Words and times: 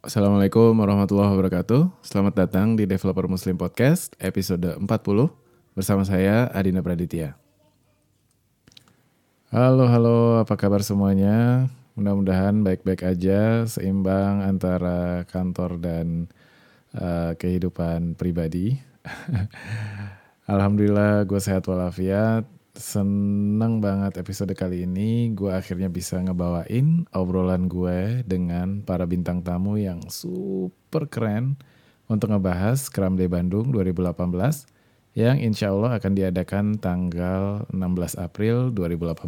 Assalamualaikum 0.00 0.72
warahmatullahi 0.80 1.28
wabarakatuh. 1.28 1.92
Selamat 2.00 2.32
datang 2.32 2.72
di 2.72 2.88
Developer 2.88 3.28
Muslim 3.28 3.60
Podcast 3.60 4.16
episode 4.16 4.80
40 4.80 4.88
bersama 5.76 6.08
saya 6.08 6.48
Adina 6.56 6.80
Praditya. 6.80 7.36
Halo, 9.52 9.84
halo, 9.84 10.40
apa 10.40 10.56
kabar 10.56 10.80
semuanya? 10.80 11.68
Mudah-mudahan 12.00 12.64
baik-baik 12.64 13.12
aja, 13.12 13.68
seimbang 13.68 14.40
antara 14.40 15.28
kantor 15.28 15.76
dan 15.76 16.32
uh, 16.96 17.36
kehidupan 17.36 18.16
pribadi. 18.16 18.80
Alhamdulillah 20.48 21.28
gue 21.28 21.40
sehat 21.44 21.68
walafiat. 21.68 22.48
Seneng 22.70 23.82
banget 23.82 24.22
episode 24.22 24.54
kali 24.54 24.86
ini 24.86 25.34
gue 25.34 25.50
akhirnya 25.50 25.90
bisa 25.90 26.22
ngebawain 26.22 27.02
obrolan 27.10 27.66
gue 27.66 28.22
dengan 28.22 28.86
para 28.86 29.10
bintang 29.10 29.42
tamu 29.42 29.74
yang 29.74 29.98
super 30.06 31.10
keren 31.10 31.58
untuk 32.06 32.30
ngebahas 32.30 32.78
Scrum 32.78 33.18
Day 33.18 33.26
Bandung 33.26 33.74
2018 33.74 34.14
yang 35.18 35.42
insya 35.42 35.74
Allah 35.74 35.98
akan 35.98 36.12
diadakan 36.14 36.78
tanggal 36.78 37.66
16 37.74 38.14
April 38.22 38.70
2018. 38.70 39.18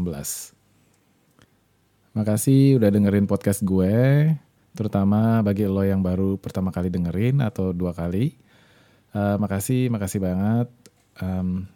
Makasih 2.15 2.79
udah 2.79 2.91
dengerin 2.95 3.27
podcast 3.27 3.67
gue, 3.67 4.31
terutama 4.79 5.43
bagi 5.43 5.67
lo 5.67 5.83
yang 5.83 5.99
baru 5.99 6.39
pertama 6.39 6.71
kali 6.71 6.95
dengerin 6.95 7.43
atau 7.43 7.75
dua 7.75 7.91
kali. 7.91 8.39
Uh, 9.11 9.35
makasih, 9.43 9.91
makasih 9.91 10.23
banget. 10.23 10.71
Um, 11.19 11.67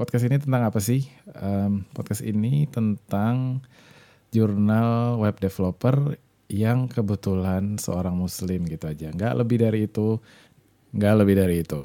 podcast 0.00 0.24
ini 0.24 0.40
tentang 0.40 0.64
apa 0.64 0.80
sih? 0.80 1.04
Um, 1.36 1.84
podcast 1.92 2.24
ini 2.24 2.64
tentang 2.72 3.60
jurnal 4.32 5.20
web 5.20 5.36
developer 5.36 6.16
yang 6.48 6.88
kebetulan 6.88 7.76
seorang 7.76 8.16
muslim 8.16 8.64
gitu 8.64 8.88
aja. 8.88 9.12
Nggak 9.12 9.44
lebih 9.44 9.60
dari 9.60 9.84
itu, 9.84 10.16
nggak 10.96 11.14
lebih 11.20 11.36
dari 11.36 11.60
itu. 11.60 11.84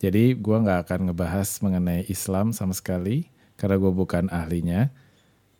Jadi 0.00 0.32
gue 0.32 0.56
nggak 0.64 0.88
akan 0.88 1.12
ngebahas 1.12 1.48
mengenai 1.60 2.08
Islam 2.08 2.56
sama 2.56 2.72
sekali 2.72 3.28
karena 3.60 3.76
gue 3.76 3.92
bukan 3.92 4.32
ahlinya. 4.32 4.88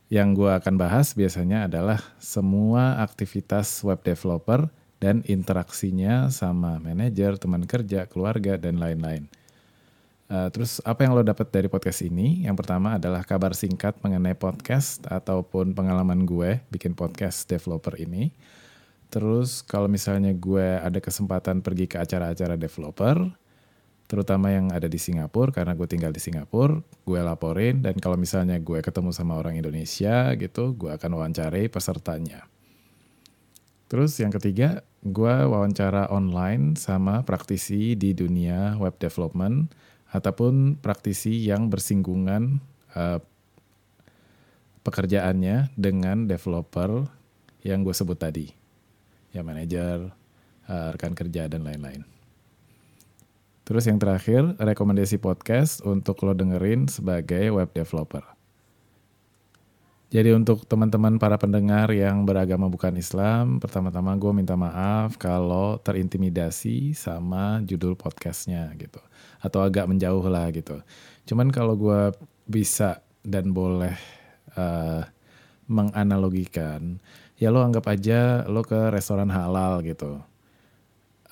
Yang 0.09 0.29
gue 0.39 0.51
akan 0.57 0.81
bahas 0.81 1.13
biasanya 1.13 1.69
adalah 1.69 2.01
semua 2.17 3.05
aktivitas 3.05 3.85
web 3.85 4.01
developer 4.01 4.73
dan 4.97 5.21
interaksinya 5.29 6.33
sama 6.33 6.81
manajer, 6.81 7.37
teman 7.37 7.69
kerja, 7.69 8.09
keluarga, 8.09 8.57
dan 8.57 8.81
lain-lain. 8.81 9.29
Uh, 10.27 10.51
terus 10.51 10.83
apa 10.83 11.07
yang 11.07 11.15
lo 11.15 11.23
dapat 11.23 11.47
dari 11.55 11.71
podcast 11.71 12.03
ini? 12.03 12.43
Yang 12.51 12.67
pertama 12.67 12.99
adalah 12.99 13.23
kabar 13.23 13.55
singkat 13.55 13.95
mengenai 14.03 14.35
podcast 14.35 15.07
ataupun 15.07 15.71
pengalaman 15.71 16.27
gue 16.27 16.59
bikin 16.67 16.99
podcast 16.99 17.47
developer 17.47 17.95
ini. 17.95 18.35
Terus 19.07 19.63
kalau 19.63 19.87
misalnya 19.87 20.35
gue 20.35 20.83
ada 20.83 20.99
kesempatan 20.99 21.63
pergi 21.63 21.87
ke 21.87 22.03
acara-acara 22.03 22.59
developer, 22.59 23.23
terutama 24.11 24.51
yang 24.51 24.75
ada 24.75 24.91
di 24.91 24.99
Singapura 24.99 25.55
karena 25.55 25.79
gue 25.79 25.87
tinggal 25.87 26.11
di 26.11 26.19
Singapura, 26.19 26.83
gue 26.83 27.21
laporin 27.23 27.87
dan 27.87 27.95
kalau 27.95 28.19
misalnya 28.19 28.59
gue 28.59 28.83
ketemu 28.83 29.15
sama 29.15 29.39
orang 29.39 29.55
Indonesia 29.55 30.35
gitu, 30.35 30.75
gue 30.75 30.91
akan 30.91 31.23
wawancarai 31.23 31.71
pesertanya. 31.71 32.51
Terus 33.87 34.19
yang 34.19 34.35
ketiga, 34.35 34.83
gue 35.07 35.35
wawancara 35.47 36.11
online 36.11 36.75
sama 36.75 37.23
praktisi 37.23 37.95
di 37.95 38.11
dunia 38.11 38.75
web 38.83 38.99
development 38.99 39.71
ataupun 40.13 40.79
praktisi 40.79 41.47
yang 41.47 41.73
bersinggungan 41.73 42.63
uh, 42.95 43.19
pekerjaannya 44.87 45.75
dengan 45.75 46.31
developer 46.31 47.11
yang 47.67 47.83
gue 47.83 47.95
sebut 47.97 48.15
tadi, 48.15 48.47
ya 49.35 49.43
manajer, 49.43 50.15
uh, 50.71 50.89
rekan 50.95 51.17
kerja 51.17 51.51
dan 51.51 51.67
lain-lain. 51.67 52.07
Terus 53.67 53.91
yang 53.91 53.99
terakhir, 53.99 54.55
rekomendasi 54.63 55.19
podcast 55.19 55.83
untuk 55.83 56.23
lo 56.23 56.39
dengerin 56.39 56.87
sebagai 56.87 57.51
web 57.51 57.67
developer. 57.75 58.36
Jadi 60.07 60.31
untuk 60.31 60.63
teman-teman 60.71 61.19
para 61.19 61.35
pendengar 61.35 61.91
yang 61.91 62.23
beragama 62.23 62.71
bukan 62.71 62.95
Islam, 62.95 63.59
pertama-tama 63.59 64.15
gue 64.15 64.31
minta 64.31 64.55
maaf 64.55 65.19
kalau 65.19 65.83
terintimidasi 65.83 66.95
sama 66.95 67.59
judul 67.67 67.99
podcastnya 67.99 68.71
gitu 68.79 69.03
atau 69.43 69.67
agak 69.67 69.91
menjauh 69.91 70.23
lah 70.31 70.47
gitu. 70.55 70.79
Cuman 71.27 71.51
kalau 71.51 71.75
gue 71.75 72.15
bisa 72.47 73.03
dan 73.27 73.51
boleh 73.51 73.99
uh, 74.55 75.03
menganalogikan, 75.67 77.03
ya 77.35 77.51
lo 77.51 77.67
anggap 77.67 77.91
aja 77.91 78.47
lo 78.47 78.63
ke 78.63 78.95
restoran 78.95 79.27
halal 79.27 79.83
gitu. 79.83 80.23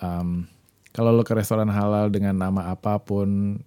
Um, 0.02 0.50
kalau 0.90 1.14
lo 1.14 1.22
ke 1.22 1.30
restoran 1.30 1.70
halal 1.70 2.10
dengan 2.10 2.34
nama 2.34 2.74
apa 2.74 2.98
pun, 2.98 3.62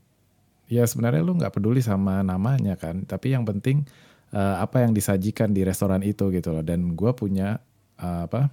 ya 0.67 0.83
sebenarnya 0.83 1.23
lo 1.23 1.31
nggak 1.31 1.55
peduli 1.55 1.79
sama 1.79 2.19
namanya 2.27 2.75
kan. 2.75 3.07
Tapi 3.07 3.31
yang 3.31 3.47
penting 3.47 3.87
uh, 4.33 4.63
apa 4.63 4.83
yang 4.83 4.91
disajikan 4.91 5.51
di 5.51 5.63
restoran 5.63 6.03
itu 6.03 6.31
gitu 6.33 6.51
loh. 6.51 6.63
Dan 6.65 6.95
gue 6.95 7.11
punya 7.13 7.59
uh, 7.99 8.25
apa 8.25 8.49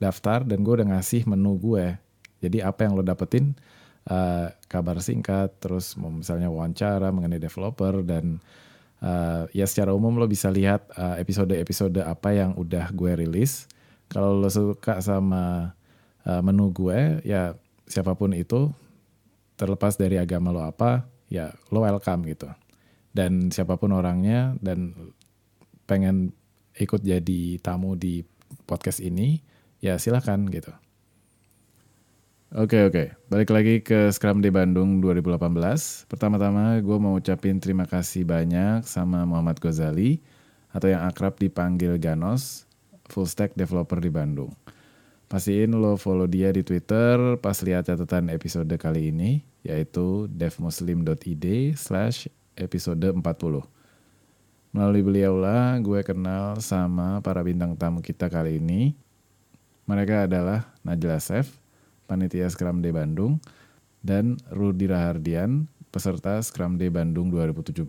daftar 0.00 0.42
dan 0.42 0.64
gue 0.64 0.82
udah 0.82 0.96
ngasih 0.96 1.28
menu 1.28 1.56
gue. 1.60 1.94
Jadi 2.40 2.64
apa 2.64 2.88
yang 2.88 2.96
lo 2.96 3.04
dapetin 3.04 3.52
uh, 4.08 4.48
kabar 4.66 4.96
singkat, 5.04 5.52
terus 5.60 5.92
misalnya 6.00 6.48
wawancara 6.48 7.12
mengenai 7.12 7.36
developer 7.36 8.00
dan 8.00 8.40
uh, 9.04 9.44
ya 9.52 9.68
secara 9.68 9.92
umum 9.92 10.16
lo 10.16 10.24
bisa 10.24 10.48
lihat 10.48 10.88
episode-episode 10.96 12.00
uh, 12.00 12.08
apa 12.08 12.32
yang 12.32 12.56
udah 12.56 12.88
gue 12.96 13.12
rilis. 13.12 13.68
Kalau 14.10 14.40
lo 14.40 14.48
suka 14.48 14.98
sama 15.04 15.76
uh, 16.24 16.40
menu 16.42 16.72
gue, 16.72 17.22
ya 17.22 17.54
siapa 17.86 18.16
pun 18.16 18.34
itu, 18.34 18.72
terlepas 19.54 19.94
dari 20.00 20.16
agama 20.16 20.50
lo 20.50 20.64
apa, 20.64 21.04
ya 21.28 21.52
lo 21.68 21.84
welcome 21.84 22.26
gitu. 22.26 22.48
Dan 23.10 23.50
siapa 23.50 23.74
pun 23.76 23.90
orangnya 23.90 24.54
dan 24.62 24.94
pengen 25.90 26.30
ikut 26.78 27.02
jadi 27.02 27.58
tamu 27.58 27.98
di 27.98 28.22
podcast 28.70 29.02
ini, 29.02 29.42
ya 29.82 29.98
silakan 29.98 30.46
gitu. 30.50 30.70
Oke 32.50 32.82
oke, 32.82 33.14
balik 33.30 33.54
lagi 33.54 33.78
ke 33.78 34.10
Scrum 34.10 34.42
Day 34.42 34.50
Bandung 34.50 34.98
2018. 34.98 36.10
Pertama-tama 36.10 36.82
gue 36.82 36.98
mau 36.98 37.14
ucapin 37.14 37.62
terima 37.62 37.86
kasih 37.86 38.26
banyak 38.26 38.82
sama 38.82 39.22
Muhammad 39.22 39.62
Ghazali 39.62 40.18
atau 40.74 40.90
yang 40.90 41.06
akrab 41.06 41.38
dipanggil 41.38 41.94
Ganos, 42.02 42.66
full 43.06 43.30
stack 43.30 43.54
developer 43.54 44.02
di 44.02 44.10
Bandung. 44.10 44.50
Pastiin 45.30 45.78
lo 45.78 45.94
follow 45.94 46.26
dia 46.26 46.50
di 46.50 46.66
Twitter 46.66 47.38
pas 47.38 47.54
lihat 47.62 47.86
catatan 47.86 48.34
episode 48.34 48.74
kali 48.74 49.14
ini, 49.14 49.46
yaitu 49.62 50.26
devmuslim.id 50.26 51.78
slash 51.78 52.26
episode 52.62 53.10
40. 53.10 53.20
Melalui 54.70 55.02
beliau 55.02 55.34
lah 55.34 55.74
gue 55.82 55.98
kenal 56.06 56.62
sama 56.62 57.18
para 57.24 57.42
bintang 57.42 57.74
tamu 57.74 57.98
kita 57.98 58.30
kali 58.30 58.62
ini. 58.62 58.94
Mereka 59.90 60.30
adalah 60.30 60.70
Najla 60.86 61.18
Sef, 61.18 61.58
panitia 62.06 62.46
Scrum 62.46 62.78
Day 62.78 62.94
Bandung, 62.94 63.42
dan 64.06 64.38
Rudi 64.54 64.86
Rahardian, 64.86 65.66
peserta 65.90 66.38
Scrum 66.38 66.78
Day 66.78 66.86
Bandung 66.86 67.34
2017, 67.34 67.82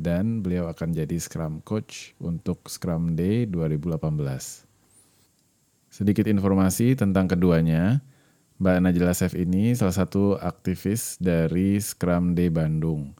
dan 0.00 0.40
beliau 0.40 0.72
akan 0.72 0.96
jadi 0.96 1.20
Scrum 1.20 1.60
Coach 1.60 2.16
untuk 2.16 2.64
Scrum 2.72 3.12
Day 3.12 3.44
2018. 3.44 4.64
Sedikit 5.92 6.24
informasi 6.24 6.96
tentang 6.96 7.28
keduanya, 7.28 8.00
Mbak 8.58 8.78
Najla 8.80 9.12
Sef 9.12 9.36
ini 9.36 9.76
salah 9.76 9.94
satu 9.94 10.40
aktivis 10.40 11.20
dari 11.20 11.76
Scrum 11.76 12.32
Day 12.32 12.48
Bandung. 12.48 13.12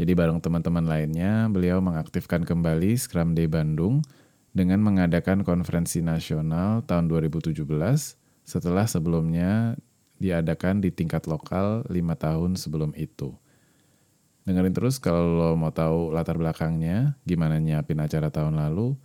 Jadi 0.00 0.16
bareng 0.16 0.40
teman-teman 0.40 0.88
lainnya, 0.88 1.44
beliau 1.52 1.84
mengaktifkan 1.84 2.48
kembali 2.48 2.96
Scrum 2.96 3.36
Day 3.36 3.44
Bandung 3.44 4.00
dengan 4.56 4.80
mengadakan 4.80 5.44
konferensi 5.44 6.00
nasional 6.00 6.80
tahun 6.88 7.04
2017 7.12 7.68
setelah 8.40 8.88
sebelumnya 8.88 9.76
diadakan 10.16 10.80
di 10.80 10.88
tingkat 10.88 11.28
lokal 11.28 11.84
lima 11.92 12.16
tahun 12.16 12.56
sebelum 12.56 12.96
itu. 12.96 13.36
Dengerin 14.48 14.72
terus 14.72 14.96
kalau 14.96 15.36
lo 15.36 15.52
mau 15.60 15.68
tahu 15.68 16.16
latar 16.16 16.40
belakangnya, 16.40 17.20
gimana 17.28 17.60
nyiapin 17.60 18.00
acara 18.00 18.32
tahun 18.32 18.56
lalu, 18.56 18.96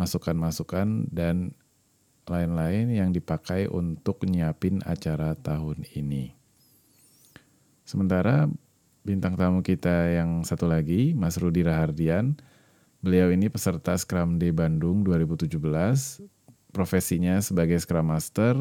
masukan-masukan, 0.00 1.12
dan 1.12 1.52
lain-lain 2.24 2.88
yang 2.88 3.12
dipakai 3.12 3.68
untuk 3.68 4.24
nyiapin 4.24 4.80
acara 4.88 5.36
tahun 5.36 5.84
ini. 5.92 6.32
Sementara 7.84 8.48
bintang 9.08 9.40
tamu 9.40 9.64
kita 9.64 10.20
yang 10.20 10.44
satu 10.44 10.68
lagi, 10.68 11.16
Mas 11.16 11.40
Rudi 11.40 11.64
Rahardian, 11.64 12.36
beliau 13.00 13.32
ini 13.32 13.48
peserta 13.48 13.96
Scrum 13.96 14.36
Day 14.36 14.52
Bandung 14.52 15.00
2017, 15.00 15.48
profesinya 16.76 17.40
sebagai 17.40 17.80
Scrum 17.80 18.12
Master, 18.12 18.52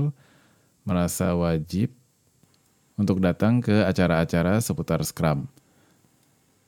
merasa 0.87 1.35
wajib 1.35 1.91
untuk 2.95 3.19
datang 3.19 3.59
ke 3.59 3.83
acara-acara 3.83 4.63
seputar 4.63 5.03
Scrum. 5.03 5.51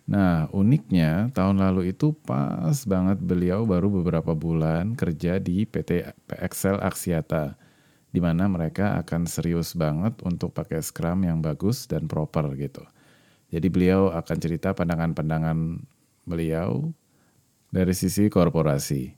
Nah, 0.03 0.51
uniknya 0.51 1.31
tahun 1.31 1.63
lalu 1.63 1.95
itu 1.95 2.11
pas 2.11 2.75
banget 2.83 3.15
beliau 3.23 3.63
baru 3.63 3.87
beberapa 3.87 4.35
bulan 4.35 4.91
kerja 4.99 5.39
di 5.39 5.63
PT 5.63 6.03
Excel 6.43 6.83
Aksiata 6.83 7.55
di 8.11 8.19
mana 8.19 8.49
mereka 8.49 8.99
akan 8.99 9.23
serius 9.29 9.71
banget 9.77 10.17
untuk 10.25 10.51
pakai 10.51 10.83
Scrum 10.83 11.23
yang 11.23 11.39
bagus 11.39 11.87
dan 11.87 12.09
proper 12.09 12.51
gitu. 12.59 12.83
Jadi 13.49 13.67
beliau 13.69 14.13
akan 14.13 14.37
cerita 14.37 14.77
pandangan-pandangan 14.77 15.81
beliau 16.25 16.93
dari 17.73 17.93
sisi 17.97 18.29
korporasi. 18.29 19.17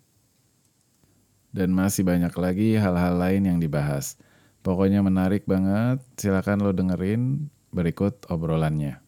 Dan 1.52 1.76
masih 1.76 2.08
banyak 2.08 2.32
lagi 2.40 2.80
hal-hal 2.80 3.20
lain 3.20 3.44
yang 3.44 3.60
dibahas. 3.60 4.16
Pokoknya 4.64 5.04
menarik 5.04 5.44
banget, 5.44 6.00
silakan 6.16 6.64
lo 6.64 6.72
dengerin 6.72 7.52
berikut 7.76 8.24
obrolannya. 8.32 9.04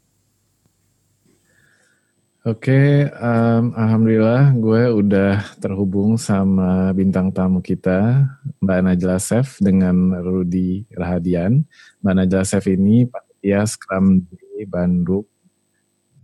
Oke, 2.44 3.08
um, 3.24 3.72
alhamdulillah 3.72 4.52
gue 4.60 4.84
udah 4.92 5.40
terhubung 5.64 6.20
sama 6.20 6.92
bintang 6.92 7.32
tamu 7.32 7.64
kita, 7.64 8.28
Mbak 8.60 8.80
Najla 8.84 9.16
Sef 9.16 9.64
dengan 9.64 10.12
Rudi 10.20 10.84
Rahadian. 10.92 11.64
Mbak 12.04 12.14
Najla 12.20 12.44
Sef 12.44 12.68
ini 12.68 13.08
ya 13.40 13.64
Scrum 13.64 14.28
di 14.54 14.64
Bandung 14.70 15.26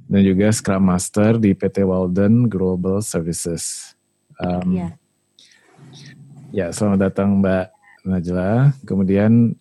dan 0.09 0.21
juga 0.25 0.49
Scrum 0.49 0.89
Master 0.89 1.37
di 1.37 1.53
PT 1.53 1.85
Walden 1.85 2.49
Global 2.49 3.05
Services. 3.05 3.93
Um, 4.41 4.73
ya. 4.73 4.89
ya, 6.49 6.67
selamat 6.73 7.13
datang 7.13 7.37
Mbak 7.37 7.65
Najla. 8.09 8.73
Kemudian 8.89 9.53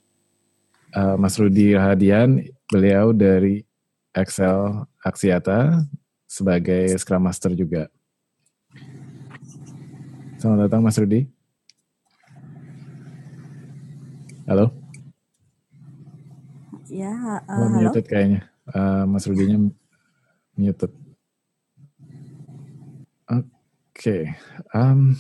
uh, 0.97 1.17
Mas 1.21 1.37
Rudi 1.37 1.77
Rahadian, 1.77 2.49
beliau 2.73 3.13
dari 3.13 3.61
Excel 4.17 4.89
Aksiata 5.05 5.85
sebagai 6.25 6.97
Scrum 6.97 7.29
Master 7.29 7.53
juga. 7.53 7.93
Selamat 10.41 10.65
datang 10.65 10.81
Mas 10.81 10.97
Rudi. 10.97 11.29
Halo. 14.49 14.73
Ya, 16.89 17.13
uh, 17.45 17.69
halo. 17.69 17.93
Kayaknya. 17.93 18.49
Uh, 18.75 19.05
Mas 19.09 19.25
Rudinya 19.25 19.71
muted. 20.59 20.93
Oke. 23.29 23.45
Okay. 23.95 24.23
Um, 24.75 25.19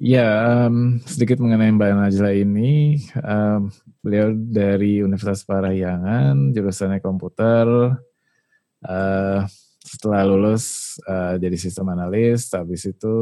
ya, 0.00 0.28
um, 0.66 1.00
sedikit 1.04 1.40
mengenai 1.40 1.72
Mbak 1.74 1.92
Najla 1.92 2.30
ini. 2.36 3.00
Um, 3.20 3.72
beliau 4.04 4.32
dari 4.32 5.00
Universitas 5.00 5.44
Parahyangan, 5.48 6.52
jurusannya 6.52 7.00
komputer, 7.00 7.66
uh, 8.84 9.40
setelah 9.84 10.24
lulus 10.24 10.96
uh, 11.04 11.36
jadi 11.40 11.56
sistem 11.56 11.92
analis, 11.92 12.48
habis 12.52 12.84
itu 12.88 13.16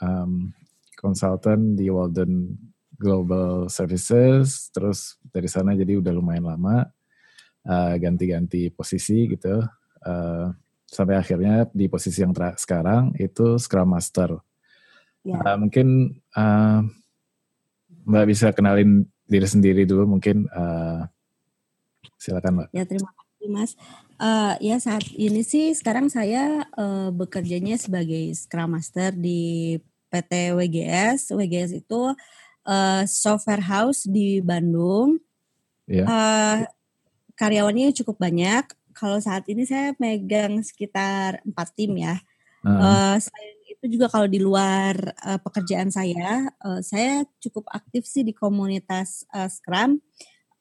um, 0.00 0.52
konsultan 0.96 1.76
di 1.76 1.88
Walden 1.88 2.56
Global 2.96 3.68
Services, 3.72 4.68
terus 4.72 5.16
dari 5.30 5.48
sana 5.48 5.72
jadi 5.72 6.00
udah 6.00 6.12
lumayan 6.12 6.50
lama 6.50 6.88
uh, 7.68 7.94
ganti-ganti 8.00 8.72
posisi 8.72 9.28
gitu, 9.28 9.60
uh, 10.08 10.46
sampai 10.88 11.20
akhirnya 11.20 11.68
di 11.68 11.86
posisi 11.86 12.24
yang 12.24 12.32
sekarang 12.56 13.12
itu 13.20 13.60
Scrum 13.60 13.92
Master. 13.92 14.40
Yeah. 15.22 15.44
Ya. 15.44 15.52
Uh, 15.54 15.56
mungkin 15.60 15.86
uh, 16.32 16.80
Mbak 18.08 18.26
bisa 18.32 18.48
kenalin 18.56 19.04
diri 19.28 19.44
sendiri 19.44 19.84
dulu 19.84 20.16
mungkin 20.16 20.48
uh, 20.48 21.04
silakan 22.16 22.64
Mbak. 22.64 22.68
Ya 22.72 22.84
terima 22.88 23.12
kasih 23.12 23.48
Mas. 23.52 23.72
Uh, 24.18 24.56
ya 24.64 24.80
saat 24.80 25.04
ini 25.14 25.44
sih 25.44 25.76
sekarang 25.76 26.08
saya 26.08 26.64
uh, 26.74 27.12
bekerjanya 27.12 27.76
sebagai 27.76 28.32
Scrum 28.32 28.72
Master 28.72 29.12
di 29.12 29.76
PT 30.08 30.56
WGS. 30.56 31.36
WGS 31.36 31.84
itu 31.84 32.16
uh, 32.64 33.02
software 33.04 33.62
house 33.62 34.08
di 34.08 34.40
Bandung. 34.40 35.20
Yeah. 35.84 36.04
Iya. 36.04 36.04
Uh, 36.08 36.58
karyawannya 37.38 37.94
cukup 37.94 38.18
banyak. 38.18 38.66
Kalau 38.92 39.22
saat 39.22 39.46
ini 39.46 39.62
saya 39.62 39.94
megang 40.02 40.58
sekitar 40.66 41.38
empat 41.46 41.70
tim 41.78 41.94
ya. 41.94 42.18
Uh. 42.66 42.70
Uh, 42.74 43.16
selain 43.22 43.54
itu 43.70 43.84
juga 43.94 44.10
kalau 44.10 44.26
di 44.26 44.42
luar 44.42 44.98
uh, 45.22 45.38
pekerjaan 45.38 45.94
saya, 45.94 46.50
uh, 46.66 46.82
saya 46.82 47.22
cukup 47.38 47.70
aktif 47.70 48.02
sih 48.10 48.26
di 48.26 48.34
komunitas 48.34 49.22
uh, 49.30 49.46
Scrum 49.46 50.02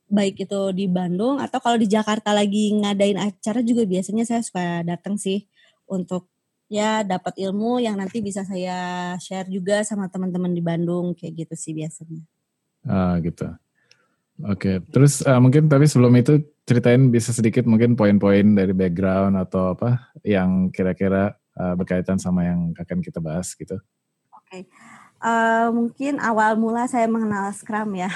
baik 0.08 0.48
itu 0.48 0.62
di 0.72 0.88
Bandung 0.88 1.38
atau 1.38 1.60
kalau 1.60 1.76
di 1.76 1.88
Jakarta 1.88 2.32
lagi 2.32 2.72
ngadain 2.72 3.20
acara 3.20 3.60
juga 3.60 3.84
biasanya 3.84 4.24
saya 4.24 4.40
suka 4.40 4.82
datang 4.88 5.20
sih 5.20 5.44
untuk 5.84 6.32
ya 6.72 7.04
dapat 7.04 7.36
ilmu 7.40 7.84
yang 7.84 8.00
nanti 8.00 8.24
bisa 8.24 8.48
saya 8.48 9.16
share 9.20 9.52
juga 9.52 9.84
sama 9.84 10.08
teman-teman 10.08 10.52
di 10.52 10.64
Bandung 10.64 11.12
kayak 11.12 11.48
gitu 11.48 11.56
sih 11.60 11.74
biasanya. 11.76 12.24
Ah 12.88 13.20
gitu. 13.20 13.52
Oke, 14.46 14.86
terus 14.94 15.26
uh, 15.26 15.42
mungkin 15.42 15.66
tapi 15.66 15.90
sebelum 15.90 16.14
itu 16.14 16.38
ceritain 16.70 17.10
bisa 17.10 17.34
sedikit 17.34 17.66
mungkin 17.66 17.98
poin-poin 17.98 18.54
dari 18.54 18.70
background 18.70 19.34
atau 19.34 19.74
apa 19.74 20.14
yang 20.22 20.70
kira-kira 20.70 21.34
uh, 21.58 21.74
berkaitan 21.74 22.22
sama 22.22 22.46
yang 22.46 22.70
akan 22.78 23.02
kita 23.02 23.18
bahas 23.18 23.58
gitu. 23.58 23.82
Oke, 24.30 24.70
uh, 25.26 25.74
mungkin 25.74 26.22
awal 26.22 26.54
mula 26.54 26.86
saya 26.86 27.10
mengenal 27.10 27.50
Scrum 27.56 27.98
ya. 27.98 28.14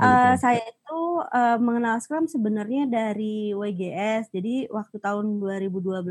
Uh, 0.00 0.32
saya 0.40 0.64
itu 0.64 1.00
uh, 1.28 1.60
mengenal 1.60 2.00
Scrum 2.00 2.24
sebenarnya 2.24 2.88
dari 2.88 3.52
WGS. 3.52 4.32
Jadi 4.32 4.64
waktu 4.72 4.96
tahun 4.96 5.40
2012 5.44 6.08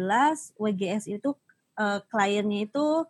WGS 0.61 1.09
itu 1.09 1.33
uh, 1.73 1.97
kliennya 2.13 2.69
itu 2.69 3.05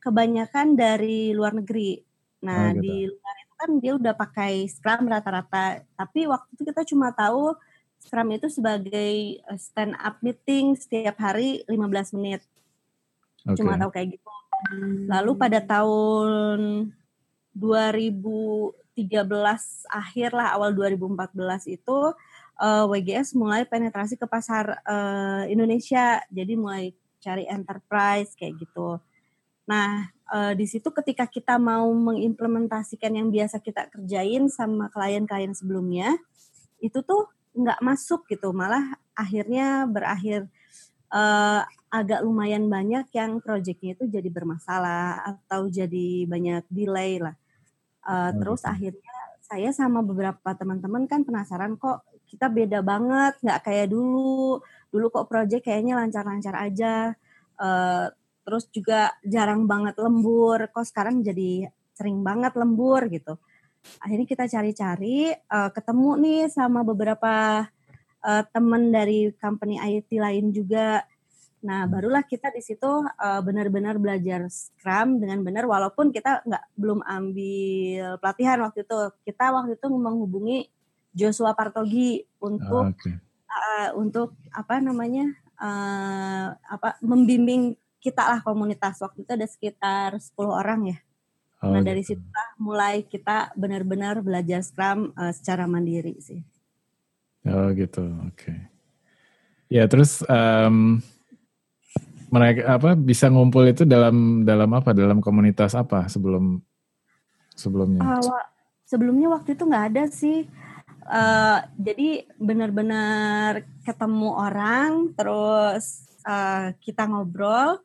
kebanyakan 0.00 0.80
dari 0.80 1.36
luar 1.36 1.52
negeri. 1.60 2.00
Nah, 2.40 2.72
oh, 2.72 2.78
gitu. 2.78 2.82
di 2.88 2.96
luar 3.04 3.37
kan 3.58 3.70
dia 3.82 3.98
udah 3.98 4.14
pakai 4.14 4.70
Scrum 4.70 5.10
rata-rata. 5.10 5.82
Tapi 5.98 6.30
waktu 6.30 6.48
itu 6.54 6.62
kita 6.62 6.82
cuma 6.86 7.10
tahu 7.10 7.58
Scrum 7.98 8.30
itu 8.30 8.46
sebagai 8.46 9.42
stand 9.58 9.98
up 9.98 10.22
meeting 10.22 10.78
setiap 10.78 11.18
hari 11.18 11.66
15 11.66 12.14
menit. 12.14 12.46
Okay. 13.42 13.58
Cuma 13.58 13.74
tahu 13.74 13.90
kayak 13.90 14.14
gitu. 14.14 14.30
Lalu 15.10 15.32
pada 15.34 15.58
tahun 15.58 16.90
2000 17.52 18.78
2013 18.98 19.86
akhir 19.86 20.34
lah 20.34 20.58
awal 20.58 20.74
2014 20.74 21.70
itu 21.70 21.98
uh, 22.58 22.82
eh, 22.82 22.84
WGS 22.90 23.38
mulai 23.38 23.62
penetrasi 23.62 24.18
ke 24.18 24.26
pasar 24.26 24.82
uh, 24.82 25.46
Indonesia. 25.46 26.18
Jadi 26.34 26.58
mulai 26.58 26.90
cari 27.22 27.46
enterprise 27.46 28.34
kayak 28.34 28.58
gitu. 28.58 28.98
Nah, 29.70 30.10
uh, 30.32 30.52
di 30.54 30.66
situ 30.68 30.88
ketika 30.92 31.24
kita 31.26 31.56
mau 31.56 31.88
mengimplementasikan 31.92 33.12
yang 33.16 33.28
biasa 33.32 33.60
kita 33.60 33.88
kerjain 33.92 34.48
sama 34.52 34.92
klien-klien 34.92 35.52
sebelumnya, 35.56 36.16
itu 36.78 37.00
tuh 37.02 37.28
nggak 37.56 37.80
masuk 37.82 38.28
gitu. 38.30 38.52
Malah 38.54 38.96
akhirnya 39.16 39.88
berakhir 39.88 40.46
uh, 41.10 41.64
agak 41.88 42.20
lumayan 42.20 42.68
banyak 42.68 43.08
yang 43.16 43.40
proyeknya 43.40 43.96
itu 43.96 44.04
jadi 44.06 44.28
bermasalah 44.28 45.24
atau 45.24 45.66
jadi 45.72 46.28
banyak 46.28 46.64
delay 46.68 47.18
lah. 47.18 47.36
Uh, 48.04 48.32
terus 48.40 48.64
akhirnya 48.64 49.16
saya 49.48 49.72
sama 49.72 50.04
beberapa 50.04 50.52
teman-teman 50.52 51.08
kan 51.08 51.24
penasaran 51.24 51.80
kok 51.80 52.04
kita 52.28 52.52
beda 52.52 52.84
banget, 52.84 53.40
nggak 53.40 53.60
kayak 53.64 53.88
dulu. 53.88 54.60
Dulu 54.92 55.06
kok 55.08 55.28
project 55.32 55.64
kayaknya 55.64 55.96
lancar-lancar 55.96 56.54
aja. 56.56 57.16
Uh, 57.56 58.12
terus 58.48 58.64
juga 58.72 59.12
jarang 59.20 59.68
banget 59.68 60.00
lembur, 60.00 60.72
kok 60.72 60.88
sekarang 60.88 61.20
jadi 61.20 61.68
sering 61.92 62.24
banget 62.24 62.56
lembur 62.56 63.04
gitu. 63.12 63.36
Akhirnya 64.00 64.24
kita 64.24 64.48
cari-cari, 64.48 65.36
uh, 65.52 65.68
ketemu 65.68 66.10
nih 66.16 66.42
sama 66.48 66.80
beberapa 66.80 67.68
uh, 68.24 68.42
teman 68.48 68.88
dari 68.88 69.36
company 69.36 69.76
IT 69.76 70.08
lain 70.16 70.48
juga 70.48 71.04
Nah, 71.58 71.90
barulah 71.90 72.22
kita 72.22 72.54
di 72.54 72.62
situ 72.62 72.86
uh, 72.86 73.40
benar-benar 73.42 73.98
belajar 73.98 74.46
Scrum 74.46 75.18
dengan 75.18 75.42
benar 75.42 75.66
walaupun 75.66 76.14
kita 76.14 76.46
nggak 76.46 76.64
belum 76.78 77.02
ambil 77.02 78.22
pelatihan 78.22 78.62
waktu 78.62 78.86
itu. 78.86 78.98
Kita 79.26 79.50
waktu 79.50 79.74
itu 79.74 79.86
menghubungi 79.90 80.70
Joshua 81.10 81.58
Partogi 81.58 82.22
untuk 82.38 82.86
oh, 82.86 82.94
okay. 82.94 83.18
uh, 83.50 83.90
untuk 83.98 84.38
apa 84.54 84.78
namanya? 84.78 85.34
Uh, 85.58 86.54
apa 86.70 86.94
membimbing 87.02 87.74
kita 87.98 88.22
lah 88.22 88.40
komunitas. 88.42 89.02
Waktu 89.02 89.26
itu 89.26 89.30
ada 89.34 89.46
sekitar 89.46 90.18
10 90.18 90.34
orang 90.46 90.80
ya. 90.94 90.98
Oh, 91.58 91.74
nah, 91.74 91.82
dari 91.82 92.06
gitu. 92.06 92.22
situ 92.22 92.42
mulai 92.62 93.02
kita 93.02 93.50
benar-benar 93.58 94.22
belajar 94.22 94.62
Scrum 94.62 95.10
uh, 95.18 95.34
secara 95.34 95.66
mandiri 95.66 96.14
sih. 96.22 96.40
Oh, 97.46 97.74
gitu. 97.74 98.06
Oke. 98.30 98.46
Okay. 98.46 98.58
Ya, 99.68 99.90
terus 99.90 100.22
um, 100.30 101.02
mereka 102.28 102.76
apa 102.76 102.90
bisa 102.94 103.26
ngumpul 103.32 103.64
itu 103.68 103.88
dalam 103.88 104.44
dalam 104.44 104.68
apa 104.76 104.92
dalam 104.92 105.18
komunitas 105.24 105.72
apa 105.72 106.06
sebelum 106.12 106.60
sebelumnya 107.56 108.00
uh, 108.04 108.44
sebelumnya 108.84 109.32
waktu 109.32 109.56
itu 109.56 109.64
nggak 109.64 109.86
ada 109.92 110.04
sih 110.12 110.44
uh, 111.08 111.58
jadi 111.80 112.28
benar-benar 112.36 113.64
ketemu 113.80 114.30
orang 114.36 115.16
terus 115.16 116.04
uh, 116.28 116.76
kita 116.84 117.08
ngobrol 117.08 117.80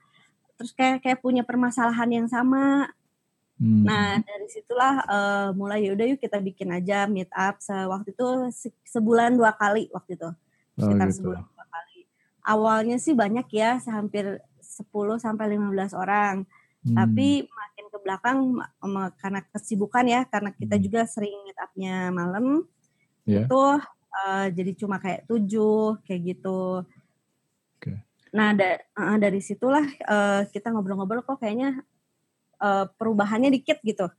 terus 0.63 0.72
kayak 0.72 1.03
kayak 1.03 1.20
punya 1.20 1.43
permasalahan 1.43 2.24
yang 2.24 2.27
sama 2.32 2.88
Hmm. 3.63 3.86
Nah 3.86 4.20
dari 4.20 4.48
situlah 4.50 5.05
uh, 5.05 5.50
mulai 5.53 5.86
yaudah 5.86 6.03
yuk 6.10 6.20
kita 6.20 6.41
bikin 6.41 6.74
aja 6.74 7.05
meet 7.05 7.29
up. 7.32 7.62
Waktu 7.63 8.12
itu 8.12 8.27
sebulan 8.89 9.38
dua 9.38 9.53
kali 9.53 9.88
waktu 9.93 10.17
itu 10.17 10.29
oh, 10.29 10.36
sekitar 10.75 11.08
oh, 11.08 11.12
gitu. 11.12 11.17
sebulan 11.22 11.43
dua 11.48 11.65
kali. 11.70 12.00
Awalnya 12.43 12.98
sih 13.00 13.15
banyak 13.15 13.48
ya, 13.55 13.79
hampir 13.88 14.43
10 14.60 14.84
sampai 15.15 15.55
15 15.55 15.96
orang. 15.96 16.43
Hmm. 16.84 16.96
Tapi 16.98 17.48
makin 17.48 17.86
ke 17.88 17.98
belakang 18.03 18.38
karena 19.22 19.39
kesibukan 19.53 20.05
ya, 20.12 20.22
karena 20.27 20.51
kita 20.51 20.75
hmm. 20.75 20.84
juga 20.84 21.01
sering 21.08 21.32
meet 21.48 21.55
upnya 21.55 22.12
malam. 22.12 22.67
Yeah. 23.24 23.48
Itu 23.48 23.79
uh, 23.88 24.48
jadi 24.51 24.75
cuma 24.75 25.00
kayak 25.00 25.24
tujuh 25.29 26.03
kayak 26.03 26.36
gitu. 26.36 26.84
Okay. 27.79 28.03
Nah 28.33 28.57
da 28.57 28.81
uh, 28.97 29.17
dari 29.21 29.39
situlah 29.39 29.85
uh, 30.09 30.41
kita 30.49 30.73
ngobrol-ngobrol 30.73 31.21
kok 31.21 31.37
kayaknya 31.37 31.85
uh, 32.57 32.89
perubahannya 32.97 33.53
dikit 33.53 33.77
gitu. 33.85 34.09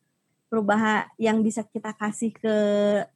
Perubahan 0.47 1.11
yang 1.19 1.43
bisa 1.43 1.67
kita 1.67 1.91
kasih 1.99 2.31
ke 2.31 2.57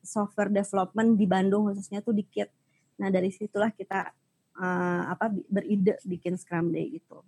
software 0.02 0.50
development 0.50 1.14
di 1.14 1.26
Bandung 1.30 1.70
khususnya 1.70 2.02
tuh 2.02 2.12
dikit. 2.18 2.50
Nah 2.98 3.14
dari 3.14 3.30
situlah 3.30 3.70
kita 3.70 4.10
uh, 4.58 5.02
apa 5.14 5.30
beride 5.46 6.02
bikin 6.02 6.34
Scrum 6.34 6.74
Day 6.74 6.98
gitu. 6.98 7.22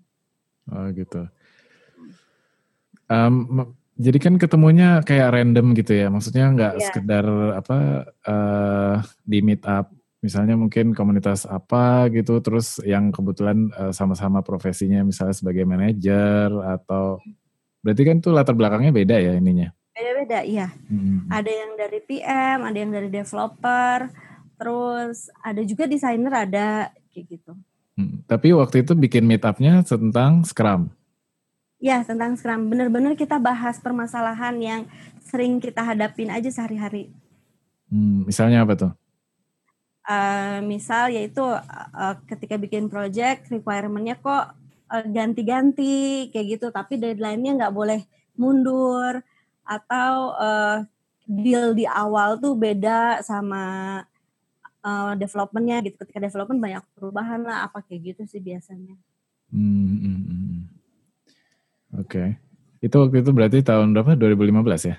Oh 0.67 0.87
gitu. 0.91 1.31
Um, 3.11 3.75
jadi 4.01 4.19
kan 4.23 4.35
ketemunya 4.41 5.05
kayak 5.05 5.35
random 5.35 5.77
gitu 5.77 5.93
ya, 5.93 6.09
maksudnya 6.09 6.47
nggak 6.57 6.75
yeah. 6.79 6.85
sekedar 6.89 7.25
apa 7.53 7.79
uh, 8.25 8.97
di 9.27 9.45
meet 9.45 9.61
up, 9.69 9.93
misalnya 10.21 10.57
mungkin 10.57 10.93
komunitas 10.93 11.49
apa 11.49 12.09
gitu, 12.13 12.41
terus 12.45 12.81
yang 12.85 13.09
kebetulan 13.11 13.73
uh, 13.77 13.93
sama-sama 13.93 14.45
profesinya 14.45 15.01
misalnya 15.05 15.37
sebagai 15.37 15.65
manajer 15.65 16.53
atau 16.53 17.21
berarti 17.81 18.03
kan 18.05 18.17
tuh 18.21 18.33
latar 18.37 18.53
belakangnya 18.53 18.93
beda 18.93 19.17
ya 19.17 19.33
ininya? 19.37 19.73
Beda-beda, 19.97 20.41
iya. 20.45 20.69
Hmm. 20.89 21.29
Ada 21.29 21.51
yang 21.51 21.71
dari 21.77 21.99
PM, 22.05 22.59
ada 22.65 22.79
yang 22.79 22.93
dari 22.93 23.09
developer, 23.09 23.99
terus 24.61 25.29
ada 25.41 25.61
juga 25.65 25.85
desainer 25.89 26.33
ada 26.33 26.69
kayak 27.13 27.27
gitu. 27.27 27.53
Hmm. 27.97 28.25
Tapi 28.25 28.57
waktu 28.57 28.85
itu 28.85 28.97
bikin 28.97 29.29
meet 29.29 29.45
up-nya 29.45 29.85
tentang 29.85 30.45
Scrum. 30.47 30.89
Ya, 31.81 32.05
tentang 32.05 32.37
Scrum. 32.37 32.69
Benar-benar 32.69 33.17
kita 33.17 33.41
bahas 33.41 33.81
permasalahan 33.81 34.57
yang 34.61 34.81
sering 35.25 35.61
kita 35.61 35.81
hadapin 35.81 36.29
aja 36.29 36.49
sehari-hari. 36.53 37.09
Hmm, 37.89 38.29
misalnya 38.29 38.63
apa 38.65 38.75
tuh? 38.77 38.93
Uh, 40.11 40.59
misal 40.67 41.07
yaitu 41.15 41.39
uh, 41.39 42.15
ketika 42.27 42.59
bikin 42.59 42.91
project 42.91 43.47
requirement-nya 43.47 44.19
kok 44.19 44.59
uh, 44.91 45.05
ganti-ganti 45.07 46.27
kayak 46.35 46.59
gitu, 46.59 46.67
tapi 46.75 46.99
deadline-nya 46.99 47.55
nggak 47.63 47.75
boleh 47.75 48.03
mundur 48.35 49.23
atau 49.63 50.35
uh, 50.35 50.83
deal 51.31 51.79
di 51.79 51.87
awal 51.87 52.43
tuh 52.43 52.59
beda 52.59 53.23
sama 53.23 53.63
uh, 54.83 55.15
development-nya 55.15 55.79
gitu. 55.87 56.03
Ketika 56.03 56.27
development 56.27 56.59
banyak 56.59 56.85
perubahan 56.99 57.47
lah 57.47 57.71
apa 57.71 57.79
kayak 57.87 58.19
gitu 58.19 58.23
sih 58.27 58.43
biasanya. 58.43 58.99
Hmm, 59.55 59.95
hmm, 59.95 60.21
hmm. 60.27 60.59
Oke. 62.03 62.11
Okay. 62.11 62.29
Itu 62.81 62.97
waktu 62.99 63.21
itu 63.21 63.31
berarti 63.31 63.59
tahun 63.61 63.93
berapa? 63.93 64.17
2015 64.17 64.91
ya? 64.91 64.97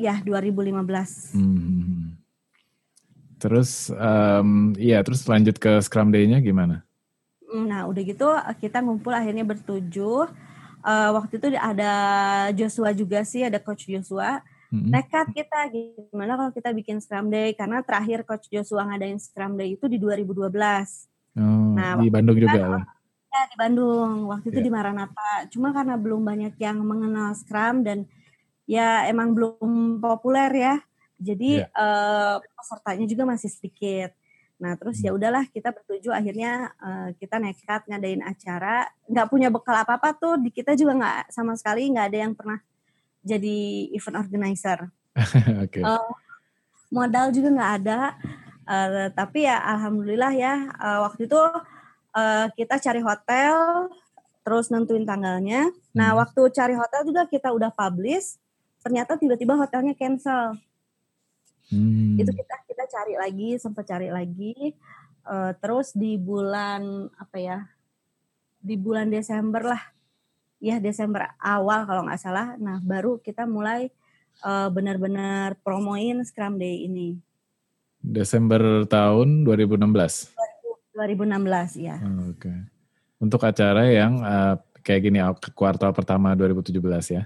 Ya, 0.00 0.14
2015. 0.24 1.36
Hmm. 1.36 2.09
Terus, 3.40 3.88
um, 3.96 4.76
iya, 4.76 5.00
terus 5.00 5.24
lanjut 5.24 5.56
ke 5.56 5.80
Scrum 5.80 6.12
Day-nya 6.12 6.44
gimana? 6.44 6.84
Nah, 7.50 7.88
udah 7.88 8.02
gitu 8.04 8.28
kita 8.60 8.84
ngumpul 8.84 9.16
akhirnya 9.16 9.42
bertujuh. 9.42 10.28
Uh, 10.80 11.10
waktu 11.16 11.36
itu 11.40 11.46
ada 11.56 11.92
Joshua 12.52 12.92
juga 12.92 13.24
sih, 13.24 13.42
ada 13.42 13.56
Coach 13.56 13.88
Joshua. 13.88 14.44
Mm-hmm. 14.70 14.90
Nekat 14.92 15.26
kita 15.34 15.58
gimana 15.72 16.38
kalau 16.38 16.52
kita 16.54 16.70
bikin 16.70 17.02
Scrum 17.02 17.26
Day 17.26 17.58
karena 17.58 17.82
terakhir 17.82 18.22
Coach 18.22 18.46
Joshua 18.52 18.86
ngadain 18.86 19.18
Scrum 19.18 19.58
Day 19.58 19.74
itu 19.74 19.90
di 19.90 19.98
2012. 19.98 20.46
Oh, 21.40 21.74
nah, 21.74 21.98
di 21.98 22.12
Bandung 22.12 22.38
juga. 22.38 22.78
Kan, 22.78 22.84
Ya 23.30 23.46
di 23.46 23.56
Bandung, 23.58 24.26
waktu 24.26 24.50
itu 24.50 24.58
yeah. 24.58 24.66
di 24.66 24.72
Maranatha. 24.74 25.32
Cuma 25.54 25.70
karena 25.70 25.94
belum 25.94 26.22
banyak 26.26 26.54
yang 26.58 26.82
mengenal 26.82 27.30
Scrum 27.38 27.86
dan 27.86 28.02
ya 28.66 29.06
emang 29.06 29.34
belum 29.34 30.02
populer 30.02 30.50
ya. 30.54 30.74
Jadi 31.20 31.60
yeah. 31.60 31.68
uh, 31.76 32.40
pesertanya 32.40 33.04
juga 33.04 33.28
masih 33.28 33.52
sedikit. 33.52 34.10
Nah 34.56 34.76
terus 34.80 35.00
ya 35.04 35.12
hmm. 35.12 35.18
udahlah 35.20 35.44
kita 35.52 35.72
bertuju 35.72 36.16
akhirnya 36.16 36.72
uh, 36.80 37.12
kita 37.20 37.36
nekat 37.36 37.84
ngadain 37.84 38.24
acara. 38.24 38.88
Nggak 39.04 39.28
punya 39.28 39.48
bekal 39.52 39.76
apa 39.76 40.00
apa 40.00 40.16
tuh 40.16 40.40
di 40.40 40.48
kita 40.48 40.72
juga 40.72 40.96
nggak 40.96 41.18
sama 41.28 41.54
sekali 41.60 41.92
nggak 41.92 42.06
ada 42.08 42.18
yang 42.24 42.32
pernah 42.32 42.58
jadi 43.20 43.88
event 43.92 44.16
organizer. 44.16 44.88
okay. 45.64 45.84
uh, 45.84 46.00
eh, 46.00 46.10
modal 46.88 47.28
juga 47.30 47.48
nggak 47.52 47.72
ada. 47.84 48.00
Uh, 48.70 49.08
tapi 49.12 49.44
ya 49.44 49.60
alhamdulillah 49.60 50.32
ya 50.32 50.54
uh, 50.78 51.04
waktu 51.10 51.26
itu 51.28 51.40
uh, 52.16 52.46
kita 52.54 52.80
cari 52.80 53.00
hotel, 53.02 53.54
terus 54.46 54.72
nentuin 54.72 55.04
tanggalnya. 55.04 55.68
Nah, 55.94 56.14
hmm. 56.14 56.18
waktu 56.22 56.40
cari 56.54 56.74
hotel 56.74 57.02
juga 57.06 57.22
kita 57.26 57.50
udah 57.50 57.70
publish, 57.74 58.38
ternyata 58.80 59.18
tiba-tiba 59.18 59.54
hotelnya 59.58 59.94
cancel. 59.94 60.56
Hmm. 61.70 62.18
Itu 62.18 62.34
kita 62.34 62.56
kita 62.66 62.84
cari 62.90 63.14
lagi, 63.16 63.48
sempat 63.56 63.86
cari 63.86 64.10
lagi. 64.10 64.74
Uh, 65.24 65.54
terus 65.62 65.94
di 65.94 66.18
bulan 66.18 67.08
apa 67.16 67.36
ya? 67.38 67.58
Di 68.60 68.76
bulan 68.76 69.08
Desember 69.08 69.64
lah, 69.64 69.82
ya 70.60 70.76
Desember 70.82 71.32
awal 71.40 71.88
kalau 71.88 72.04
nggak 72.04 72.20
salah. 72.20 72.58
Nah, 72.60 72.82
baru 72.82 73.16
kita 73.22 73.48
mulai 73.48 73.88
uh, 74.44 74.68
benar-benar 74.68 75.56
promoin 75.64 76.20
Scrum 76.26 76.60
Day 76.60 76.84
ini. 76.84 77.16
Desember 78.00 78.84
tahun 78.88 79.44
2016. 79.44 80.36
2016 80.96 81.80
ya. 81.80 81.96
Oh, 82.00 82.32
Oke. 82.32 82.48
Okay. 82.48 82.58
Untuk 83.20 83.40
acara 83.44 83.84
yang 83.88 84.24
uh, 84.24 84.56
kayak 84.80 85.00
gini 85.04 85.20
kuartal 85.52 85.92
pertama 85.92 86.32
2017 86.32 86.80
ya? 87.16 87.22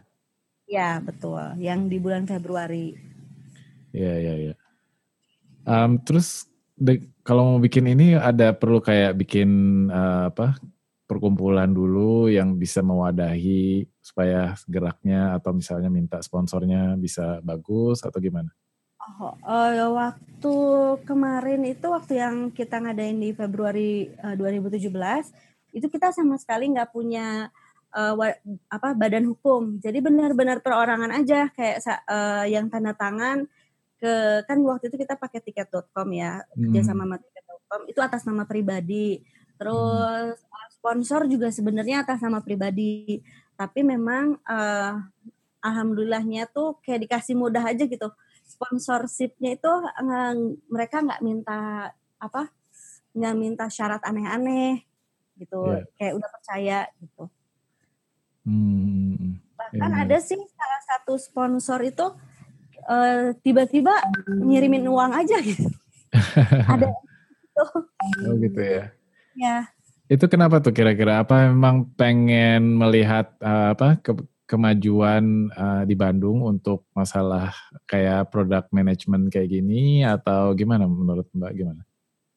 Ya 0.67 0.99
betul. 0.99 1.39
Yang 1.59 1.81
di 1.87 1.97
bulan 2.03 2.27
Februari. 2.27 3.14
Iya 3.95 4.15
iya 4.19 4.35
iya. 4.51 4.55
Um, 5.65 6.03
terus 6.03 6.51
de, 6.75 7.07
kalau 7.23 7.55
mau 7.55 7.61
bikin 7.63 7.87
ini 7.87 8.19
ada 8.19 8.51
perlu 8.53 8.83
kayak 8.83 9.15
bikin 9.15 9.49
uh, 9.89 10.29
apa 10.35 10.59
perkumpulan 11.07 11.71
dulu 11.71 12.27
yang 12.27 12.59
bisa 12.59 12.83
mewadahi 12.83 13.87
supaya 14.03 14.59
geraknya 14.67 15.39
atau 15.39 15.55
misalnya 15.55 15.89
minta 15.89 16.19
sponsornya 16.21 16.99
bisa 16.99 17.39
bagus 17.41 18.03
atau 18.03 18.19
gimana? 18.19 18.51
Oh, 19.21 19.37
uh, 19.45 19.93
waktu 19.93 20.55
kemarin 21.05 21.61
itu 21.69 21.87
waktu 21.93 22.25
yang 22.25 22.49
kita 22.51 22.81
ngadain 22.81 23.21
di 23.21 23.37
Februari 23.37 24.09
uh, 24.17 24.33
eh, 24.33 24.67
2017 24.73 24.89
itu 25.77 25.87
kita 25.93 26.09
sama 26.09 26.41
sekali 26.41 26.73
nggak 26.73 26.89
punya 26.89 27.53
uh, 27.93 28.13
wa, 28.17 28.33
apa 28.73 28.97
badan 28.97 29.29
hukum. 29.29 29.77
Jadi 29.77 30.01
benar-benar 30.01 30.65
perorangan 30.65 31.13
aja 31.21 31.53
kayak 31.53 31.85
uh, 32.09 32.49
yang 32.49 32.73
tanda 32.73 32.97
tangan 32.97 33.45
ke 34.05 34.15
kan 34.45 34.61
waktu 34.61 34.93
itu 34.93 35.01
kita 35.01 35.17
pakai 35.17 35.41
tiket.com 35.41 36.09
ya 36.13 36.45
hmm. 36.45 36.69
kerja 36.69 36.93
sama 36.93 37.09
sama 37.09 37.17
tiket.com 37.17 37.81
itu 37.89 38.01
atas 38.05 38.23
nama 38.29 38.45
pribadi. 38.45 39.25
Terus 39.57 40.37
hmm. 40.37 40.69
sponsor 40.77 41.25
juga 41.25 41.49
sebenarnya 41.49 42.05
atas 42.05 42.21
nama 42.21 42.45
pribadi. 42.45 43.25
Tapi 43.57 43.81
memang 43.81 44.37
uh, 44.45 45.01
alhamdulillahnya 45.65 46.53
tuh 46.53 46.77
kayak 46.85 47.09
dikasih 47.09 47.33
mudah 47.33 47.65
aja 47.65 47.89
gitu 47.89 48.13
sponsorshipnya 48.45 49.57
itu 49.57 49.73
mereka 50.69 51.01
nggak 51.01 51.23
minta 51.25 51.89
apa 52.21 52.53
nggak 53.17 53.35
minta 53.35 53.65
syarat 53.73 54.05
aneh-aneh 54.05 54.85
gitu 55.41 55.67
yeah. 55.67 55.89
kayak 55.97 56.15
udah 56.21 56.31
percaya 56.31 56.79
gitu 57.01 57.25
hmm. 58.47 59.41
bahkan 59.57 59.91
yeah. 59.91 60.03
ada 60.05 60.19
sih 60.21 60.39
salah 60.39 60.83
satu 60.85 61.15
sponsor 61.19 61.81
itu 61.83 62.07
uh, 62.87 63.35
tiba-tiba 63.41 63.93
ngirimin 64.29 64.87
uang 64.89 65.13
aja 65.15 65.37
gitu. 65.41 65.69
Ada 66.73 66.91
gitu. 66.91 67.65
oh 68.27 68.35
gitu 68.39 68.61
ya. 68.61 68.85
Ya. 69.35 69.57
Itu 70.07 70.29
kenapa 70.29 70.61
tuh 70.61 70.77
kira-kira? 70.77 71.25
Apa 71.25 71.49
memang 71.51 71.89
pengen 71.97 72.77
melihat 72.77 73.33
uh, 73.41 73.73
apa 73.73 73.99
ke, 73.99 74.13
kemajuan 74.45 75.49
uh, 75.57 75.83
di 75.89 75.97
Bandung 75.97 76.45
untuk 76.45 76.85
masalah 76.93 77.57
kayak 77.89 78.29
produk 78.29 78.69
management 78.71 79.33
kayak 79.33 79.51
gini? 79.51 80.05
Atau 80.05 80.53
gimana 80.55 80.85
menurut 80.85 81.27
Mbak? 81.33 81.53
Gimana? 81.57 81.83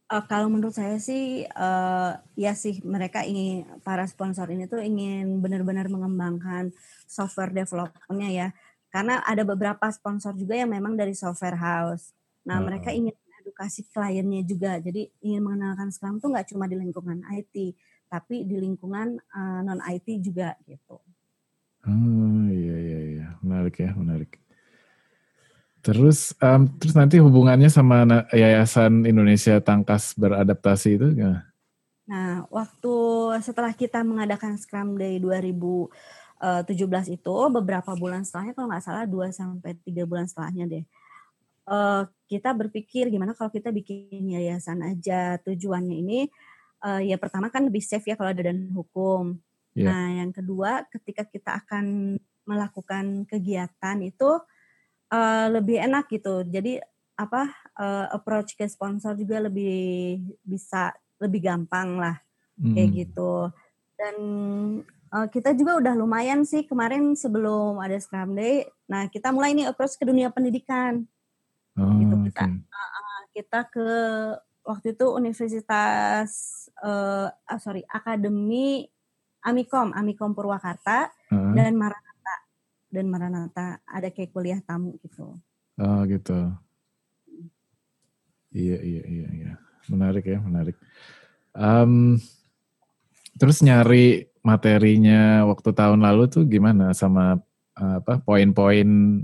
Uh, 0.08 0.24
kalau 0.24 0.48
menurut 0.48 0.72
saya 0.72 1.04
sih 1.04 1.44
uh, 1.44 2.16
ya 2.40 2.56
sih 2.56 2.80
mereka 2.88 3.28
ingin 3.28 3.68
para 3.84 4.08
sponsor 4.08 4.48
ini 4.48 4.64
tuh 4.64 4.80
ingin 4.80 5.44
benar-benar 5.44 5.92
mengembangkan 5.92 6.72
software 7.04 7.52
developmentnya 7.52 8.30
ya 8.32 8.48
karena 8.98 9.22
ada 9.22 9.46
beberapa 9.46 9.86
sponsor 9.94 10.34
juga 10.34 10.58
yang 10.58 10.74
memang 10.74 10.98
dari 10.98 11.14
software 11.14 11.54
house. 11.54 12.18
Nah 12.42 12.58
uh. 12.58 12.66
mereka 12.66 12.90
ingin 12.90 13.14
edukasi 13.46 13.86
kliennya 13.94 14.42
juga 14.42 14.82
jadi 14.82 15.06
ingin 15.22 15.46
mengenalkan 15.46 15.94
Scrum 15.94 16.18
tuh 16.18 16.34
nggak 16.34 16.50
cuma 16.50 16.66
di 16.66 16.82
lingkungan 16.82 17.22
IT 17.30 17.78
tapi 18.10 18.42
di 18.50 18.58
lingkungan 18.58 19.22
uh, 19.22 19.62
non 19.62 19.78
IT 19.86 20.18
juga 20.26 20.58
gitu. 20.66 20.98
Oh 21.86 22.50
iya 22.50 22.76
iya 22.82 23.00
iya 23.06 23.28
menarik 23.46 23.78
ya 23.78 23.94
menarik. 23.94 24.42
Terus 25.86 26.34
um, 26.42 26.66
terus 26.82 26.98
nanti 26.98 27.22
hubungannya 27.22 27.70
sama 27.70 28.02
Yayasan 28.34 29.06
Indonesia 29.06 29.62
Tangkas 29.62 30.18
Beradaptasi 30.18 30.98
itu 30.98 31.08
gimana? 31.14 31.46
Nah, 32.08 32.48
waktu 32.48 32.96
setelah 33.44 33.76
kita 33.76 34.00
mengadakan 34.02 34.56
Scrum 34.56 34.96
Day 34.96 35.20
2017 36.38 37.18
itu 37.18 37.36
beberapa 37.50 37.92
bulan 37.98 38.22
setelahnya 38.22 38.54
kalau 38.54 38.68
nggak 38.70 38.86
salah 38.86 39.06
2 39.10 39.34
sampai 39.34 39.74
3 39.82 40.06
bulan 40.06 40.26
setelahnya 40.30 40.66
deh. 40.70 40.86
Uh, 41.68 42.08
kita 42.32 42.56
berpikir 42.56 43.12
gimana 43.12 43.36
kalau 43.36 43.52
kita 43.52 43.76
bikin 43.76 44.24
yayasan 44.32 44.80
aja 44.88 45.36
tujuannya 45.44 46.00
ini 46.00 46.20
uh, 46.86 47.02
ya 47.04 47.20
pertama 47.20 47.52
kan 47.52 47.68
lebih 47.68 47.84
safe 47.84 48.08
ya 48.08 48.16
kalau 48.16 48.32
ada 48.32 48.44
dan 48.46 48.70
hukum. 48.72 49.40
Yeah. 49.74 49.92
Nah, 49.92 50.06
yang 50.24 50.32
kedua 50.34 50.86
ketika 50.90 51.26
kita 51.28 51.60
akan 51.66 52.18
melakukan 52.48 53.28
kegiatan 53.28 53.98
itu 54.02 54.40
uh, 55.12 55.48
lebih 55.52 55.82
enak 55.84 56.08
gitu. 56.08 56.48
Jadi 56.48 56.80
apa 57.18 57.50
uh, 57.82 58.08
approach 58.14 58.54
ke 58.54 58.70
sponsor 58.70 59.18
juga 59.18 59.42
lebih 59.42 60.22
bisa 60.46 60.94
lebih 61.18 61.50
gampang 61.50 61.98
lah 61.98 62.16
hmm. 62.62 62.74
kayak 62.74 62.90
gitu. 63.06 63.50
Dan 63.98 64.16
uh, 65.12 65.28
kita 65.28 65.56
juga 65.56 65.80
udah 65.80 65.94
lumayan 65.96 66.44
sih 66.44 66.66
kemarin 66.68 67.16
sebelum 67.16 67.80
ada 67.80 67.96
Scrum 68.00 68.36
Day. 68.36 68.68
Nah 68.90 69.08
kita 69.08 69.32
mulai 69.32 69.56
nih 69.56 69.72
approach 69.72 69.96
ke 69.96 70.04
dunia 70.08 70.32
pendidikan. 70.32 71.06
Oh, 71.78 71.94
gitu 72.02 72.16
kita 72.26 72.46
okay. 72.50 72.74
uh, 72.74 73.22
kita 73.38 73.60
ke 73.70 73.90
waktu 74.66 74.98
itu 74.98 75.06
Universitas 75.14 76.32
uh, 76.82 77.30
oh, 77.30 77.60
sorry 77.62 77.86
Akademi 77.86 78.90
Amikom 79.46 79.94
Amikom 79.94 80.34
Purwakarta 80.34 81.14
uh. 81.30 81.54
dan 81.54 81.78
Maranatha 81.78 82.36
dan 82.90 83.06
Maranatha 83.08 83.68
ada 83.86 84.10
kayak 84.10 84.34
kuliah 84.34 84.60
tamu 84.66 84.98
gitu. 85.06 85.38
Oh 85.78 86.02
gitu. 86.10 86.52
Iya 88.50 88.78
iya 88.82 89.04
iya 89.06 89.28
iya 89.30 89.52
menarik 89.88 90.26
ya 90.26 90.40
menarik. 90.42 90.76
Um, 91.54 92.18
terus 93.38 93.62
nyari 93.62 94.30
materinya 94.48 95.44
waktu 95.44 95.76
tahun 95.76 96.00
lalu 96.00 96.32
tuh 96.32 96.48
gimana 96.48 96.96
sama 96.96 97.36
apa 97.78 98.24
poin-poin 98.24 99.22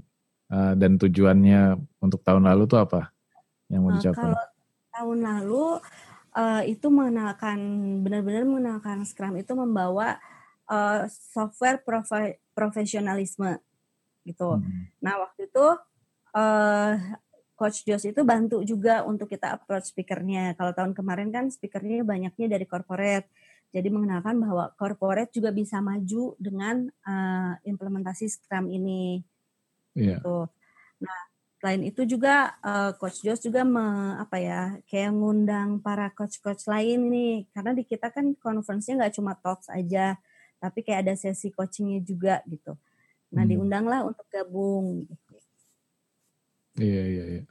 uh, 0.51 0.74
dan 0.77 1.00
tujuannya 1.00 1.80
untuk 2.03 2.22
tahun 2.22 2.46
lalu 2.46 2.68
tuh 2.70 2.84
apa 2.84 3.10
yang 3.72 3.88
mau 3.88 3.96
dicapai? 3.96 4.30
kalau 4.30 4.46
tahun 4.94 5.20
lalu 5.25 5.65
uh, 6.38 6.62
itu 6.68 6.88
mengenalkan 6.94 7.58
benar-benar 8.06 8.44
mengenalkan 8.46 9.01
Scrum 9.08 9.39
itu 9.42 9.53
membawa 9.58 10.22
uh, 10.70 11.10
software 11.10 11.82
profi 11.82 12.38
profesionalisme 12.53 13.58
gitu. 14.27 14.62
Hmm. 14.62 14.94
Nah 15.01 15.25
waktu 15.25 15.50
itu 15.50 15.65
uh, 16.38 16.94
Coach 17.53 17.86
Jos 17.86 18.03
itu 18.10 18.22
bantu 18.25 18.62
juga 18.65 19.06
untuk 19.06 19.30
kita 19.30 19.58
approach 19.58 19.94
speakernya. 19.94 20.58
Kalau 20.58 20.74
tahun 20.74 20.94
kemarin 20.98 21.30
kan 21.30 21.50
speakernya 21.50 22.01
banyaknya 22.06 22.48
dari 22.50 22.65
corporate. 22.65 23.30
Jadi 23.74 23.89
mengenalkan 23.89 24.38
bahwa 24.38 24.70
corporate 24.77 25.34
juga 25.34 25.50
bisa 25.50 25.82
maju 25.82 26.38
dengan 26.38 26.86
uh, 27.10 27.58
implementasi 27.65 28.30
Scrum 28.30 28.70
ini. 28.70 29.25
Yeah. 29.98 30.22
Gitu. 30.22 30.38
Nah, 31.01 31.20
selain 31.58 31.82
itu 31.82 32.06
juga 32.06 32.53
uh, 32.62 32.94
Coach 33.01 33.25
Jos 33.25 33.42
juga 33.42 33.65
me, 33.65 34.13
apa 34.22 34.38
ya 34.38 34.77
kayak 34.86 35.15
ngundang 35.15 35.82
para 35.82 36.12
coach-coach 36.12 36.68
lain 36.68 37.08
nih 37.08 37.36
karena 37.56 37.72
di 37.72 37.88
kita 37.88 38.12
kan 38.12 38.36
conference-nya 38.36 39.00
nggak 39.00 39.15
cuma 39.15 39.32
talks 39.39 39.72
aja 39.72 40.20
tapi 40.60 40.84
kayak 40.84 41.08
ada 41.08 41.13
sesi 41.15 41.56
coachingnya 41.56 42.03
juga 42.03 42.44
gitu. 42.51 42.75
Nah 43.32 43.48
hmm. 43.48 43.51
diundanglah 43.56 44.00
untuk 44.03 44.27
gabung. 44.27 45.08
Iya 46.75 47.03
iya 47.08 47.24
iya. 47.39 47.44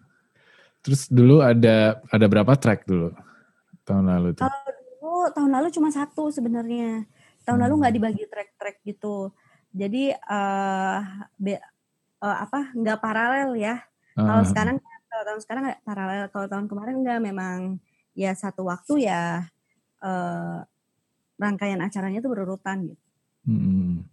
Terus 0.85 1.09
dulu 1.09 1.41
ada 1.41 2.05
ada 2.13 2.27
berapa 2.29 2.53
track 2.53 2.85
dulu 2.85 3.17
tahun 3.89 4.13
lalu 4.13 4.29
tuh? 4.37 4.45
Kalau 4.45 4.62
tahun 5.31 5.51
lalu 5.55 5.69
cuma 5.71 5.95
satu 5.95 6.35
sebenarnya. 6.35 7.07
Tahun 7.47 7.59
hmm. 7.59 7.65
lalu 7.69 7.75
nggak 7.83 7.95
dibagi 7.95 8.25
track-track 8.27 8.77
gitu. 8.83 9.31
Jadi 9.73 10.11
uh, 10.15 10.99
be, 11.39 11.57
uh, 12.19 12.37
apa 12.43 12.75
nggak 12.75 12.99
paralel 12.99 13.55
ya. 13.55 13.79
Uh. 14.19 14.27
Kalau 14.27 14.43
sekarang 14.43 14.77
kalau 14.83 15.25
tahun 15.29 15.41
sekarang 15.45 15.63
nggak 15.71 15.81
paralel. 15.87 16.23
Kalau 16.35 16.47
tahun 16.51 16.67
kemarin 16.67 16.97
nggak 17.07 17.21
memang 17.23 17.59
ya 18.13 18.35
satu 18.35 18.67
waktu 18.67 19.09
ya 19.09 19.47
uh, 20.03 20.59
rangkaian 21.39 21.81
acaranya 21.81 22.19
tuh 22.19 22.31
berurutan 22.35 22.91
gitu. 22.91 23.05
Hmm. 23.47 24.07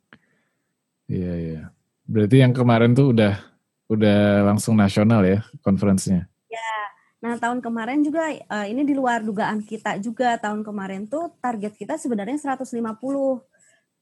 Iya 1.10 1.34
iya. 1.38 1.62
Berarti 2.10 2.42
yang 2.42 2.54
kemarin 2.54 2.94
tuh 2.94 3.14
udah 3.14 3.38
udah 3.90 4.46
langsung 4.46 4.78
nasional 4.78 5.26
ya 5.26 5.42
konferensinya? 5.66 6.26
Nah 7.20 7.36
tahun 7.36 7.60
kemarin 7.60 8.00
juga 8.00 8.32
uh, 8.32 8.68
ini 8.68 8.88
di 8.88 8.96
luar 8.96 9.20
dugaan 9.20 9.60
kita 9.60 10.00
juga 10.00 10.40
tahun 10.40 10.64
kemarin 10.64 11.04
tuh 11.08 11.36
target 11.44 11.76
kita 11.76 12.00
sebenarnya 12.00 12.40
150. 12.40 12.80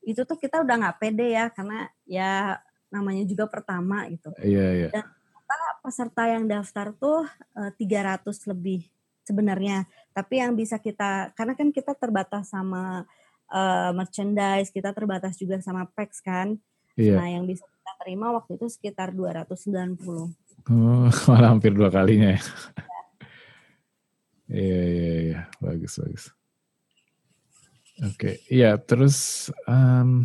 Itu 0.06 0.21
tuh 0.23 0.38
kita 0.38 0.62
udah 0.62 0.75
nggak 0.77 0.97
pede 1.01 1.34
ya 1.34 1.49
karena 1.49 1.89
ya 2.06 2.62
namanya 2.93 3.25
juga 3.25 3.49
pertama 3.49 4.06
gitu. 4.08 4.30
Iya 4.39 4.67
iya. 4.86 4.89
Dan 4.93 5.06
peserta 5.82 6.27
yang 6.27 6.45
daftar 6.45 6.91
tuh 6.93 7.23
uh, 7.56 7.71
eh, 7.71 8.19
300 8.21 8.51
lebih 8.51 8.86
sebenarnya. 9.25 9.88
Tapi 10.13 10.43
yang 10.43 10.53
bisa 10.53 10.77
kita 10.77 11.32
karena 11.34 11.56
kan 11.56 11.73
kita 11.73 11.97
terbatas 11.97 12.51
sama 12.53 13.08
uh, 13.49 13.91
merchandise, 13.95 14.69
kita 14.69 14.91
terbatas 14.93 15.39
juga 15.39 15.58
sama 15.63 15.88
packs 15.89 16.21
kan. 16.21 16.60
Iya. 16.97 17.17
Nah, 17.17 17.27
yang 17.30 17.45
bisa 17.45 17.63
kita 17.63 17.91
terima 18.03 18.34
waktu 18.34 18.58
itu 18.58 18.67
sekitar 18.67 19.13
290. 19.13 20.34
Oh, 20.67 21.08
malah 21.32 21.49
hampir 21.56 21.71
dua 21.71 21.88
kalinya 21.88 22.36
ya. 22.36 22.41
Iya, 24.47 24.81
iya, 24.88 25.15
iya. 25.23 25.39
Bagus, 25.60 25.99
bagus. 25.99 26.25
Oke, 27.97 28.13
okay. 28.13 28.36
iya 28.53 28.77
terus 28.77 29.49
um, 29.65 30.21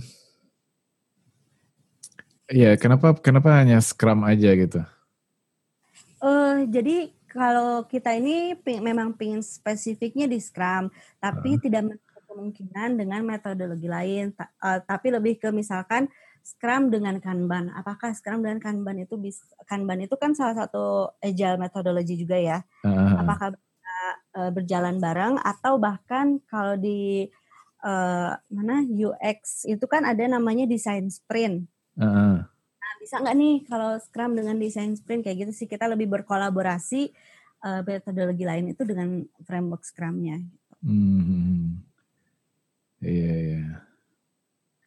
Iya, 2.53 2.77
kenapa 2.77 3.17
kenapa 3.17 3.65
hanya 3.65 3.81
Scrum 3.81 4.29
aja 4.29 4.53
gitu? 4.53 4.85
Uh, 6.21 6.69
jadi 6.69 7.09
kalau 7.25 7.89
kita 7.89 8.13
ini 8.13 8.53
ping, 8.61 8.85
memang 8.85 9.17
pingin 9.17 9.41
spesifiknya 9.41 10.29
di 10.29 10.37
Scrum, 10.37 10.93
tapi 11.17 11.57
uh. 11.57 11.61
tidak 11.65 11.83
menutup 11.89 12.23
kemungkinan 12.29 12.91
dengan 13.01 13.25
metodologi 13.25 13.89
lain. 13.89 14.37
Ta, 14.37 14.53
uh, 14.61 14.85
tapi 14.85 15.09
lebih 15.09 15.41
ke 15.41 15.49
misalkan 15.49 16.13
Scrum 16.45 16.93
dengan 16.93 17.17
Kanban. 17.25 17.73
Apakah 17.73 18.13
Scrum 18.13 18.45
dan 18.45 18.61
Kanban 18.61 19.01
itu 19.01 19.17
bisa 19.17 19.49
Kanban 19.65 20.05
itu 20.05 20.13
kan 20.21 20.37
salah 20.37 20.53
satu 20.53 21.09
agile 21.25 21.57
metodologi 21.57 22.21
juga 22.21 22.37
ya? 22.37 22.61
Uh. 22.85 23.17
Apakah 23.17 23.57
uh, 24.37 24.51
berjalan 24.51 24.99
bareng 24.99 25.41
atau 25.41 25.77
bahkan 25.77 26.41
kalau 26.49 26.77
di 26.77 27.29
uh, 27.85 28.33
mana 28.49 28.77
UX 28.87 29.69
itu 29.69 29.85
kan 29.91 30.07
ada 30.07 30.25
namanya 30.27 30.65
design 30.65 31.11
sprint. 31.13 31.67
Uh. 31.99 32.41
Nah, 32.43 32.93
bisa 33.03 33.21
nggak 33.21 33.37
nih 33.37 33.55
kalau 33.69 33.99
Scrum 34.01 34.33
dengan 34.39 34.57
desain 34.57 34.95
sprint 34.97 35.27
kayak 35.27 35.49
gitu 35.49 35.53
sih 35.53 35.69
kita 35.69 35.91
lebih 35.91 36.09
berkolaborasi 36.09 37.13
uh, 37.67 37.81
metodologi 37.85 38.45
lain 38.47 38.73
itu 38.73 38.83
dengan 38.87 39.23
framework 39.45 39.85
Scrum-nya. 39.85 40.41
Hmm. 40.83 41.83
Iya, 43.03 43.35
iya. 43.35 43.65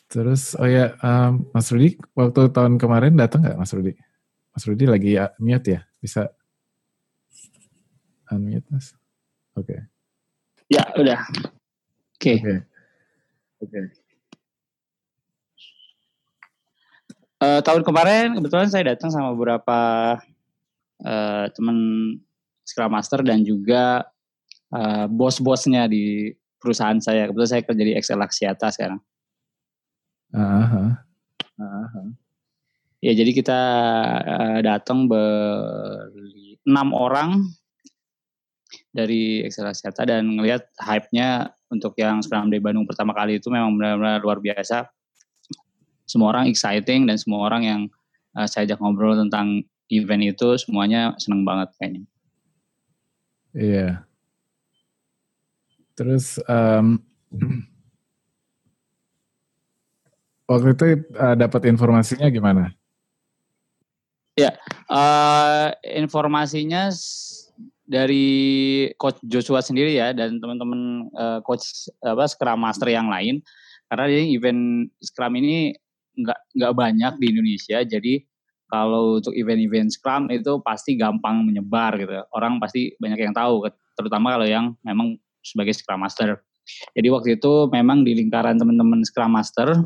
Terus, 0.07 0.55
oh 0.55 0.63
ya, 0.63 0.95
um, 1.03 1.51
Mas 1.51 1.67
Rudi, 1.67 1.99
waktu 2.15 2.47
tahun 2.55 2.79
kemarin 2.79 3.19
datang 3.19 3.43
nggak 3.43 3.59
Mas 3.59 3.71
Rudi? 3.75 3.91
Mas 4.55 4.63
Rudi 4.63 4.85
lagi 4.87 5.11
uh, 5.19 5.31
mute 5.43 5.75
ya? 5.75 5.81
Bisa 5.99 6.31
unmute 8.31 8.63
Mas? 8.71 8.95
Oke. 9.55 9.71
Okay. 9.71 9.79
Ya, 10.67 10.83
udah. 10.99 11.19
Oke. 12.19 12.35
Okay. 12.35 12.35
Oke. 12.35 12.51
Okay. 13.63 13.81
Okay. 13.83 14.05
Uh, 17.35 17.59
tahun 17.59 17.83
kemarin 17.83 18.39
kebetulan 18.39 18.71
saya 18.71 18.95
datang 18.95 19.11
sama 19.11 19.35
beberapa 19.35 19.79
uh, 21.03 21.45
teman 21.51 21.77
Scrum 22.63 22.89
Master 22.89 23.21
dan 23.21 23.43
juga 23.43 24.07
uh, 24.71 25.05
bos-bosnya 25.11 25.85
di 25.91 26.31
perusahaan 26.57 26.97
saya. 26.97 27.27
Kebetulan 27.27 27.51
saya 27.51 27.63
kerja 27.67 27.83
di 27.83 27.93
Excel 27.93 28.23
Axiata 28.23 28.71
sekarang. 28.71 29.03
Uh-huh. 30.31 30.89
Uh-huh. 31.59 32.07
Ya 33.03 33.11
jadi 33.13 33.31
kita 33.35 33.61
uh, 34.25 34.59
datang 34.63 35.05
enam 36.65 36.87
orang 36.95 37.51
dari 38.95 39.43
Excel 39.43 39.67
Axiata 39.67 40.07
dan 40.07 40.39
ngelihat 40.39 40.71
hype-nya 40.79 41.51
untuk 41.67 41.99
yang 41.99 42.23
Scrum 42.23 42.47
Day 42.47 42.63
Bandung 42.63 42.87
pertama 42.87 43.11
kali 43.11 43.43
itu 43.43 43.51
memang 43.51 43.75
benar-benar 43.75 44.23
luar 44.23 44.39
biasa 44.39 44.87
semua 46.07 46.31
orang 46.31 46.47
exciting 46.47 47.03
dan 47.03 47.19
semua 47.19 47.43
orang 47.51 47.61
yang 47.67 47.81
uh, 48.39 48.47
saya 48.47 48.63
ajak 48.63 48.79
ngobrol 48.79 49.19
tentang 49.19 49.67
event 49.91 50.23
itu 50.23 50.55
semuanya 50.55 51.11
seneng 51.19 51.43
banget 51.43 51.75
kayaknya. 51.75 52.03
Iya. 53.51 53.89
Terus 55.97 56.39
um, 56.45 57.01
waktu 60.51 60.67
itu 60.71 60.85
uh, 61.17 61.35
dapat 61.35 61.61
informasinya 61.67 62.29
gimana? 62.29 62.71
Ya, 64.35 64.51
uh, 64.91 65.71
informasinya 65.81 66.91
dari 67.85 68.25
coach 68.97 69.21
Joshua 69.21 69.61
sendiri 69.61 69.93
ya 69.93 70.11
dan 70.11 70.41
teman-teman 70.41 71.09
uh, 71.13 71.39
coach 71.45 71.89
apa 72.01 72.25
Scrum 72.25 72.59
Master 72.61 72.89
yang 72.89 73.07
lain. 73.07 73.45
Karena 73.85 74.09
ini 74.09 74.33
event 74.33 74.89
Scrum 74.97 75.37
ini 75.37 75.73
nggak 76.17 76.39
nggak 76.57 76.73
banyak 76.73 77.13
di 77.21 77.25
Indonesia. 77.29 77.77
Jadi 77.85 78.13
kalau 78.65 79.21
untuk 79.21 79.37
event-event 79.37 79.93
Scrum 79.93 80.33
itu 80.33 80.57
pasti 80.65 80.97
gampang 80.97 81.45
menyebar 81.45 81.95
gitu. 82.01 82.25
Orang 82.33 82.57
pasti 82.57 82.97
banyak 82.97 83.29
yang 83.29 83.33
tahu 83.37 83.69
terutama 83.93 84.35
kalau 84.35 84.47
yang 84.49 84.73
memang 84.81 85.21
sebagai 85.45 85.77
Scrum 85.77 86.01
Master. 86.01 86.41
Jadi 86.97 87.07
waktu 87.13 87.37
itu 87.37 87.69
memang 87.69 88.01
di 88.01 88.17
lingkaran 88.17 88.57
teman-teman 88.57 89.05
Scrum 89.05 89.29
Master 89.29 89.85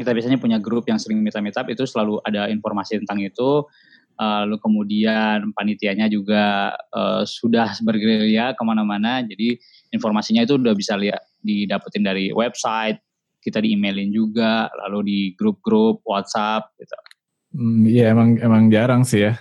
kita 0.00 0.16
biasanya 0.16 0.40
punya 0.40 0.56
grup 0.56 0.88
yang 0.88 0.96
sering 0.96 1.20
meet 1.20 1.36
up 1.36 1.68
itu 1.68 1.84
selalu 1.84 2.24
ada 2.24 2.48
informasi 2.48 3.04
tentang 3.04 3.20
itu 3.20 3.68
lalu 4.20 4.60
kemudian 4.60 5.48
panitianya 5.56 6.12
juga 6.12 6.76
uh, 6.92 7.24
sudah 7.24 7.72
bergerilya 7.80 8.52
ke 8.52 8.62
mana-mana 8.62 9.24
jadi 9.24 9.56
informasinya 9.96 10.44
itu 10.44 10.60
udah 10.60 10.76
bisa 10.76 11.00
lihat 11.00 11.24
didapetin 11.40 12.04
dari 12.04 12.28
website 12.28 13.00
kita 13.40 13.64
di 13.64 13.72
emailin 13.72 14.12
juga 14.12 14.68
lalu 14.84 15.00
di 15.08 15.18
grup-grup 15.32 16.04
WhatsApp 16.04 16.76
gitu. 16.76 16.96
Hmm, 17.56 17.82
iya 17.88 18.12
emang 18.12 18.36
emang 18.38 18.68
jarang 18.68 19.02
sih 19.02 19.26
ya. 19.26 19.34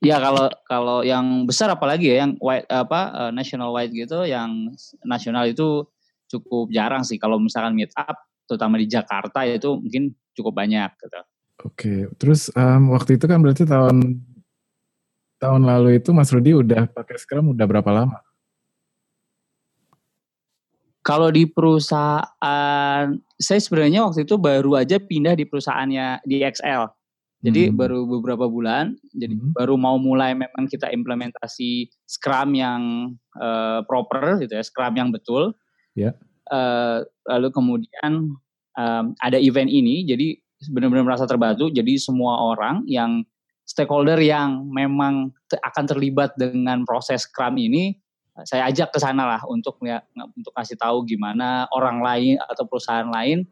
Ya 0.00 0.16
kalau 0.16 0.48
kalau 0.64 0.98
yang 1.04 1.44
besar 1.44 1.68
apalagi 1.68 2.08
ya 2.08 2.24
yang 2.24 2.32
white 2.40 2.64
apa 2.72 3.00
uh, 3.12 3.30
national 3.36 3.76
wide 3.76 3.92
gitu 3.92 4.24
yang 4.24 4.72
nasional 5.04 5.44
itu 5.44 5.84
cukup 6.32 6.72
jarang 6.72 7.04
sih 7.04 7.20
kalau 7.20 7.36
misalkan 7.36 7.76
meet 7.76 7.92
up 8.00 8.16
terutama 8.48 8.80
di 8.80 8.88
Jakarta 8.88 9.44
itu 9.44 9.76
mungkin 9.76 10.16
cukup 10.32 10.56
banyak 10.56 10.88
gitu. 10.96 11.20
Oke, 11.60 12.08
terus 12.16 12.48
um, 12.56 12.96
waktu 12.96 13.20
itu 13.20 13.28
kan 13.28 13.44
berarti 13.44 13.68
tahun 13.68 14.24
tahun 15.40 15.62
lalu 15.64 16.00
itu 16.00 16.12
Mas 16.16 16.32
Rudi 16.32 16.56
udah 16.56 16.88
pakai 16.88 17.20
Scrum 17.20 17.52
udah 17.52 17.66
berapa 17.68 17.90
lama? 17.92 18.20
Kalau 21.00 21.32
di 21.32 21.48
perusahaan, 21.48 23.08
saya 23.40 23.60
sebenarnya 23.60 24.04
waktu 24.04 24.28
itu 24.28 24.36
baru 24.36 24.76
aja 24.76 25.00
pindah 25.00 25.32
di 25.32 25.48
perusahaannya 25.48 26.24
di 26.28 26.44
XL. 26.44 26.92
Jadi 27.40 27.72
hmm. 27.72 27.76
baru 27.76 28.04
beberapa 28.04 28.44
bulan, 28.52 29.00
jadi 29.16 29.32
hmm. 29.32 29.56
baru 29.56 29.80
mau 29.80 29.96
mulai 29.96 30.36
memang 30.36 30.68
kita 30.68 30.92
implementasi 30.92 31.88
Scrum 32.04 32.52
yang 32.52 32.80
uh, 33.40 33.80
proper 33.88 34.44
gitu 34.44 34.60
ya, 34.60 34.60
Scrum 34.60 34.92
yang 35.00 35.08
betul. 35.08 35.56
Ya. 35.96 36.12
Yeah. 36.12 36.14
Uh, 36.52 36.98
lalu 37.32 37.48
kemudian 37.48 38.36
um, 38.76 39.04
ada 39.24 39.40
event 39.40 39.72
ini, 39.72 40.04
jadi 40.04 40.36
benar-benar 40.68 41.06
merasa 41.06 41.24
terbantu. 41.24 41.72
Jadi 41.72 41.96
semua 41.96 42.36
orang 42.52 42.84
yang 42.84 43.24
stakeholder 43.64 44.18
yang 44.20 44.66
memang 44.68 45.32
akan 45.48 45.84
terlibat 45.86 46.34
dengan 46.36 46.82
proses 46.84 47.24
Scrum 47.24 47.56
ini, 47.56 47.96
saya 48.44 48.68
ajak 48.68 48.92
ke 48.92 48.98
sana 48.98 49.24
lah 49.24 49.40
untuk 49.46 49.80
untuk 50.36 50.52
kasih 50.52 50.76
tahu 50.76 51.06
gimana 51.06 51.70
orang 51.72 52.02
lain 52.02 52.34
atau 52.50 52.64
perusahaan 52.66 53.08
lain 53.08 53.46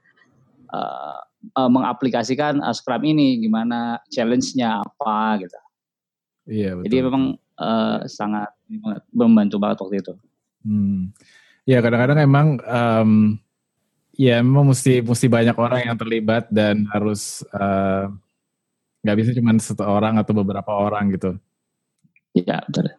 uh, 0.73 1.21
uh, 1.57 1.71
mengaplikasikan 1.71 2.61
uh, 2.61 2.75
Scrum 2.75 3.05
ini, 3.07 3.41
gimana 3.41 4.03
challenge-nya 4.11 4.83
apa 4.83 5.45
gitu. 5.45 5.59
Iya 6.49 6.71
betul. 6.77 6.85
Jadi 6.89 6.97
memang 7.05 7.25
uh, 7.61 7.99
sangat 8.09 8.51
membantu 9.13 9.57
banget 9.61 9.79
waktu 9.85 9.97
itu. 10.01 10.15
Hmm. 10.65 11.13
Ya 11.69 11.85
kadang-kadang 11.85 12.25
emang 12.25 12.47
um, 12.65 13.37
ya 14.19 14.43
memang 14.43 14.75
mesti 14.75 14.99
mesti 14.99 15.31
banyak 15.31 15.55
orang 15.55 15.81
yang 15.87 15.97
terlibat 15.97 16.51
dan 16.51 16.83
harus 16.91 17.47
nggak 19.07 19.15
uh, 19.15 19.19
bisa 19.23 19.31
cuma 19.31 19.55
satu 19.63 19.87
orang 19.87 20.19
atau 20.19 20.35
beberapa 20.35 20.75
orang 20.75 21.15
gitu. 21.15 21.39
Iya 22.35 22.67
betul. 22.67 22.99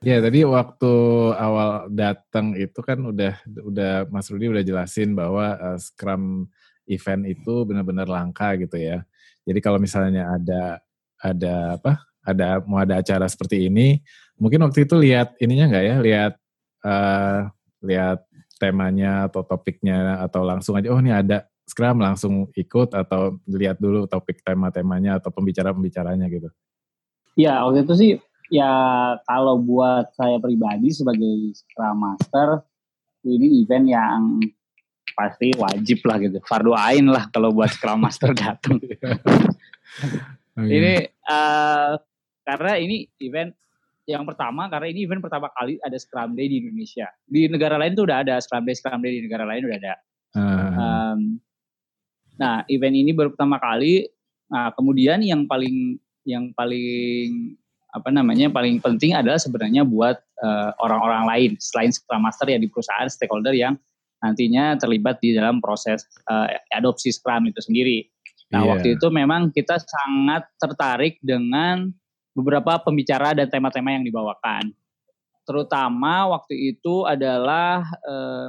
Ya 0.00 0.16
tadi 0.22 0.40
waktu 0.48 0.92
awal 1.36 1.92
datang 1.92 2.56
itu 2.56 2.80
kan 2.80 2.96
udah 3.04 3.36
udah 3.68 4.08
Mas 4.08 4.30
Rudi 4.32 4.48
udah 4.48 4.64
jelasin 4.64 5.12
bahwa 5.12 5.58
uh, 5.60 5.76
Scrum 5.76 6.48
event 6.88 7.24
itu 7.28 7.66
benar-benar 7.66 8.08
langka 8.08 8.54
gitu 8.56 8.78
ya. 8.80 9.04
Jadi 9.44 9.60
kalau 9.60 9.76
misalnya 9.82 10.30
ada 10.30 10.80
ada 11.20 11.54
apa? 11.76 11.92
Ada 12.24 12.64
mau 12.64 12.80
ada 12.80 13.04
acara 13.04 13.28
seperti 13.28 13.68
ini, 13.68 14.00
mungkin 14.40 14.64
waktu 14.64 14.88
itu 14.88 14.96
lihat 14.96 15.36
ininya 15.44 15.68
nggak 15.68 15.84
ya? 15.84 15.96
Lihat 16.00 16.32
uh, 16.80 17.52
lihat 17.84 18.24
temanya 18.64 19.28
atau 19.28 19.44
topiknya 19.44 20.24
atau 20.24 20.40
langsung 20.40 20.80
aja 20.80 20.88
oh 20.88 21.00
ini 21.04 21.12
ada 21.12 21.44
Scrum 21.64 22.00
langsung 22.00 22.52
ikut 22.52 22.92
atau 22.92 23.40
lihat 23.48 23.80
dulu 23.80 24.04
topik 24.04 24.44
tema-temanya 24.44 25.16
atau 25.16 25.32
pembicara-pembicaranya 25.32 26.28
gitu. 26.28 26.48
Ya 27.40 27.64
waktu 27.64 27.88
itu 27.88 27.94
sih 27.96 28.12
ya 28.52 28.72
kalau 29.24 29.56
buat 29.56 30.12
saya 30.12 30.36
pribadi 30.40 30.92
sebagai 30.92 31.56
Scrum 31.56 32.04
Master 32.04 32.68
ini 33.24 33.64
event 33.64 33.86
yang 33.88 34.20
pasti 35.16 35.56
wajib 35.56 36.04
lah 36.04 36.16
gitu. 36.20 36.36
Fardu 36.44 36.76
ain 36.76 37.08
lah 37.08 37.32
kalau 37.32 37.48
buat 37.48 37.72
Scrum 37.72 38.04
Master 38.04 38.36
datang. 38.44 38.76
okay. 40.52 40.68
Ini 40.68 40.94
uh, 41.24 41.96
karena 42.44 42.72
ini 42.76 43.08
event 43.24 43.56
yang 44.04 44.24
pertama 44.28 44.68
karena 44.68 44.86
ini 44.92 45.08
event 45.08 45.24
pertama 45.24 45.48
kali 45.56 45.80
ada 45.80 45.96
Scrum 45.96 46.36
Day 46.36 46.48
di 46.48 46.60
Indonesia. 46.60 47.08
Di 47.24 47.48
negara 47.48 47.80
lain 47.80 47.96
tuh 47.96 48.04
udah 48.04 48.20
ada 48.20 48.36
Scrum 48.40 48.64
Day, 48.68 48.76
Scrum 48.76 49.00
Day 49.00 49.16
di 49.16 49.22
negara 49.24 49.48
lain 49.48 49.62
udah 49.64 49.78
ada. 49.80 49.94
Uh. 50.34 50.68
Um, 50.76 51.20
nah, 52.36 52.56
event 52.68 52.96
ini 52.96 53.16
baru 53.16 53.32
pertama 53.32 53.56
kali. 53.56 54.04
Nah, 54.52 54.76
kemudian 54.76 55.24
yang 55.24 55.48
paling 55.48 55.96
yang 56.28 56.52
paling 56.52 57.56
apa 57.94 58.10
namanya 58.10 58.50
paling 58.50 58.82
penting 58.82 59.14
adalah 59.14 59.38
sebenarnya 59.38 59.86
buat 59.86 60.18
eh, 60.18 60.70
orang-orang 60.82 61.24
lain 61.30 61.50
selain 61.62 61.94
Scrum 61.94 62.26
Master 62.26 62.50
ya 62.50 62.58
di 62.58 62.66
perusahaan 62.66 63.06
stakeholder 63.06 63.54
yang 63.54 63.78
nantinya 64.24 64.74
terlibat 64.80 65.20
di 65.20 65.36
dalam 65.36 65.60
proses 65.60 66.08
uh, 66.32 66.48
adopsi 66.72 67.12
Scrum 67.12 67.44
itu 67.44 67.60
sendiri. 67.60 68.08
Nah, 68.48 68.64
yeah. 68.64 68.70
waktu 68.72 68.88
itu 68.96 69.06
memang 69.12 69.52
kita 69.52 69.76
sangat 69.76 70.48
tertarik 70.56 71.20
dengan 71.20 71.92
beberapa 72.34 72.82
pembicara 72.82 73.32
dan 73.32 73.46
tema-tema 73.46 73.94
yang 73.94 74.04
dibawakan. 74.04 74.74
Terutama 75.46 76.34
waktu 76.34 76.74
itu 76.74 77.06
adalah 77.06 77.86
eh, 78.04 78.48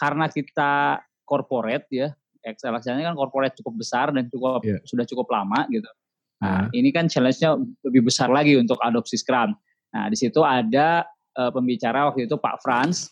karena 0.00 0.26
kita 0.32 1.04
corporate 1.28 1.86
ya, 1.92 2.08
Excel 2.46 2.72
kan 2.78 3.18
corporate 3.18 3.58
cukup 3.58 3.82
besar 3.82 4.14
dan 4.14 4.30
cukup 4.30 4.62
yeah. 4.62 4.78
sudah 4.86 5.02
cukup 5.02 5.26
lama 5.28 5.66
gitu. 5.68 5.90
Nah, 6.40 6.68
uh. 6.68 6.76
ini 6.76 6.94
kan 6.94 7.10
challenge-nya 7.10 7.58
lebih 7.82 8.06
besar 8.06 8.30
lagi 8.30 8.54
untuk 8.54 8.78
adopsi 8.78 9.18
Scrum. 9.18 9.50
Nah, 9.90 10.06
di 10.06 10.16
situ 10.16 10.46
ada 10.46 11.02
uh, 11.34 11.50
pembicara 11.50 12.06
waktu 12.06 12.30
itu 12.30 12.38
Pak 12.38 12.62
Franz. 12.62 13.10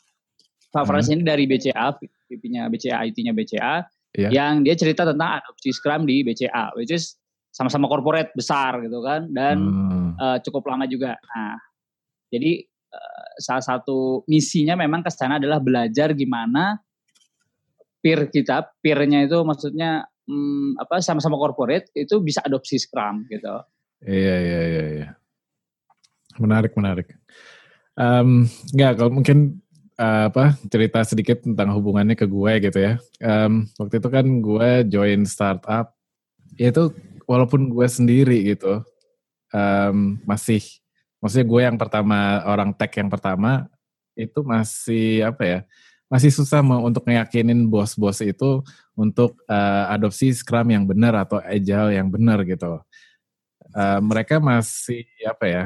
Pak 0.70 0.85
uh. 0.85 0.87
Franz 0.87 1.11
ini 1.11 1.27
dari 1.27 1.51
BCA, 1.51 1.99
VP-nya 2.31 2.70
BCA, 2.70 3.03
IT-nya 3.11 3.33
BCA, 3.35 3.75
yeah. 4.14 4.31
yang 4.31 4.62
dia 4.62 4.79
cerita 4.79 5.03
tentang 5.03 5.42
adopsi 5.42 5.75
Scrum 5.75 6.07
di 6.07 6.23
BCA, 6.23 6.79
which 6.79 6.94
is 6.94 7.18
sama-sama 7.54 7.86
corporate 7.86 8.34
besar 8.34 8.82
gitu 8.82 8.98
kan 8.98 9.30
dan 9.30 9.56
hmm. 9.62 10.10
uh, 10.18 10.38
cukup 10.42 10.74
lama 10.74 10.90
juga. 10.90 11.14
Nah, 11.30 11.54
jadi 12.26 12.66
uh, 12.90 13.26
salah 13.38 13.62
satu 13.62 14.26
misinya 14.26 14.74
memang 14.74 15.06
ke 15.06 15.10
sana 15.14 15.38
adalah 15.38 15.62
belajar 15.62 16.10
gimana 16.18 16.82
peer 18.02 18.26
kita, 18.26 18.74
peernya 18.82 19.30
itu 19.30 19.38
maksudnya 19.46 20.02
um, 20.26 20.74
apa 20.82 20.98
sama-sama 20.98 21.38
corporate 21.38 21.94
itu 21.94 22.18
bisa 22.18 22.42
adopsi 22.42 22.76
Scrum 22.76 23.30
gitu. 23.30 23.54
Iya 24.02 24.34
iya 24.42 24.60
iya. 24.66 24.84
iya. 24.98 25.08
Menarik 26.42 26.74
menarik. 26.74 27.14
Um, 27.94 28.50
nggak 28.74 28.98
kalau 28.98 29.14
mungkin 29.14 29.62
uh, 29.96 30.26
apa 30.26 30.58
cerita 30.66 31.06
sedikit 31.06 31.46
tentang 31.46 31.70
hubungannya 31.70 32.18
ke 32.18 32.26
gue 32.26 32.52
gitu 32.66 32.78
ya. 32.82 32.98
Um, 33.22 33.70
waktu 33.78 34.02
itu 34.02 34.08
kan 34.10 34.26
gue 34.42 34.70
join 34.90 35.22
startup, 35.22 35.94
itu 36.58 36.90
walaupun 37.24 37.68
gue 37.68 37.87
sendiri 37.88 38.54
gitu 38.54 38.80
um, 39.52 40.20
masih 40.24 40.62
maksudnya 41.18 41.46
gue 41.46 41.60
yang 41.64 41.78
pertama 41.80 42.44
orang 42.48 42.70
tech 42.76 42.92
yang 42.96 43.08
pertama 43.08 43.68
itu 44.14 44.40
masih 44.46 45.26
apa 45.26 45.42
ya 45.42 45.58
masih 46.12 46.30
susah 46.30 46.62
untuk 46.62 47.02
ngeyakinin 47.08 47.66
bos-bos 47.66 48.22
itu 48.22 48.62
untuk 48.94 49.34
uh, 49.50 49.90
adopsi 49.90 50.30
Scrum 50.30 50.70
yang 50.70 50.87
benar 50.87 51.16
atau 51.18 51.42
Agile 51.42 51.98
yang 51.98 52.06
benar 52.06 52.46
gitu. 52.46 52.78
Uh, 53.74 53.98
mereka 53.98 54.38
masih 54.38 55.02
apa 55.26 55.44
ya? 55.50 55.64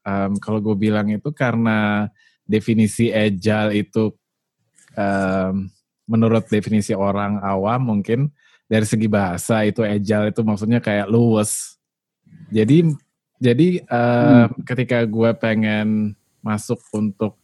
Um, 0.00 0.40
kalau 0.40 0.64
gue 0.64 0.72
bilang 0.72 1.12
itu 1.12 1.28
karena 1.36 2.08
definisi 2.48 3.12
Agile 3.12 3.84
itu 3.84 4.16
um, 4.96 5.68
menurut 6.08 6.48
definisi 6.48 6.96
orang 6.96 7.36
awam 7.44 7.92
mungkin 7.98 8.32
dari 8.70 8.86
segi 8.86 9.10
bahasa 9.10 9.66
itu 9.66 9.82
agile 9.82 10.30
itu 10.30 10.46
maksudnya 10.46 10.78
kayak 10.78 11.10
luwes. 11.10 11.74
Jadi 12.54 12.94
jadi 13.42 13.82
uh, 13.90 14.46
hmm. 14.46 14.62
ketika 14.62 15.02
gue 15.02 15.30
pengen 15.34 16.14
masuk 16.38 16.78
untuk 16.94 17.34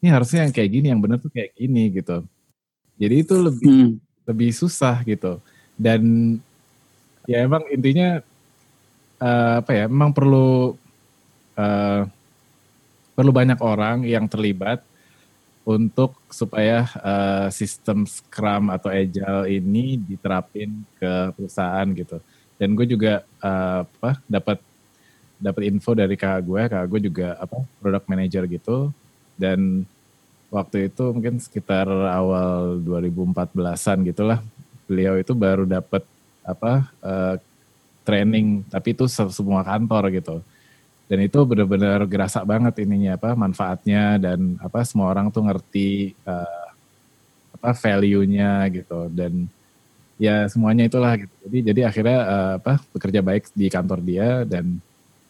ini 0.00 0.08
harusnya 0.08 0.48
yang 0.48 0.54
kayak 0.56 0.70
gini, 0.72 0.86
yang 0.88 1.04
benar 1.04 1.20
tuh 1.20 1.28
kayak 1.28 1.52
gini 1.52 1.92
gitu. 1.92 2.24
Jadi 2.96 3.14
itu 3.20 3.34
lebih 3.36 3.68
hmm. 3.68 3.92
lebih 4.24 4.50
susah 4.56 5.04
gitu. 5.04 5.36
Dan 5.76 6.00
ya 7.28 7.44
emang 7.44 7.60
intinya 7.68 8.24
uh, 9.20 9.60
apa 9.60 9.72
ya? 9.76 9.84
Memang 9.84 10.16
perlu 10.16 10.80
uh, 11.60 12.02
perlu 13.12 13.30
banyak 13.36 13.60
orang 13.60 14.08
yang 14.08 14.24
terlibat 14.32 14.80
untuk 15.64 16.16
supaya 16.32 16.88
uh, 17.00 17.48
sistem 17.52 18.08
Scrum 18.08 18.72
atau 18.72 18.88
Agile 18.88 19.46
ini 19.52 20.00
diterapin 20.00 20.82
ke 20.96 21.12
perusahaan 21.36 21.86
gitu. 21.92 22.18
Dan 22.56 22.76
gue 22.76 22.86
juga 22.88 23.24
uh, 23.40 23.84
apa 23.84 24.20
dapat 24.24 24.58
dapat 25.40 25.62
info 25.68 25.96
dari 25.96 26.16
kakak 26.16 26.42
gue, 26.44 26.62
kakak 26.68 26.88
gue 26.88 27.00
juga 27.12 27.28
apa 27.40 27.56
product 27.80 28.06
manager 28.08 28.44
gitu. 28.48 28.92
Dan 29.36 29.84
waktu 30.52 30.92
itu 30.92 31.04
mungkin 31.12 31.40
sekitar 31.40 31.88
awal 31.88 32.80
2014-an 32.84 33.98
gitulah, 34.04 34.40
beliau 34.84 35.16
itu 35.16 35.32
baru 35.32 35.64
dapat 35.64 36.04
apa 36.44 36.88
uh, 37.04 37.36
training, 38.04 38.64
tapi 38.68 38.96
itu 38.96 39.04
semua 39.08 39.60
kantor 39.64 40.08
gitu 40.12 40.36
dan 41.10 41.18
itu 41.26 41.42
benar-benar 41.42 42.06
gerasa 42.06 42.46
banget 42.46 42.86
ininya 42.86 43.18
apa 43.18 43.34
manfaatnya 43.34 44.14
dan 44.22 44.54
apa 44.62 44.86
semua 44.86 45.10
orang 45.10 45.26
tuh 45.34 45.42
ngerti 45.42 46.14
uh, 46.22 46.70
apa 47.58 47.74
value-nya 47.74 48.70
gitu. 48.70 49.10
Dan 49.10 49.50
ya 50.22 50.46
semuanya 50.46 50.86
itulah 50.86 51.18
gitu. 51.18 51.34
Jadi 51.50 51.58
jadi 51.66 51.80
akhirnya 51.90 52.18
uh, 52.22 52.52
apa 52.62 52.78
bekerja 52.94 53.26
baik 53.26 53.50
di 53.50 53.66
kantor 53.66 53.98
dia 54.06 54.46
dan 54.46 54.78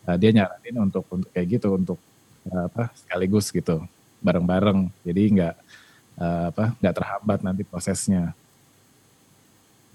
uh, 0.05 0.16
dia 0.21 0.31
nyaranin 0.37 0.77
untuk 0.85 1.09
untuk 1.09 1.33
kayak 1.33 1.49
gitu 1.49 1.73
untuk 1.73 1.99
uh, 2.53 2.69
apa 2.69 2.93
sekaligus 2.93 3.49
gitu 3.49 3.81
bareng-bareng. 4.21 4.93
Jadi 5.01 5.23
nggak 5.33 5.55
uh, 6.21 6.45
apa 6.53 6.77
nggak 6.77 6.95
terhambat 7.01 7.40
nanti 7.40 7.64
prosesnya 7.64 8.37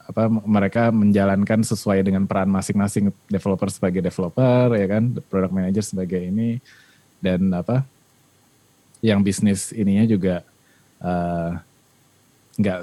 apa 0.06 0.30
mereka 0.30 0.94
menjalankan 0.94 1.66
sesuai 1.66 2.06
dengan 2.06 2.30
peran 2.30 2.50
masing-masing 2.54 3.10
developer 3.26 3.66
sebagai 3.74 4.06
developer 4.06 4.78
ya 4.78 4.86
kan 4.86 5.18
product 5.26 5.54
manager 5.54 5.82
sebagai 5.82 6.22
ini 6.22 6.62
dan 7.18 7.50
apa 7.50 7.82
yang 9.02 9.26
bisnis 9.26 9.74
ininya 9.74 10.06
juga 10.06 10.46
uh, 11.02 11.58
nggak 12.56 12.80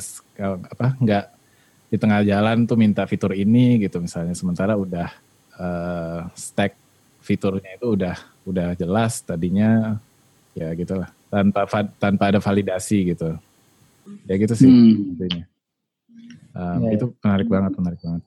apa 0.66 0.86
nggak 0.98 1.24
di 1.92 1.96
tengah 2.00 2.24
jalan 2.24 2.64
tuh 2.64 2.80
minta 2.80 3.04
fitur 3.04 3.36
ini 3.36 3.84
gitu 3.84 4.00
misalnya. 4.00 4.32
Sementara 4.32 4.74
udah 4.80 5.12
uh, 5.60 6.20
stack 6.32 6.74
fiturnya 7.20 7.76
itu 7.76 7.86
udah 7.92 8.16
udah 8.48 8.68
jelas 8.74 9.22
tadinya 9.22 10.00
ya 10.56 10.74
gitulah 10.74 11.12
tanpa 11.30 11.68
tanpa 12.00 12.24
ada 12.32 12.40
validasi 12.40 13.14
gitu. 13.14 13.36
Ya 14.26 14.34
gitu 14.34 14.54
sih 14.58 14.66
hmm. 14.66 15.14
intinya 15.14 15.51
Um, 16.52 16.84
ya, 16.84 16.88
itu 17.00 17.06
menarik 17.24 17.48
banget, 17.48 17.72
menarik 17.80 18.00
banget. 18.04 18.22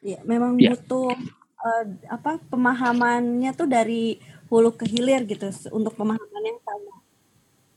Ya, 0.00 0.18
memang 0.24 0.56
ya. 0.56 0.72
butuh 0.72 1.12
uh, 1.60 1.84
apa 2.08 2.40
pemahamannya 2.48 3.52
tuh 3.52 3.68
dari 3.68 4.16
hulu 4.48 4.72
ke 4.72 4.88
hilir 4.88 5.28
gitu 5.28 5.52
untuk 5.70 5.92
pemahaman 5.94 6.42
yang 6.42 6.60
sama. 6.64 6.94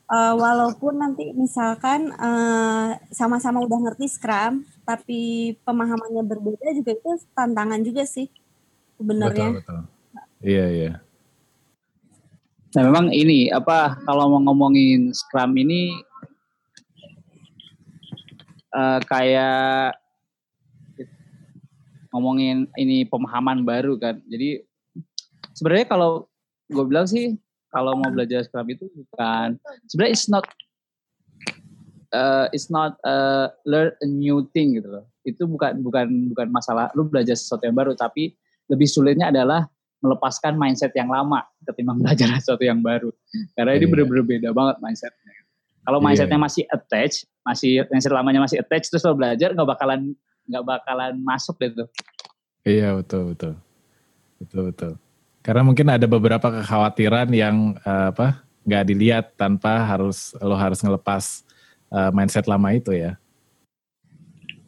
Uh, 0.04 0.34
walaupun 0.36 1.00
nanti 1.00 1.32
misalkan 1.32 2.12
sama 2.12 3.00
sama-sama 3.08 3.64
udah 3.64 3.88
ngerti 3.88 4.08
Scrum, 4.08 4.64
tapi 4.84 5.52
pemahamannya 5.64 6.24
berbeda 6.24 6.76
juga 6.76 6.92
itu 6.92 7.24
tantangan 7.32 7.80
juga 7.80 8.04
sih 8.04 8.28
sebenarnya. 9.00 9.60
Betul, 9.60 9.60
betul. 9.60 9.80
Iya, 10.44 10.66
iya. 10.72 10.92
Nah, 12.74 12.82
memang 12.90 13.06
ini 13.14 13.48
apa 13.48 13.96
kalau 14.04 14.34
mau 14.34 14.50
ngomongin 14.50 15.14
Scrum 15.14 15.56
ini 15.56 15.94
uh, 18.74 18.98
kayak 19.06 19.96
ngomongin 22.14 22.70
ini 22.78 23.06
pemahaman 23.06 23.66
baru 23.66 23.98
kan. 23.98 24.22
Jadi 24.30 24.62
sebenarnya 25.54 25.86
kalau 25.90 26.26
gue 26.70 26.84
bilang 26.86 27.06
sih 27.06 27.34
kalau 27.74 27.98
mau 27.98 28.10
belajar 28.14 28.46
Scrum 28.46 28.70
itu 28.70 28.86
bukan 28.94 29.58
sebenarnya 29.90 30.12
it's 30.14 30.30
not 30.30 30.46
uh, 32.14 32.46
it's 32.54 32.70
not 32.70 32.94
uh, 33.02 33.50
learn 33.66 33.90
a 33.98 34.06
new 34.06 34.46
thing 34.54 34.78
gitu 34.78 34.86
loh. 34.86 35.04
Itu 35.26 35.50
bukan 35.50 35.82
bukan 35.82 36.30
bukan 36.30 36.48
masalah 36.54 36.94
lu 36.94 37.10
belajar 37.10 37.34
sesuatu 37.34 37.66
yang 37.66 37.74
baru 37.74 37.98
tapi 37.98 38.38
lebih 38.70 38.86
sulitnya 38.86 39.34
adalah 39.34 39.66
melepaskan 40.04 40.54
mindset 40.54 40.92
yang 40.94 41.10
lama 41.10 41.42
ketimbang 41.66 41.98
belajar 42.04 42.30
sesuatu 42.38 42.62
yang 42.62 42.78
baru. 42.78 43.10
Karena 43.58 43.74
ini 43.74 43.88
iya. 43.88 43.90
benar-benar 43.90 44.24
beda 44.24 44.48
banget 44.54 44.76
mindsetnya. 44.78 45.34
Kalau 45.84 45.98
iya. 45.98 46.04
mindsetnya 46.06 46.38
masih 46.38 46.64
attach, 46.70 47.26
masih 47.44 47.84
mindset 47.92 48.10
lamanya 48.10 48.40
masih 48.40 48.58
attach 48.58 48.88
terus 48.88 49.04
lo 49.04 49.12
belajar 49.12 49.52
nggak 49.52 49.68
bakalan 49.68 50.16
nggak 50.48 50.64
bakalan 50.64 51.14
masuk 51.20 51.56
gitu. 51.60 51.84
Iya 52.64 52.96
betul 52.96 53.36
betul 53.36 53.54
betul 54.40 54.62
betul. 54.72 54.92
Karena 55.44 55.60
mungkin 55.60 55.92
ada 55.92 56.08
beberapa 56.08 56.48
kekhawatiran 56.48 57.28
yang 57.36 57.76
uh, 57.84 58.08
apa 58.08 58.40
nggak 58.64 58.84
dilihat 58.88 59.24
tanpa 59.36 59.84
harus 59.84 60.32
lo 60.40 60.56
harus 60.56 60.80
ngelepas 60.80 61.44
uh, 61.92 62.10
mindset 62.16 62.48
lama 62.48 62.72
itu 62.72 62.96
ya. 62.96 63.20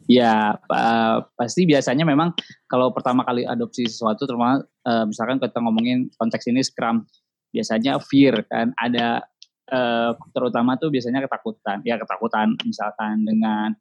Ya 0.07 0.55
uh, 0.71 1.25
pasti 1.35 1.67
biasanya 1.67 2.07
memang 2.07 2.31
kalau 2.71 2.95
pertama 2.95 3.27
kali 3.27 3.43
adopsi 3.43 3.89
sesuatu, 3.91 4.23
terutama 4.23 4.63
uh, 4.87 5.03
misalkan 5.03 5.35
kita 5.35 5.59
ngomongin 5.59 6.07
konteks 6.15 6.47
ini 6.47 6.63
Scrum, 6.63 7.03
biasanya 7.51 7.99
fear 7.99 8.47
kan 8.47 8.71
ada 8.79 9.27
uh, 9.71 10.11
terutama 10.31 10.75
tuh 10.79 10.89
biasanya 10.91 11.23
ketakutan. 11.23 11.83
Ya 11.83 11.95
ketakutan 11.99 12.55
misalkan 12.63 13.23
dengan 13.27 13.75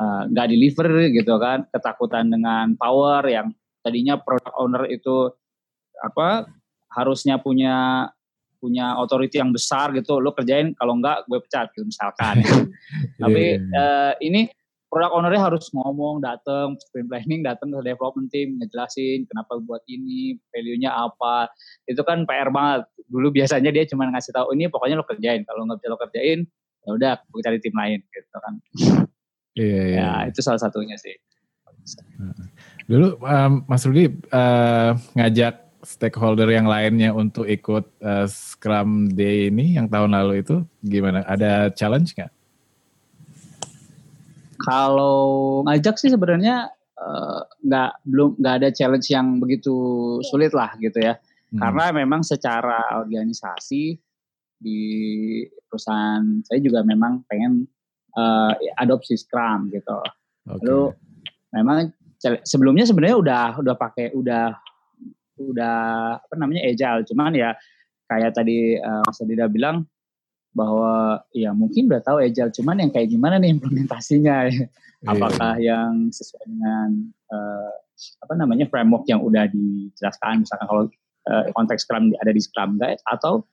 eh, 0.00 0.22
nggak 0.32 0.46
uh, 0.46 0.50
deliver 0.50 0.88
gitu 1.12 1.34
kan. 1.40 1.68
Ketakutan 1.72 2.28
dengan 2.28 2.76
power 2.76 3.24
yang 3.28 3.52
tadinya 3.80 4.20
product 4.20 4.56
owner 4.56 4.84
itu 4.88 5.32
apa 6.00 6.48
harusnya 6.92 7.36
punya 7.40 8.08
punya 8.60 8.96
authority 9.00 9.40
yang 9.40 9.52
besar 9.52 9.92
gitu. 9.96 10.20
Lo 10.20 10.36
kerjain 10.36 10.76
kalau 10.76 11.00
enggak 11.00 11.24
gue 11.24 11.40
pecat 11.40 11.72
gitu 11.72 11.88
misalkan. 11.88 12.44
Tapi 13.22 13.44
uh, 13.72 14.12
ini 14.20 14.48
product 14.90 15.14
ownernya 15.14 15.40
harus 15.46 15.70
ngomong, 15.70 16.18
datang, 16.18 16.74
sprint 16.82 17.06
planning, 17.06 17.46
datang 17.46 17.70
ke 17.70 17.78
development 17.86 18.28
team, 18.34 18.58
ngejelasin 18.58 19.22
kenapa 19.30 19.62
buat 19.62 19.86
ini, 19.86 20.34
value-nya 20.50 20.90
apa. 20.90 21.46
Itu 21.86 22.02
kan 22.02 22.26
PR 22.26 22.50
banget. 22.50 22.90
Dulu 23.06 23.30
biasanya 23.30 23.70
dia 23.70 23.86
cuma 23.86 24.10
ngasih 24.10 24.34
tahu 24.34 24.50
ini 24.58 24.66
pokoknya 24.66 24.98
lo 24.98 25.06
kerjain. 25.06 25.46
Kalau 25.46 25.62
nggak 25.62 25.78
bisa 25.78 25.88
lo 25.94 25.98
kerjain, 26.02 26.38
ya 26.82 26.90
udah 26.90 27.14
gue 27.22 27.40
cari 27.40 27.58
tim 27.62 27.74
lain 27.78 28.02
gitu 28.02 28.38
kan. 28.42 28.54
Iya, 29.54 29.80
iya. 29.94 29.98
Ya, 29.98 30.10
itu 30.26 30.42
salah 30.42 30.58
satunya 30.58 30.98
sih. 30.98 31.14
Dulu 32.90 33.22
um, 33.22 33.52
Mas 33.70 33.86
Rudi 33.86 34.10
uh, 34.34 34.98
ngajak 35.14 35.70
stakeholder 35.86 36.50
yang 36.50 36.68
lainnya 36.68 37.14
untuk 37.14 37.46
ikut 37.46 37.86
uh, 38.02 38.26
Scrum 38.26 39.14
Day 39.14 39.48
ini 39.48 39.78
yang 39.78 39.86
tahun 39.86 40.18
lalu 40.18 40.42
itu 40.42 40.66
gimana? 40.82 41.22
Ada 41.30 41.70
challenge 41.72 42.18
nggak? 42.18 42.39
Kalau 44.64 45.60
ngajak 45.64 45.96
sih 45.96 46.12
sebenarnya 46.12 46.68
eh, 47.00 47.40
nggak 47.64 47.90
uh, 47.96 47.98
belum 48.04 48.30
nggak 48.40 48.54
ada 48.60 48.68
challenge 48.72 49.08
yang 49.08 49.40
begitu 49.40 49.74
sulit 50.28 50.52
lah 50.52 50.74
gitu 50.80 51.00
ya. 51.00 51.16
Hmm. 51.50 51.58
Karena 51.58 51.84
memang 52.04 52.22
secara 52.22 53.00
organisasi 53.00 53.98
di 54.60 54.80
perusahaan 55.66 56.44
saya 56.44 56.60
juga 56.60 56.84
memang 56.84 57.24
pengen 57.26 57.64
uh, 58.14 58.52
adopsi 58.76 59.16
Scrum 59.16 59.72
gitu. 59.72 59.98
Okay. 60.44 60.60
Lalu 60.66 60.80
memang 61.56 61.90
sebelumnya 62.44 62.84
sebenarnya 62.84 63.16
udah 63.16 63.44
udah 63.64 63.74
pakai 63.80 64.12
udah 64.12 64.52
udah 65.40 65.78
apa 66.20 66.34
namanya 66.36 66.68
agile 66.68 67.00
cuman 67.08 67.32
ya 67.32 67.56
kayak 68.12 68.36
tadi 68.36 68.76
uh, 68.76 69.00
Mas 69.08 69.22
Adida 69.24 69.48
bilang 69.48 69.88
bahwa 70.50 71.22
ya 71.30 71.54
mungkin 71.54 71.86
udah 71.86 72.02
tahu 72.02 72.18
agile 72.22 72.50
cuman 72.50 72.82
yang 72.82 72.90
kayak 72.90 73.08
gimana 73.10 73.38
nih 73.38 73.54
implementasinya 73.54 74.36
ya. 74.50 74.66
apakah 75.06 75.54
yeah. 75.62 75.86
yang 75.86 76.10
sesuai 76.10 76.42
dengan 76.42 76.88
uh, 77.30 77.70
apa 78.26 78.34
namanya 78.34 78.66
framework 78.66 79.06
yang 79.06 79.22
udah 79.22 79.46
dijelaskan 79.46 80.42
misalkan 80.42 80.66
kalau 80.66 80.84
uh, 81.30 81.44
konteks 81.54 81.86
Scrum 81.86 82.10
ada 82.18 82.32
di 82.34 82.42
Scrum 82.42 82.80
guide 82.82 82.98
atau 83.06 83.46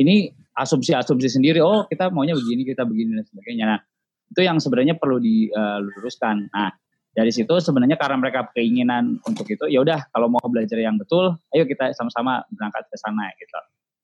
ini 0.00 0.32
asumsi-asumsi 0.56 1.28
sendiri 1.28 1.60
oh 1.60 1.84
kita 1.84 2.08
maunya 2.08 2.32
begini 2.32 2.64
kita 2.64 2.88
begini 2.88 3.20
dan 3.20 3.26
sebagainya 3.28 3.64
nah 3.76 3.80
itu 4.28 4.40
yang 4.44 4.56
sebenarnya 4.56 4.96
perlu 4.96 5.20
diluruskan 5.20 6.48
nah 6.48 6.72
dari 7.12 7.34
situ 7.34 7.50
sebenarnya 7.58 7.98
karena 7.98 8.16
mereka 8.16 8.46
keinginan 8.54 9.18
untuk 9.26 9.44
itu 9.50 9.66
ya 9.66 9.82
udah 9.82 10.06
kalau 10.14 10.30
mau 10.30 10.44
belajar 10.46 10.78
yang 10.78 10.96
betul 10.96 11.34
ayo 11.52 11.66
kita 11.66 11.92
sama-sama 11.92 12.46
berangkat 12.54 12.86
ke 12.88 12.96
sana 12.96 13.26
gitu 13.36 13.58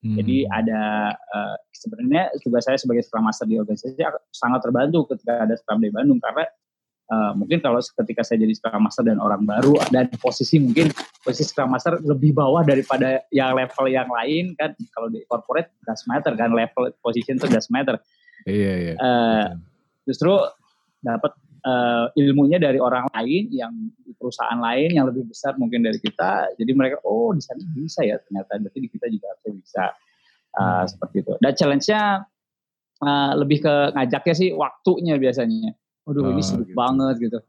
Hmm. 0.05 0.21
Jadi 0.21 0.45
ada 0.45 1.09
uh, 1.17 1.57
sebenarnya 1.73 2.29
tugas 2.45 2.61
saya 2.69 2.77
sebagai 2.77 3.01
Scrum 3.01 3.25
Master 3.25 3.49
di 3.49 3.57
organisasi 3.57 3.97
sangat 4.29 4.61
terbantu 4.61 5.09
ketika 5.09 5.49
ada 5.49 5.57
Scrum 5.57 5.81
Day 5.81 5.89
Bandung 5.89 6.21
karena 6.21 6.45
uh, 7.09 7.33
mungkin 7.33 7.57
kalau 7.57 7.81
ketika 7.81 8.21
saya 8.21 8.45
jadi 8.45 8.53
Scrum 8.53 8.85
Master 8.85 9.01
dan 9.01 9.17
orang 9.17 9.49
baru 9.49 9.81
dan 9.89 10.05
posisi 10.21 10.61
mungkin 10.61 10.93
posisi 11.25 11.49
Scrum 11.49 11.73
Master 11.73 11.97
lebih 12.05 12.37
bawah 12.37 12.61
daripada 12.61 13.25
yang 13.33 13.57
level 13.57 13.85
yang 13.89 14.05
lain 14.05 14.53
kan 14.53 14.77
kalau 14.93 15.09
di 15.09 15.25
corporate 15.25 15.73
gas 15.81 16.05
matter 16.05 16.37
kan 16.37 16.53
level 16.53 16.93
position 17.01 17.41
itu 17.41 17.49
gas 17.49 17.73
matter. 17.73 17.97
Iya 18.45 18.73
iya. 18.77 18.93
Uh, 19.01 19.57
justru 20.05 20.37
dapat 21.01 21.33
uh, 21.65 22.05
ilmunya 22.13 22.61
dari 22.61 22.77
orang 22.77 23.09
lain 23.11 23.49
yang 23.51 23.73
perusahaan 24.15 24.57
lain 24.61 24.95
yang 24.95 25.09
lebih 25.09 25.25
besar 25.27 25.57
mungkin 25.57 25.81
dari 25.81 25.97
kita. 25.97 26.53
Jadi 26.55 26.71
mereka 26.71 27.01
oh 27.03 27.33
di 27.33 27.41
sana 27.41 27.61
bisa 27.73 28.05
ya 28.05 28.21
ternyata 28.21 28.61
berarti 28.61 28.79
di 28.79 28.89
kita 28.89 29.05
juga 29.09 29.25
harusnya 29.33 29.51
bisa 29.57 29.83
uh, 30.55 30.61
hmm. 30.61 30.85
seperti 30.87 31.15
itu. 31.25 31.33
Dan 31.41 31.51
challenge-nya 31.57 32.01
uh, 33.01 33.31
lebih 33.35 33.57
ke 33.65 33.73
ngajaknya 33.97 34.35
sih 34.37 34.49
waktunya 34.53 35.17
biasanya. 35.17 35.73
Waduh 36.05 36.21
oh, 36.21 36.31
ini 36.37 36.43
sibuk 36.45 36.69
gitu. 36.69 36.77
banget 36.77 37.15
gitu. 37.17 37.39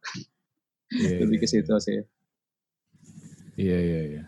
Yeah, 0.97 1.19
lebih 1.29 1.45
ke 1.45 1.47
iya, 1.47 1.53
situ 1.53 1.73
yeah. 1.77 1.85
sih. 1.85 1.99
Iya 3.57 3.79
iya 3.81 4.01
iya. 4.05 4.23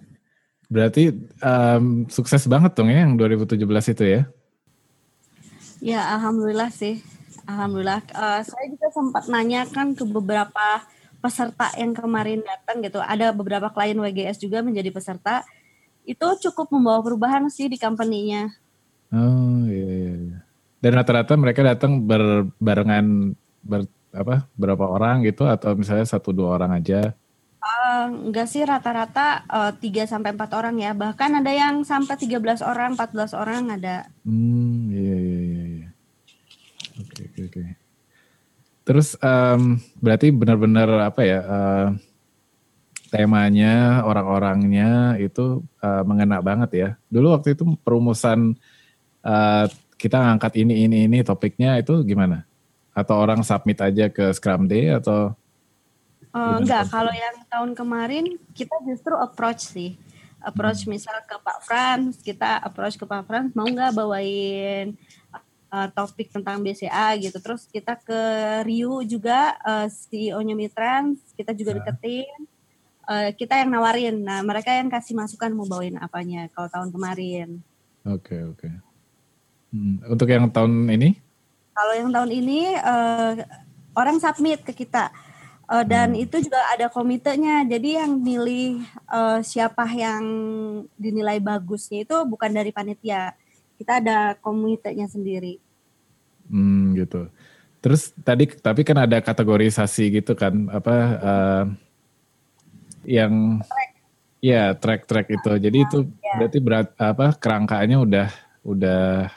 Berarti 0.69 1.17
um, 1.41 2.05
sukses 2.13 2.45
banget 2.45 2.77
dong 2.77 2.93
ya 2.93 3.09
yang 3.09 3.17
2017 3.17 3.57
itu 3.97 4.05
ya? 4.05 4.23
Ya 5.81 6.01
alhamdulillah 6.19 6.69
sih. 6.69 7.01
Alhamdulillah. 7.49 8.01
Uh, 8.13 8.41
saya 8.45 8.67
juga 8.71 8.89
sempat 8.93 9.25
nanyakan 9.27 9.97
ke 9.97 10.05
beberapa 10.05 10.85
peserta 11.19 11.75
yang 11.75 11.93
kemarin 11.95 12.43
datang 12.47 12.81
gitu. 12.85 13.03
Ada 13.03 13.35
beberapa 13.35 13.69
klien 13.75 13.99
WGS 13.99 14.39
juga 14.39 14.63
menjadi 14.63 14.93
peserta. 14.95 15.43
Itu 16.09 16.39
cukup 16.41 16.73
membawa 16.73 17.03
perubahan 17.05 17.51
sih 17.51 17.69
di 17.69 17.77
company-nya. 17.77 18.55
Oh 19.13 19.65
iya 19.69 19.89
iya. 19.89 20.15
iya. 20.15 20.39
Dan 20.79 20.91
rata-rata 20.95 21.35
mereka 21.35 21.67
datang 21.67 22.07
berbarengan 22.07 23.35
ber, 23.67 23.91
apa 24.15 24.47
berapa 24.55 24.85
orang 24.87 25.27
gitu 25.27 25.45
atau 25.45 25.75
misalnya 25.75 26.07
satu 26.07 26.31
dua 26.31 26.55
orang 26.55 26.79
aja? 26.79 27.13
Uh, 27.59 28.31
enggak 28.31 28.47
sih 28.47 28.63
rata-rata 28.63 29.43
uh, 29.51 29.73
3 29.75 30.07
sampai 30.07 30.31
empat 30.31 30.55
orang 30.55 30.79
ya. 30.79 30.95
Bahkan 30.95 31.43
ada 31.43 31.51
yang 31.51 31.83
sampai 31.83 32.15
13 32.15 32.63
orang, 32.63 32.95
14 32.95 33.35
orang 33.35 33.63
ada. 33.75 34.07
Hmm, 34.23 34.89
iya 34.95 35.17
iya. 35.19 35.28
Oke 37.39 37.63
oke. 37.63 37.63
Terus 38.83 39.15
um, 39.23 39.79
berarti 40.03 40.35
benar-benar 40.35 40.91
apa 41.07 41.23
ya? 41.23 41.41
Uh, 41.47 41.89
temanya, 43.09 44.05
orang-orangnya 44.05 45.17
itu 45.23 45.63
uh, 45.81 46.03
mengena 46.03 46.43
banget 46.43 46.71
ya. 46.75 46.89
Dulu 47.07 47.39
waktu 47.39 47.55
itu 47.55 47.65
perumusan 47.81 48.59
uh, 49.23 49.65
kita 49.95 50.19
ngangkat 50.19 50.61
ini 50.61 50.85
ini 50.85 50.99
ini 51.07 51.19
topiknya 51.23 51.79
itu 51.79 52.03
gimana? 52.03 52.43
Atau 52.93 53.15
orang 53.15 53.47
submit 53.47 53.79
aja 53.79 54.11
ke 54.11 54.35
Scrum 54.35 54.67
Day 54.67 54.91
atau 54.91 55.39
Uh, 56.29 56.61
enggak, 56.61 56.93
kalau 56.93 57.09
yang 57.09 57.41
tahun 57.49 57.73
kemarin 57.73 58.37
kita 58.53 58.77
justru 58.85 59.17
approach 59.17 59.65
sih. 59.65 59.97
Approach 60.45 60.85
hmm. 60.85 60.93
misal 60.93 61.17
ke 61.25 61.41
Pak 61.41 61.59
Frans, 61.65 62.21
kita 62.21 62.61
approach 62.61 63.01
ke 63.01 63.09
Pak 63.09 63.25
Frans, 63.25 63.57
mau 63.57 63.65
nggak 63.65 63.97
bawain 63.97 64.93
uh, 65.73 65.89
topik 65.93 66.33
tentang 66.33 66.61
BCA 66.61 67.17
gitu. 67.21 67.39
Terus 67.41 67.69
kita 67.69 67.97
ke 67.97 68.21
Rio 68.65 69.01
juga, 69.05 69.57
uh, 69.65 69.87
CEO-nya 69.89 70.55
Mitrans, 70.57 71.21
kita 71.37 71.53
juga 71.57 71.77
nah. 71.77 71.85
deketin. 71.85 72.39
Uh, 73.09 73.33
kita 73.33 73.57
yang 73.57 73.73
nawarin, 73.73 74.21
nah 74.21 74.45
mereka 74.45 74.69
yang 74.69 74.93
kasih 74.93 75.17
masukan 75.17 75.49
mau 75.57 75.65
bawain 75.65 75.97
apanya 75.97 76.45
kalau 76.53 76.69
tahun 76.69 76.93
kemarin. 76.93 77.49
Oke, 78.05 78.37
okay, 78.37 78.41
oke. 78.45 78.69
Okay. 78.69 78.73
Hmm. 79.73 79.97
Untuk 80.13 80.29
yang 80.29 80.45
tahun 80.53 80.93
ini? 80.93 81.17
Kalau 81.73 81.95
yang 81.97 82.13
tahun 82.13 82.31
ini, 82.37 82.77
uh, 82.77 83.33
orang 83.97 84.21
submit 84.21 84.61
ke 84.61 84.77
kita 84.77 85.09
Uh, 85.69 85.85
dan 85.85 86.17
hmm. 86.17 86.25
itu 86.25 86.49
juga 86.49 86.65
ada 86.73 86.89
komitenya. 86.89 87.61
Jadi 87.69 88.01
yang 88.01 88.25
milih 88.25 88.81
uh, 89.05 89.45
siapa 89.45 89.85
yang 89.93 90.25
dinilai 90.97 91.45
bagusnya 91.45 92.09
itu 92.09 92.17
bukan 92.25 92.49
dari 92.57 92.73
panitia. 92.73 93.37
Kita 93.79 94.03
ada 94.03 94.35
komitenya 94.43 95.07
sendiri. 95.07 95.63
Hmm, 96.51 96.99
gitu. 96.99 97.31
Terus 97.79 98.11
tadi 98.27 98.51
tapi 98.51 98.83
kan 98.83 98.99
ada 98.99 99.23
kategorisasi 99.23 100.19
gitu 100.19 100.35
kan 100.35 100.67
apa 100.67 100.97
uh, 101.23 101.65
yang 103.07 103.63
track. 103.63 103.91
ya 104.43 104.75
track-track 104.75 105.27
itu. 105.31 105.53
Jadi 105.63 105.77
itu 105.79 105.99
ya. 106.19 106.35
berarti 106.43 106.59
berat 106.59 106.89
apa 106.99 107.39
kerangkanya 107.39 108.03
udah 108.03 108.29
udah 108.67 109.31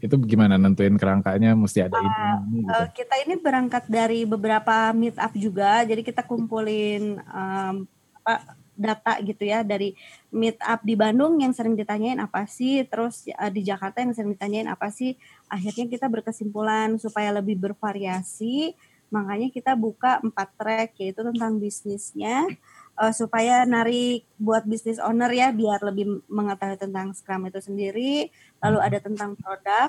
itu 0.00 0.16
gimana 0.24 0.56
nentuin 0.56 0.96
kerangkanya 0.96 1.52
mesti 1.52 1.84
ada 1.84 1.92
uh, 1.92 2.00
ini, 2.00 2.08
ini 2.08 2.60
gitu. 2.64 2.72
uh, 2.72 2.88
kita 2.88 3.14
ini 3.28 3.34
berangkat 3.36 3.84
dari 3.84 4.24
beberapa 4.24 4.96
meet 4.96 5.16
up 5.20 5.32
juga 5.36 5.84
jadi 5.84 6.00
kita 6.00 6.24
kumpulin 6.24 7.20
um, 7.28 7.84
apa 8.24 8.59
data 8.80 9.20
gitu 9.20 9.44
ya 9.44 9.60
dari 9.60 9.92
meet 10.32 10.56
up 10.64 10.80
di 10.80 10.96
Bandung 10.96 11.36
yang 11.38 11.52
sering 11.52 11.76
ditanyain 11.76 12.16
apa 12.16 12.48
sih 12.48 12.88
terus 12.88 13.28
uh, 13.36 13.52
di 13.52 13.60
Jakarta 13.60 14.00
yang 14.00 14.16
sering 14.16 14.32
ditanyain 14.32 14.72
apa 14.72 14.88
sih 14.88 15.20
akhirnya 15.52 15.86
kita 15.92 16.08
berkesimpulan 16.08 16.96
supaya 16.96 17.36
lebih 17.36 17.60
bervariasi 17.60 18.72
makanya 19.12 19.52
kita 19.52 19.76
buka 19.76 20.24
empat 20.24 20.48
track 20.56 20.96
yaitu 20.96 21.20
tentang 21.20 21.60
bisnisnya 21.60 22.48
uh, 23.00 23.12
supaya 23.16 23.64
narik 23.64 24.28
buat 24.36 24.68
bisnis 24.68 25.00
owner 25.00 25.32
ya 25.32 25.48
biar 25.50 25.80
lebih 25.80 26.20
mengetahui 26.28 26.76
tentang 26.76 27.16
Scrum 27.16 27.48
itu 27.48 27.60
sendiri. 27.64 28.28
Lalu 28.60 28.78
ada 28.78 28.98
tentang 29.00 29.32
produk, 29.40 29.88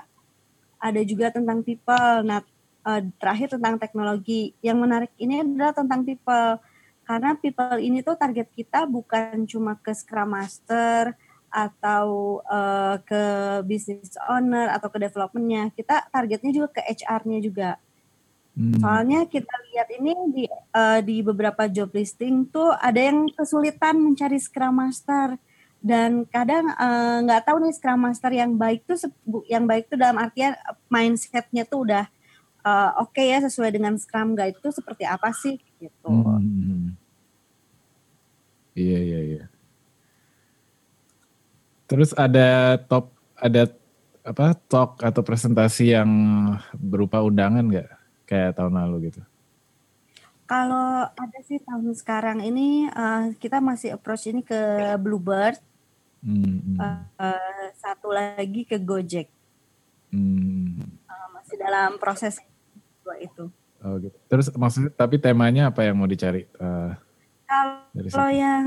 ada 0.80 1.02
juga 1.04 1.28
tentang 1.36 1.60
people. 1.62 2.24
Nah, 2.24 2.40
uh, 2.88 3.02
terakhir 3.20 3.60
tentang 3.60 3.76
teknologi. 3.76 4.56
Yang 4.64 4.78
menarik 4.80 5.12
ini 5.20 5.44
adalah 5.44 5.76
tentang 5.76 6.08
people. 6.08 6.64
Karena 7.12 7.36
people 7.36 7.76
ini 7.84 8.00
tuh 8.00 8.16
target 8.16 8.48
kita 8.56 8.88
bukan 8.88 9.44
cuma 9.44 9.76
ke 9.76 9.92
Scrum 9.92 10.32
Master 10.32 11.12
atau 11.52 12.40
uh, 12.48 12.96
ke 13.04 13.24
business 13.68 14.16
owner 14.32 14.72
atau 14.72 14.88
ke 14.88 14.96
developmentnya. 14.96 15.76
Kita 15.76 16.08
targetnya 16.08 16.56
juga 16.56 16.80
ke 16.80 16.88
HR-nya 16.88 17.40
juga. 17.44 17.76
Hmm. 18.56 18.80
Soalnya 18.80 19.28
kita 19.28 19.52
lihat 19.76 19.92
ini 19.92 20.12
di 20.32 20.44
uh, 20.48 21.04
di 21.04 21.20
beberapa 21.20 21.68
job 21.68 21.92
listing 21.92 22.48
tuh 22.48 22.72
ada 22.80 23.04
yang 23.04 23.28
kesulitan 23.36 24.00
mencari 24.00 24.40
Scrum 24.40 24.80
Master 24.80 25.36
dan 25.82 26.30
kadang 26.30 26.70
eh, 26.78 27.18
nggak 27.26 27.42
uh, 27.42 27.46
tahu 27.50 27.58
nih 27.66 27.74
Scrum 27.74 28.06
Master 28.06 28.30
yang 28.30 28.54
baik 28.54 28.86
tuh 28.86 29.02
yang 29.50 29.66
baik 29.66 29.90
tuh 29.90 29.98
dalam 29.98 30.22
artian 30.22 30.54
mindsetnya 30.94 31.66
tuh 31.66 31.90
udah 31.90 32.06
uh, 32.62 33.02
oke 33.02 33.18
okay 33.18 33.34
ya 33.34 33.42
sesuai 33.42 33.74
dengan 33.74 33.98
Scrum 33.98 34.38
Guide 34.38 34.62
itu 34.62 34.70
seperti 34.70 35.10
apa 35.10 35.34
sih 35.34 35.58
gitu. 35.82 36.14
Hmm. 36.14 37.01
Iya 38.76 39.00
iya 39.00 39.20
iya. 39.26 39.44
Terus 41.88 42.16
ada 42.16 42.80
top 42.88 43.12
ada 43.36 43.68
apa 44.22 44.54
talk 44.70 45.02
atau 45.02 45.22
presentasi 45.26 45.98
yang 45.98 46.10
berupa 46.78 47.20
undangan 47.26 47.66
nggak? 47.68 48.02
kayak 48.32 48.56
tahun 48.56 48.80
lalu 48.80 49.12
gitu? 49.12 49.20
Kalau 50.48 51.12
ada 51.12 51.40
sih 51.44 51.60
tahun 51.60 51.92
sekarang 51.92 52.40
ini 52.48 52.88
uh, 52.88 53.36
kita 53.36 53.60
masih 53.60 54.00
approach 54.00 54.32
ini 54.32 54.40
ke 54.40 54.96
Bluebird, 55.00 55.60
hmm. 56.24 56.80
uh, 56.80 57.04
uh, 57.20 57.66
satu 57.76 58.12
lagi 58.12 58.64
ke 58.64 58.80
Gojek. 58.80 59.28
Hmm. 60.12 60.80
Uh, 61.08 61.28
masih 61.36 61.56
dalam 61.60 62.00
proses 62.00 62.40
dua 63.04 63.20
itu. 63.20 63.52
Oh 63.84 63.96
gitu. 64.00 64.16
Terus 64.28 64.48
maksudnya 64.56 64.92
tapi 64.92 65.20
temanya 65.20 65.72
apa 65.72 65.88
yang 65.88 66.00
mau 66.00 66.08
dicari? 66.08 66.48
Uh, 66.60 66.96
kalau 68.08 68.32
yang 68.32 68.66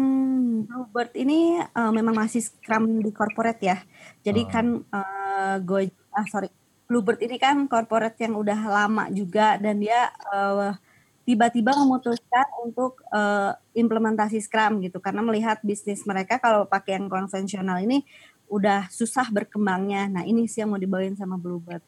Bluebird 0.68 1.12
ini 1.16 1.56
uh, 1.60 1.92
memang 1.92 2.12
masih 2.12 2.44
Scrum 2.44 3.00
di 3.00 3.10
corporate 3.10 3.62
ya. 3.64 3.78
Jadi 4.20 4.44
oh. 4.44 4.48
kan 4.48 4.66
uh, 4.92 5.56
Gojek, 5.64 5.96
ah 6.12 6.26
sorry, 6.28 6.52
Bluebird 6.84 7.20
ini 7.24 7.40
kan 7.40 7.64
corporate 7.64 8.20
yang 8.20 8.36
udah 8.36 8.60
lama 8.68 9.08
juga 9.08 9.56
dan 9.56 9.80
dia 9.80 10.12
uh, 10.28 10.76
tiba-tiba 11.24 11.72
memutuskan 11.80 12.44
untuk 12.60 13.00
uh, 13.08 13.56
implementasi 13.72 14.44
Scrum 14.44 14.84
gitu 14.84 15.00
karena 15.00 15.24
melihat 15.24 15.64
bisnis 15.64 16.04
mereka 16.04 16.36
kalau 16.36 16.68
pakai 16.68 17.00
yang 17.00 17.08
konvensional 17.08 17.80
ini 17.80 18.04
udah 18.52 18.92
susah 18.92 19.32
berkembangnya. 19.32 20.12
Nah 20.12 20.22
ini 20.28 20.44
sih 20.44 20.60
yang 20.60 20.76
mau 20.76 20.80
dibawain 20.80 21.16
sama 21.16 21.40
Bluebird. 21.40 21.80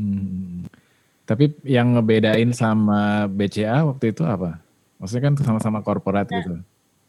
Hmm. 0.00 0.64
Tapi 1.28 1.52
yang 1.62 1.94
ngebedain 1.94 2.50
sama 2.56 3.28
BCA 3.28 3.84
waktu 3.86 4.16
itu 4.16 4.24
apa? 4.24 4.69
Maksudnya 5.00 5.32
kan 5.32 5.34
sama-sama 5.40 5.80
corporate 5.80 6.28
nah, 6.28 6.36
gitu. 6.44 6.54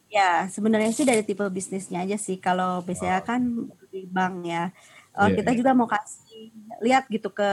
Ya 0.08 0.48
sebenarnya 0.48 0.96
sih 0.96 1.04
dari 1.04 1.28
tipe 1.28 1.44
bisnisnya 1.52 2.08
aja 2.08 2.16
sih. 2.16 2.40
Kalau 2.40 2.80
BCA 2.88 3.20
kan 3.20 3.68
di 3.92 4.08
bank 4.08 4.48
ya. 4.48 4.72
Yeah, 5.12 5.36
kita 5.36 5.52
yeah. 5.52 5.60
juga 5.60 5.72
mau 5.76 5.92
kasih 5.92 6.56
lihat 6.80 7.12
gitu 7.12 7.28
ke 7.28 7.52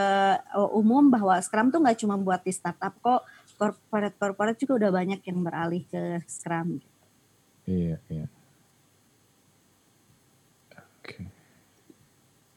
uh, 0.54 0.70
umum 0.78 1.10
bahwa 1.10 1.34
Scrum 1.42 1.74
tuh 1.74 1.82
nggak 1.82 1.98
cuma 1.98 2.14
buat 2.14 2.38
di 2.46 2.54
startup 2.54 2.94
kok 3.02 3.26
corporate 4.22 4.62
juga 4.62 4.86
udah 4.86 4.90
banyak 4.94 5.20
yang 5.26 5.38
beralih 5.42 5.82
ke 5.90 6.22
Scrum. 6.30 6.78
Gitu. 6.78 6.98
Iya 7.66 7.96
iya. 8.06 8.26
Oke. 11.02 11.02
Okay. 11.02 11.26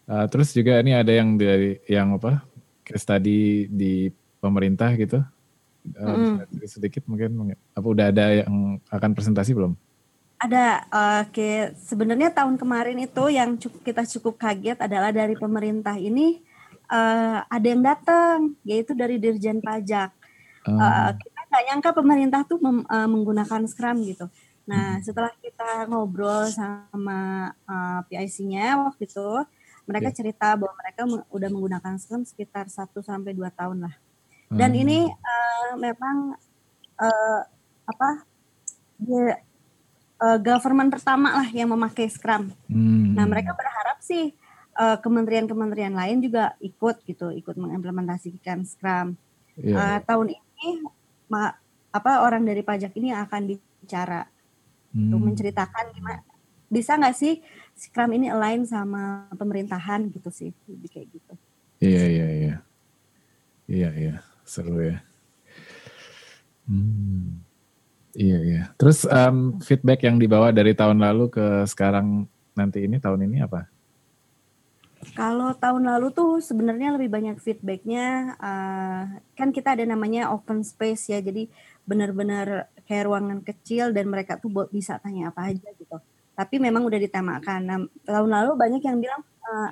Uh, 0.05 0.25
terus 0.29 0.53
juga 0.53 0.77
ini 0.85 0.93
ada 0.93 1.09
yang 1.09 1.33
dari 1.33 1.81
yang 1.89 2.13
apa 2.21 2.45
case 2.85 3.05
tadi 3.09 3.65
di 3.65 4.13
pemerintah 4.37 4.93
gitu. 4.93 5.25
Uh, 5.81 6.45
mm. 6.45 6.61
sedikit 6.69 7.01
mungkin 7.09 7.57
apa 7.73 7.87
udah 7.87 8.13
ada 8.13 8.45
yang 8.45 8.77
akan 8.93 9.11
presentasi 9.17 9.57
belum? 9.57 9.73
Ada, 10.41 10.89
oke. 10.89 11.37
Okay. 11.37 11.55
Sebenarnya 11.77 12.33
tahun 12.33 12.57
kemarin 12.57 12.97
itu 12.97 13.23
yang 13.29 13.61
cukup, 13.61 13.81
kita 13.85 14.01
cukup 14.17 14.41
kaget 14.41 14.77
adalah 14.81 15.13
dari 15.13 15.37
pemerintah 15.37 15.93
ini 16.01 16.41
uh, 16.89 17.45
ada 17.45 17.67
yang 17.69 17.85
datang, 17.85 18.57
yaitu 18.65 18.97
dari 18.97 19.21
Dirjen 19.21 19.61
Pajak. 19.61 20.09
Um. 20.65 20.81
Uh, 20.81 21.13
kita 21.17 21.39
nggak 21.45 21.63
nyangka 21.69 21.89
pemerintah 21.93 22.41
tuh 22.45 22.57
mem, 22.57 22.81
uh, 22.89 23.05
menggunakan 23.09 23.69
Scrum 23.69 24.01
gitu. 24.01 24.25
Nah, 24.65 24.97
hmm. 24.97 25.03
setelah 25.05 25.33
kita 25.41 25.85
ngobrol 25.89 26.49
sama 26.49 27.51
uh, 27.65 28.01
PIC-nya 28.09 28.81
waktu 28.81 29.09
itu, 29.09 29.29
mereka 29.85 30.09
yeah. 30.09 30.17
cerita 30.17 30.47
bahwa 30.57 30.73
mereka 30.77 31.01
udah 31.29 31.49
menggunakan 31.49 31.93
Scrum 32.01 32.25
sekitar 32.25 32.65
1 32.69 32.89
sampai 33.01 33.33
2 33.33 33.45
tahun 33.53 33.89
lah. 33.89 33.95
Dan 34.51 34.75
hmm. 34.75 34.81
ini 34.83 34.99
uh, 35.07 35.71
memang 35.79 36.35
uh, 36.99 37.41
apa? 37.87 38.09
Dia, 39.01 39.39
uh, 40.21 40.37
government 40.43 40.91
pertama 40.91 41.41
lah 41.41 41.47
yang 41.49 41.71
memakai 41.71 42.11
Scrum. 42.11 42.51
Hmm. 42.67 43.15
Nah, 43.15 43.25
mereka 43.25 43.55
berharap 43.55 43.99
sih 44.03 44.35
kementerian-kementerian 44.81 45.93
lain 45.93 46.23
juga 46.25 46.57
ikut 46.57 47.05
gitu, 47.05 47.29
ikut 47.29 47.53
mengimplementasikan 47.53 48.65
Scrum. 48.65 49.13
Yeah. 49.59 49.77
Uh, 49.77 49.99
tahun 50.07 50.27
ini 50.33 50.81
ma, 51.27 51.53
apa 51.91 52.23
orang 52.23 52.47
dari 52.47 52.63
pajak 52.63 52.95
ini 52.97 53.11
akan 53.13 53.51
bicara 53.51 54.25
hmm. 54.95 55.11
untuk 55.11 55.21
menceritakan 55.27 55.91
gimana 55.91 56.23
bisa 56.71 56.95
nggak 56.95 57.13
sih 57.19 57.43
Scrum 57.75 58.15
ini 58.15 58.31
align 58.31 58.63
sama 58.63 59.27
pemerintahan 59.35 60.07
gitu 60.07 60.31
sih 60.31 60.49
lebih 60.71 60.89
kayak 60.89 61.07
gitu. 61.11 61.33
Iya 61.83 62.03
iya 62.07 62.27
iya 62.31 62.55
iya 63.67 63.89
iya 63.91 64.15
seru 64.45 64.79
ya. 64.81 64.97
Hmm. 66.69 67.43
Iya 68.11 68.37
iya. 68.43 68.61
Terus 68.75 69.07
um, 69.07 69.59
feedback 69.63 70.03
yang 70.03 70.19
dibawa 70.19 70.51
dari 70.51 70.75
tahun 70.75 70.99
lalu 70.99 71.31
ke 71.31 71.63
sekarang 71.67 72.27
nanti 72.51 72.83
ini 72.83 72.99
tahun 72.99 73.23
ini 73.23 73.39
apa? 73.47 73.71
Kalau 75.17 75.55
tahun 75.57 75.89
lalu 75.89 76.13
tuh 76.13 76.37
sebenarnya 76.43 76.93
lebih 76.93 77.09
banyak 77.09 77.41
feedbacknya 77.41 78.37
uh, 78.37 79.01
kan 79.33 79.49
kita 79.49 79.73
ada 79.73 79.83
namanya 79.87 80.29
open 80.29 80.61
space 80.61 81.09
ya 81.09 81.19
jadi 81.25 81.49
benar-benar 81.89 82.69
kayak 82.85 83.09
ruangan 83.09 83.39
kecil 83.41 83.89
dan 83.97 84.05
mereka 84.11 84.37
tuh 84.37 84.53
bisa 84.69 85.01
tanya 85.01 85.33
apa 85.33 85.49
aja 85.49 85.69
gitu. 85.73 85.97
Tapi 86.37 86.55
memang 86.61 86.85
udah 86.85 86.99
ditemakan. 87.01 87.61
Nah, 87.65 87.79
tahun 88.05 88.29
lalu 88.29 88.51
banyak 88.53 88.81
yang 88.85 88.97
bilang 89.01 89.21
uh, 89.41 89.69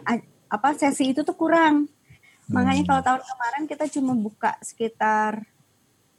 apa 0.50 0.70
sesi 0.74 1.14
itu 1.14 1.22
tuh 1.22 1.38
kurang. 1.38 1.86
Hmm. 2.50 2.58
Makanya 2.58 2.84
kalau 2.90 3.02
tahun 3.06 3.22
kemarin 3.22 3.64
kita 3.70 3.86
cuma 3.94 4.18
buka 4.18 4.58
sekitar 4.66 5.46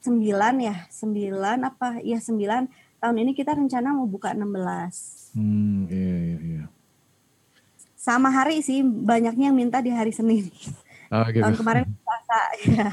9 0.07 0.23
ya, 0.63 0.87
9 0.87 1.67
apa? 1.67 1.99
Ya 2.07 2.23
9. 2.23 2.71
Tahun 3.03 3.17
ini 3.19 3.35
kita 3.35 3.59
rencana 3.59 3.91
mau 3.91 4.07
buka 4.07 4.31
16. 4.31 5.35
Hmm, 5.35 5.91
iya 5.91 6.17
iya 6.23 6.39
iya. 6.39 6.65
Sama 7.99 8.31
hari 8.31 8.63
sih, 8.63 8.81
banyaknya 8.81 9.51
yang 9.51 9.59
minta 9.59 9.83
di 9.83 9.91
hari 9.91 10.15
Senin. 10.15 10.49
Oh, 11.11 11.27
gitu. 11.29 11.43
Tahun 11.43 11.57
kemarin 11.59 11.85
Selasa 12.07 12.41
ya. 12.65 12.91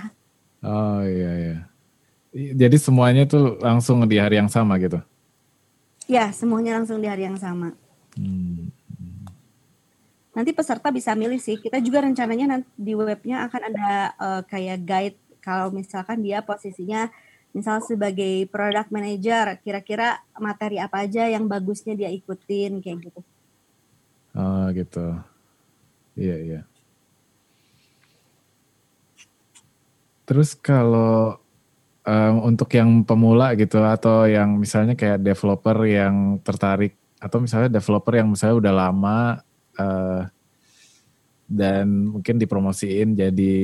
Oh 0.65 1.05
iya 1.05 1.31
iya. 1.37 1.57
Jadi 2.33 2.77
semuanya 2.81 3.23
tuh 3.29 3.61
langsung 3.61 4.01
di 4.09 4.17
hari 4.17 4.41
yang 4.41 4.49
sama 4.49 4.81
gitu? 4.81 4.97
Ya, 6.09 6.33
semuanya 6.33 6.81
langsung 6.81 6.97
di 6.97 7.07
hari 7.07 7.29
yang 7.29 7.37
sama. 7.37 7.77
Hmm. 8.17 8.73
Nanti 10.37 10.53
peserta 10.53 10.93
bisa 10.93 11.17
milih 11.17 11.41
sih. 11.41 11.57
Kita 11.57 11.81
juga 11.81 12.05
rencananya 12.05 12.45
nanti 12.45 12.69
di 12.77 12.93
webnya 12.93 13.49
akan 13.49 13.61
ada 13.73 13.89
uh, 14.21 14.41
kayak 14.45 14.85
guide 14.85 15.17
kalau 15.41 15.73
misalkan 15.73 16.21
dia 16.21 16.45
posisinya 16.45 17.09
misal 17.57 17.81
sebagai 17.81 18.45
product 18.53 18.93
manager, 18.93 19.57
kira-kira 19.65 20.21
materi 20.37 20.77
apa 20.77 21.09
aja 21.09 21.25
yang 21.25 21.49
bagusnya 21.49 21.97
dia 21.97 22.13
ikutin 22.13 22.85
kayak 22.85 23.09
gitu. 23.09 23.21
Oh 24.37 24.69
gitu. 24.77 25.17
Iya 26.13 26.37
iya. 26.37 26.61
Terus 30.29 30.53
kalau 30.53 31.41
um, 32.05 32.35
untuk 32.45 32.69
yang 32.77 33.01
pemula 33.01 33.57
gitu 33.57 33.81
atau 33.81 34.29
yang 34.29 34.61
misalnya 34.61 34.93
kayak 34.93 35.25
developer 35.25 35.81
yang 35.89 36.37
tertarik 36.45 36.93
atau 37.17 37.41
misalnya 37.41 37.73
developer 37.73 38.13
yang 38.13 38.29
misalnya 38.29 38.61
udah 38.61 38.73
lama 38.85 39.19
uh, 39.77 40.27
dan 41.47 42.11
mungkin 42.11 42.35
dipromosiin 42.35 43.15
jadi 43.15 43.55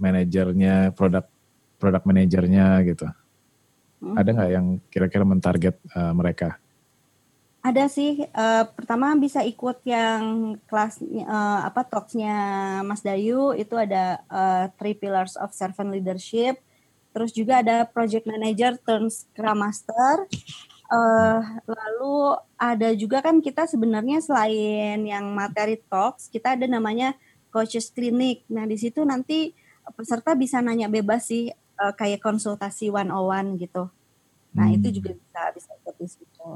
manajernya 0.00 0.96
produk 0.96 1.28
produk 1.76 2.02
manajernya 2.08 2.82
gitu 2.88 3.06
hmm. 4.00 4.16
ada 4.16 4.30
nggak 4.32 4.50
yang 4.50 4.66
kira-kira 4.88 5.24
mentarget 5.28 5.76
uh, 5.92 6.16
mereka 6.16 6.56
ada 7.60 7.84
sih 7.90 8.24
uh, 8.24 8.64
pertama 8.72 9.12
bisa 9.18 9.44
ikut 9.44 9.84
yang 9.84 10.56
kelas 10.64 11.04
uh, 11.04 11.68
apa 11.68 11.84
talksnya 11.84 12.36
Mas 12.86 13.04
Dayu 13.04 13.52
itu 13.52 13.76
ada 13.76 14.24
uh, 14.32 14.64
three 14.80 14.96
pillars 14.96 15.36
of 15.36 15.52
servant 15.52 15.92
leadership 15.92 16.62
Terus 17.18 17.34
juga 17.34 17.64
ada 17.64 17.82
project 17.88 18.30
manager 18.30 18.78
turn 18.86 19.10
scrum 19.10 19.58
master. 19.58 20.28
Uh, 20.88 21.44
lalu 21.68 22.40
ada 22.56 22.88
juga 22.96 23.20
kan 23.20 23.44
kita 23.44 23.68
sebenarnya 23.68 24.24
selain 24.24 25.04
yang 25.04 25.28
materi 25.36 25.76
talks, 25.92 26.32
kita 26.32 26.56
ada 26.56 26.64
namanya 26.64 27.12
coaches 27.52 27.92
clinic. 27.92 28.48
Nah, 28.48 28.64
di 28.64 28.80
situ 28.80 29.04
nanti 29.04 29.52
peserta 29.92 30.32
bisa 30.32 30.64
nanya 30.64 30.88
bebas 30.88 31.28
sih 31.28 31.52
uh, 31.76 31.92
kayak 31.92 32.24
konsultasi 32.24 32.88
one 32.88 33.12
on 33.12 33.24
one 33.28 33.48
gitu. 33.60 33.92
Nah, 34.56 34.72
hmm. 34.72 34.76
itu 34.80 34.88
juga 35.00 35.12
bisa 35.12 35.40
bisa 35.52 35.70
ikut 35.76 35.94
di 36.00 36.08
situ. 36.08 36.48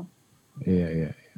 Iya, 0.64 0.89
iya. 0.89 1.11
iya. 1.12 1.37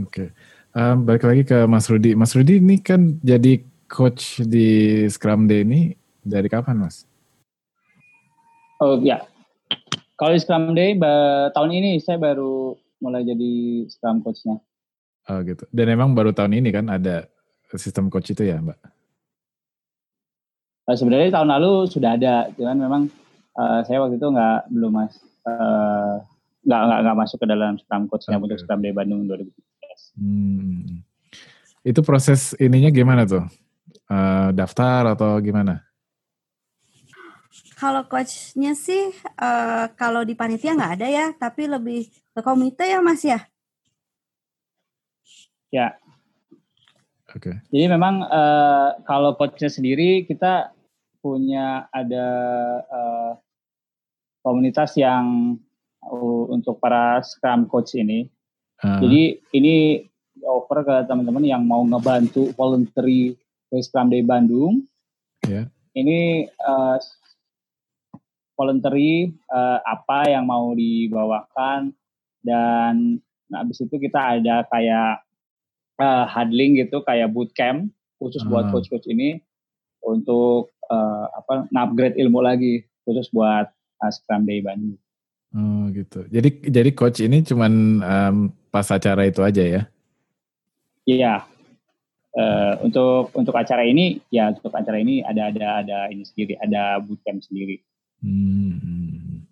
Oke. 0.00 0.08
Okay. 0.08 0.28
Um, 0.72 1.04
balik 1.04 1.24
lagi 1.28 1.42
ke 1.44 1.58
Mas 1.68 1.88
Rudi. 1.88 2.12
Mas 2.16 2.32
Rudi 2.32 2.60
ini 2.60 2.80
kan 2.80 3.20
jadi 3.20 3.60
coach 3.88 4.40
di 4.44 5.04
Scrum 5.08 5.48
Day 5.48 5.64
ini 5.64 5.92
dari 6.24 6.48
kapan, 6.48 6.88
Mas? 6.88 7.08
Oh 8.78 8.94
ya, 9.02 9.26
kalau 10.18 10.34
di 10.34 10.40
Scrum 10.42 10.74
Day 10.74 10.98
tahun 11.54 11.70
ini 11.70 12.02
saya 12.02 12.18
baru 12.18 12.74
mulai 12.98 13.22
jadi 13.22 13.86
Scrum 13.86 14.26
Coach-nya. 14.26 14.58
Oh 15.28 15.38
gitu. 15.44 15.68
Dan 15.70 15.92
emang 15.92 16.16
baru 16.16 16.32
tahun 16.32 16.56
ini 16.56 16.72
kan 16.72 16.88
ada 16.88 17.28
sistem 17.76 18.08
coach 18.08 18.32
itu 18.32 18.48
ya, 18.48 18.56
Mbak? 18.64 18.80
Uh, 20.88 20.96
sebenarnya 20.96 21.36
tahun 21.36 21.52
lalu 21.52 21.84
sudah 21.92 22.16
ada, 22.16 22.48
cuman 22.56 22.78
memang 22.80 23.02
uh, 23.60 23.84
saya 23.84 24.00
waktu 24.00 24.16
itu 24.16 24.24
nggak 24.24 24.72
belum 24.72 24.92
mas 24.96 25.20
uh, 25.44 26.16
nggak 26.64 26.80
nggak 26.80 26.98
nggak 27.04 27.16
masuk 27.20 27.38
ke 27.44 27.46
dalam 27.46 27.76
Scrum 27.76 28.08
Coach-nya 28.08 28.40
okay. 28.40 28.44
untuk 28.48 28.56
Scrum 28.56 28.80
Day 28.80 28.96
Bandung 28.96 29.28
2017. 29.28 29.52
Hmm. 30.16 31.04
Itu 31.84 32.00
proses 32.00 32.56
ininya 32.56 32.88
gimana 32.88 33.28
tuh? 33.28 33.44
Uh, 34.08 34.48
daftar 34.56 35.12
atau 35.12 35.36
gimana? 35.44 35.84
Kalau 37.78 38.02
coachnya 38.10 38.74
sih 38.74 39.14
uh, 39.38 39.86
kalau 39.94 40.26
di 40.26 40.34
panitia 40.34 40.74
nggak 40.74 40.94
ada 40.98 41.06
ya, 41.06 41.26
tapi 41.38 41.70
lebih 41.70 42.10
ke 42.34 42.40
komite 42.42 42.82
ya 42.82 42.98
Mas 42.98 43.22
ya. 43.22 43.38
Ya. 45.70 45.94
Oke. 47.30 47.54
Okay. 47.54 47.56
Jadi 47.70 47.86
memang 47.86 48.26
uh, 48.26 48.98
kalau 49.06 49.38
coachnya 49.38 49.70
sendiri 49.70 50.26
kita 50.26 50.74
punya 51.22 51.86
ada 51.94 52.26
uh, 52.90 53.32
komunitas 54.42 54.98
yang 54.98 55.54
uh, 56.02 56.42
untuk 56.50 56.82
para 56.82 57.22
Scrum 57.22 57.70
coach 57.70 57.94
ini. 57.94 58.26
Uh. 58.82 58.98
Jadi 59.06 59.22
ini 59.54 60.02
offer 60.42 60.82
ke 60.82 60.96
teman-teman 61.06 61.46
yang 61.46 61.62
mau 61.62 61.86
ngebantu 61.86 62.50
voluntary 62.58 63.38
Scrum 63.70 64.10
Day 64.10 64.26
Bandung. 64.26 64.82
Yeah. 65.46 65.70
Ini 65.94 66.48
uh, 66.58 66.96
voluntary 68.58 69.30
uh, 69.54 69.78
apa 69.86 70.34
yang 70.34 70.50
mau 70.50 70.74
dibawakan 70.74 71.94
dan 72.42 73.22
nah, 73.46 73.62
habis 73.62 73.78
itu 73.78 73.94
kita 74.02 74.42
ada 74.42 74.66
kayak 74.66 75.22
uh, 76.02 76.26
huddling 76.26 76.82
gitu 76.82 76.98
kayak 77.06 77.30
bootcamp 77.30 77.86
khusus 78.18 78.42
hmm. 78.42 78.50
buat 78.50 78.66
coach-coach 78.74 79.06
ini 79.06 79.38
untuk 80.02 80.74
uh, 80.90 81.26
apa 81.30 81.70
upgrade 81.70 82.18
ilmu 82.18 82.42
lagi 82.42 82.82
khusus 83.06 83.30
buat 83.30 83.70
uh, 84.02 84.10
Scrum 84.10 84.42
Day 84.42 84.58
Bandung. 84.58 84.98
Oh 85.54 85.88
gitu. 85.94 86.28
Jadi 86.28 86.60
jadi 86.68 86.90
coach 86.92 87.24
ini 87.24 87.40
cuman 87.40 87.72
um, 88.04 88.36
pas 88.68 88.84
acara 88.90 89.24
itu 89.24 89.40
aja 89.40 89.64
ya? 89.64 89.82
Iya. 91.08 91.34
Uh, 92.38 92.76
untuk 92.84 93.32
untuk 93.34 93.56
acara 93.56 93.82
ini 93.82 94.20
ya 94.28 94.52
untuk 94.52 94.70
acara 94.70 95.00
ini 95.00 95.24
ada 95.24 95.48
ada 95.50 95.82
ada 95.82 95.98
ini 96.12 96.22
sendiri 96.22 96.54
ada 96.60 97.00
bootcamp 97.00 97.40
sendiri. 97.40 97.80
Hmm. 98.22 99.46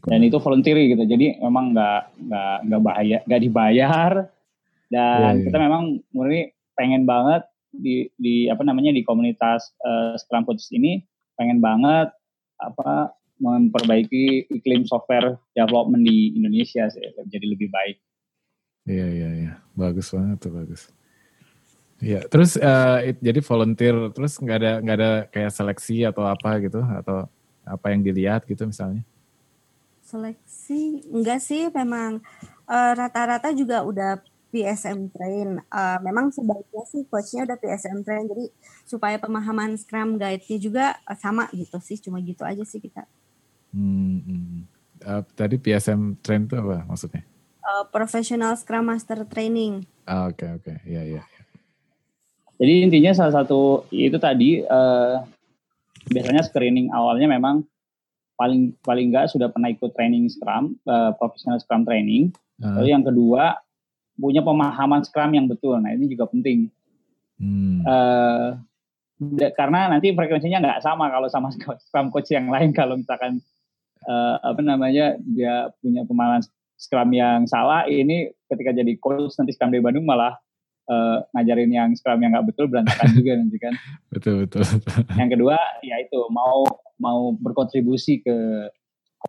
Dan 0.00 0.24
itu 0.24 0.40
voluntary 0.40 0.88
gitu, 0.88 1.04
jadi 1.04 1.36
memang 1.44 1.76
nggak 1.76 2.00
nggak 2.16 2.56
nggak 2.64 2.82
bahaya, 2.82 3.18
nggak 3.28 3.42
dibayar. 3.44 4.12
Dan 4.88 5.20
yeah, 5.20 5.32
yeah. 5.36 5.44
kita 5.44 5.58
memang 5.60 5.82
murni 6.16 6.50
pengen 6.72 7.04
banget 7.04 7.44
di 7.70 8.08
di 8.16 8.48
apa 8.48 8.64
namanya 8.64 8.90
di 8.90 9.04
komunitas 9.04 9.70
uh, 9.84 10.16
Scrum 10.16 10.48
Coaches 10.48 10.72
ini 10.72 11.04
pengen 11.36 11.60
banget 11.60 12.10
apa 12.58 13.14
memperbaiki 13.40 14.52
iklim 14.52 14.84
software 14.84 15.40
development 15.56 16.04
di 16.04 16.36
Indonesia 16.36 16.88
sih, 16.92 17.04
jadi 17.28 17.46
lebih 17.56 17.72
baik. 17.72 17.96
Iya 18.88 19.06
iya 19.08 19.28
iya, 19.32 19.52
bagus 19.76 20.12
banget 20.12 20.36
tuh 20.44 20.52
bagus. 20.52 20.88
Iya, 22.00 22.24
terus 22.32 22.56
uh, 22.56 23.04
it, 23.04 23.20
jadi 23.20 23.44
volunteer, 23.44 23.96
terus 24.16 24.40
nggak 24.40 24.56
ada 24.56 24.72
nggak 24.80 24.96
ada 24.96 25.12
kayak 25.28 25.52
seleksi 25.52 26.08
atau 26.08 26.24
apa 26.24 26.56
gitu, 26.64 26.80
atau 26.80 27.28
apa 27.60 27.86
yang 27.92 28.00
dilihat 28.00 28.48
gitu 28.48 28.64
misalnya? 28.64 29.04
Seleksi 30.00 31.04
enggak 31.12 31.44
sih, 31.44 31.68
memang 31.68 32.24
uh, 32.64 32.92
rata-rata 32.96 33.52
juga 33.52 33.84
udah 33.84 34.24
PSM 34.48 35.12
train. 35.12 35.60
Uh, 35.68 36.00
memang 36.00 36.32
sebaiknya 36.32 36.82
sih 36.88 37.04
coachnya 37.04 37.44
udah 37.44 37.58
PSM 37.60 38.00
train, 38.00 38.24
jadi 38.26 38.48
supaya 38.88 39.20
pemahaman 39.20 39.76
Scrum 39.76 40.16
guide-nya 40.16 40.56
juga 40.56 40.86
uh, 41.04 41.14
sama 41.20 41.52
gitu 41.52 41.76
sih, 41.84 42.00
cuma 42.00 42.16
gitu 42.24 42.48
aja 42.48 42.64
sih 42.64 42.80
kita. 42.80 43.04
Hmm, 43.76 44.24
hmm. 44.24 44.58
Uh, 45.04 45.22
tadi 45.36 45.60
PSM 45.60 46.16
train 46.24 46.48
itu 46.48 46.56
apa 46.56 46.80
maksudnya? 46.88 47.22
Uh, 47.60 47.84
Professional 47.92 48.56
Scrum 48.56 48.88
Master 48.88 49.20
Training. 49.28 49.84
Ah, 50.08 50.32
oke 50.32 50.48
oke, 50.58 50.80
iya 50.88 51.04
iya. 51.04 51.22
Jadi 52.60 52.72
intinya 52.84 53.16
salah 53.16 53.40
satu 53.40 53.88
itu 53.88 54.20
tadi 54.20 54.60
uh, 54.60 55.24
biasanya 56.12 56.44
screening 56.44 56.92
awalnya 56.92 57.24
memang 57.24 57.64
paling 58.36 58.76
paling 58.84 59.08
enggak 59.08 59.32
sudah 59.32 59.48
pernah 59.48 59.72
ikut 59.72 59.96
training 59.96 60.28
Scrum, 60.28 60.76
uh, 60.84 61.16
professional 61.16 61.56
Scrum 61.56 61.88
training. 61.88 62.36
Uh. 62.60 62.80
Lalu 62.80 62.88
yang 62.92 63.04
kedua 63.04 63.56
punya 64.20 64.44
pemahaman 64.44 65.00
Scrum 65.08 65.32
yang 65.32 65.48
betul. 65.48 65.80
Nah 65.80 65.96
ini 65.96 66.04
juga 66.12 66.28
penting. 66.28 66.68
Hmm. 67.40 67.80
Uh, 67.88 68.48
karena 69.56 69.92
nanti 69.92 70.12
frekuensinya 70.12 70.60
nggak 70.60 70.80
sama 70.84 71.08
kalau 71.08 71.28
sama 71.32 71.48
Scrum 71.88 72.12
coach 72.12 72.28
yang 72.28 72.52
lain. 72.52 72.76
Kalau 72.76 73.00
misalkan 73.00 73.40
uh, 74.04 74.36
apa 74.40 74.60
namanya 74.60 75.16
dia 75.24 75.72
punya 75.80 76.04
pemahaman 76.04 76.44
Scrum 76.80 77.12
yang 77.12 77.44
salah, 77.48 77.88
ini 77.88 78.32
ketika 78.48 78.72
jadi 78.76 78.92
coach 79.00 79.36
nanti 79.40 79.56
Scrum 79.56 79.72
di 79.72 79.80
Bandung 79.80 80.04
malah 80.04 80.36
uh, 80.90 81.22
ngajarin 81.32 81.70
yang 81.70 81.90
scrum 81.94 82.18
yang 82.20 82.34
nggak 82.34 82.50
betul 82.50 82.66
berantakan 82.66 83.08
juga 83.18 83.32
nanti 83.38 83.58
kan. 83.62 83.74
Betul, 84.10 84.44
betul 84.44 84.66
Yang 85.14 85.30
kedua 85.38 85.56
ya 85.86 85.96
itu 86.02 86.18
mau 86.34 86.66
mau 86.98 87.32
berkontribusi 87.38 88.20
ke 88.20 88.36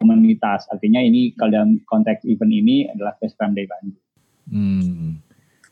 komunitas. 0.01 0.65
Artinya 0.73 0.99
ini 0.99 1.37
kalau 1.37 1.51
dalam 1.53 1.71
konteks 1.85 2.25
event 2.25 2.51
ini 2.51 2.89
adalah 2.89 3.13
Best 3.21 3.37
Scrum 3.37 3.53
Day 3.53 3.69
Bandung. 3.69 4.01
Hmm, 4.51 5.21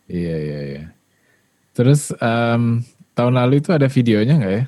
iya 0.07 0.35
iya 0.37 0.59
iya. 0.63 0.83
Terus 1.73 2.13
um, 2.19 2.83
tahun 3.17 3.33
lalu 3.35 3.63
itu 3.63 3.71
ada 3.73 3.87
videonya 3.89 4.35
nggak 4.39 4.53
ya? 4.53 4.65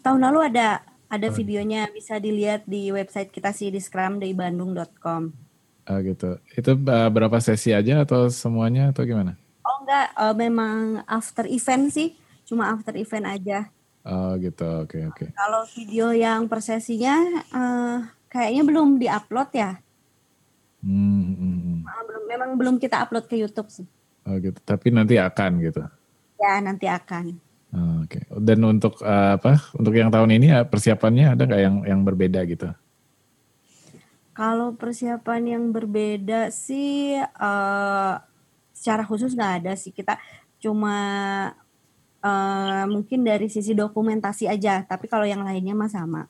Tahun 0.00 0.20
lalu 0.20 0.38
ada 0.52 0.80
ada 1.10 1.28
oh. 1.28 1.34
videonya 1.34 1.90
bisa 1.90 2.20
dilihat 2.22 2.64
di 2.68 2.92
website 2.94 3.32
kita 3.34 3.50
sih 3.50 3.72
di 3.72 3.80
scrumdaybandung.com. 3.82 5.22
Oh 5.90 5.98
gitu. 6.04 6.38
Itu 6.54 6.76
uh, 6.76 7.08
berapa 7.10 7.40
sesi 7.42 7.72
aja 7.72 8.04
atau 8.04 8.28
semuanya 8.28 8.94
atau 8.94 9.02
gimana? 9.02 9.39
Enggak 9.90 10.08
uh, 10.14 10.34
memang 10.38 11.02
after 11.10 11.50
event 11.50 11.90
sih, 11.90 12.14
cuma 12.46 12.70
after 12.70 12.94
event 12.94 13.26
aja. 13.26 13.66
Oh 14.06 14.38
gitu, 14.38 14.86
oke 14.86 14.94
okay, 14.94 15.02
oke. 15.10 15.18
Okay. 15.18 15.28
Kalau 15.34 15.66
video 15.66 16.14
yang 16.14 16.46
persesinya 16.46 17.42
uh, 17.50 18.06
kayaknya 18.30 18.62
belum 18.62 19.02
diupload 19.02 19.50
ya. 19.50 19.82
Hmm, 20.78 21.34
hmm, 21.34 21.58
hmm. 21.58 21.78
Uh, 21.90 22.02
belum, 22.06 22.22
memang 22.30 22.50
belum 22.54 22.76
kita 22.78 23.02
upload 23.02 23.26
ke 23.26 23.34
YouTube 23.34 23.66
sih. 23.66 23.84
Oh 24.30 24.38
gitu, 24.38 24.62
tapi 24.62 24.94
nanti 24.94 25.18
akan 25.18 25.58
gitu. 25.58 25.82
Ya 26.38 26.62
nanti 26.62 26.86
akan. 26.86 27.34
Oh, 27.74 28.06
oke. 28.06 28.14
Okay. 28.14 28.22
Dan 28.38 28.62
untuk 28.62 29.02
uh, 29.02 29.42
apa? 29.42 29.58
Untuk 29.74 29.90
yang 29.98 30.14
tahun 30.14 30.38
ini 30.38 30.54
persiapannya 30.70 31.34
ada 31.34 31.42
nggak 31.50 31.62
yang 31.66 31.76
yang 31.82 32.00
berbeda 32.06 32.46
gitu? 32.46 32.70
Kalau 34.38 34.72
persiapan 34.78 35.58
yang 35.58 35.64
berbeda 35.74 36.54
sih 36.54 37.18
uh, 37.18 38.29
secara 38.80 39.04
khusus 39.04 39.36
nggak 39.36 39.52
ada 39.60 39.72
sih. 39.76 39.92
Kita 39.92 40.16
cuma 40.56 40.96
uh, 42.24 42.84
mungkin 42.88 43.20
dari 43.20 43.52
sisi 43.52 43.76
dokumentasi 43.76 44.48
aja. 44.48 44.80
Tapi 44.88 45.04
kalau 45.04 45.28
yang 45.28 45.44
lainnya 45.44 45.76
mah 45.76 45.92
sama. 45.92 46.24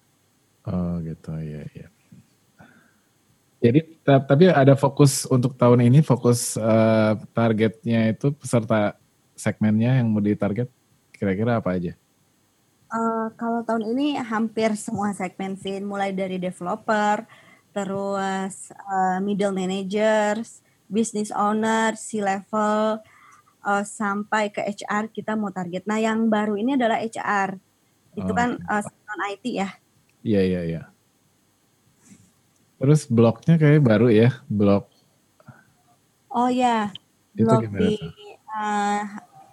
Oh 0.66 0.98
gitu. 1.07 1.30
Ya 1.38 1.62
ya 1.70 1.86
jadi 3.61 3.84
tapi 4.01 4.48
ada 4.48 4.72
fokus 4.72 5.28
untuk 5.28 5.53
tahun 5.53 5.84
ini 5.84 6.01
fokus 6.01 6.57
uh, 6.57 7.12
targetnya 7.36 8.09
itu 8.09 8.32
peserta 8.32 8.96
segmennya 9.36 10.01
yang 10.01 10.09
mau 10.09 10.24
ditarget 10.24 10.72
kira-kira 11.12 11.61
apa 11.61 11.76
aja? 11.76 11.92
Uh, 12.88 13.28
kalau 13.36 13.61
tahun 13.61 13.92
ini 13.92 14.16
hampir 14.16 14.72
semua 14.80 15.12
segmen 15.12 15.61
sih, 15.61 15.76
mulai 15.84 16.11
dari 16.11 16.40
developer, 16.40 17.22
terus 17.76 18.72
uh, 18.72 19.20
middle 19.20 19.53
managers, 19.53 20.64
business 20.91 21.30
owner, 21.30 21.95
C-level, 21.95 22.99
uh, 23.64 23.84
sampai 23.86 24.51
ke 24.51 24.61
HR 24.61 25.09
kita 25.09 25.38
mau 25.38 25.55
target. 25.55 25.86
Nah 25.86 26.03
yang 26.03 26.28
baru 26.28 26.59
ini 26.59 26.76
adalah 26.76 27.01
HR. 27.01 27.57
Itu 28.18 28.32
oh. 28.32 28.36
kan 28.36 28.59
uh, 28.59 28.82
non 28.82 29.20
IT 29.30 29.45
ya. 29.47 29.70
Iya, 30.20 30.41
iya, 30.45 30.61
iya. 30.66 30.82
Terus 32.80 33.05
blognya 33.09 33.61
kayak 33.61 33.84
baru 33.84 34.09
ya, 34.09 34.41
blog. 34.49 34.88
Oh 36.30 36.49
ya, 36.49 36.88
blog 37.36 37.68
di 37.76 38.01
uh, 38.49 39.03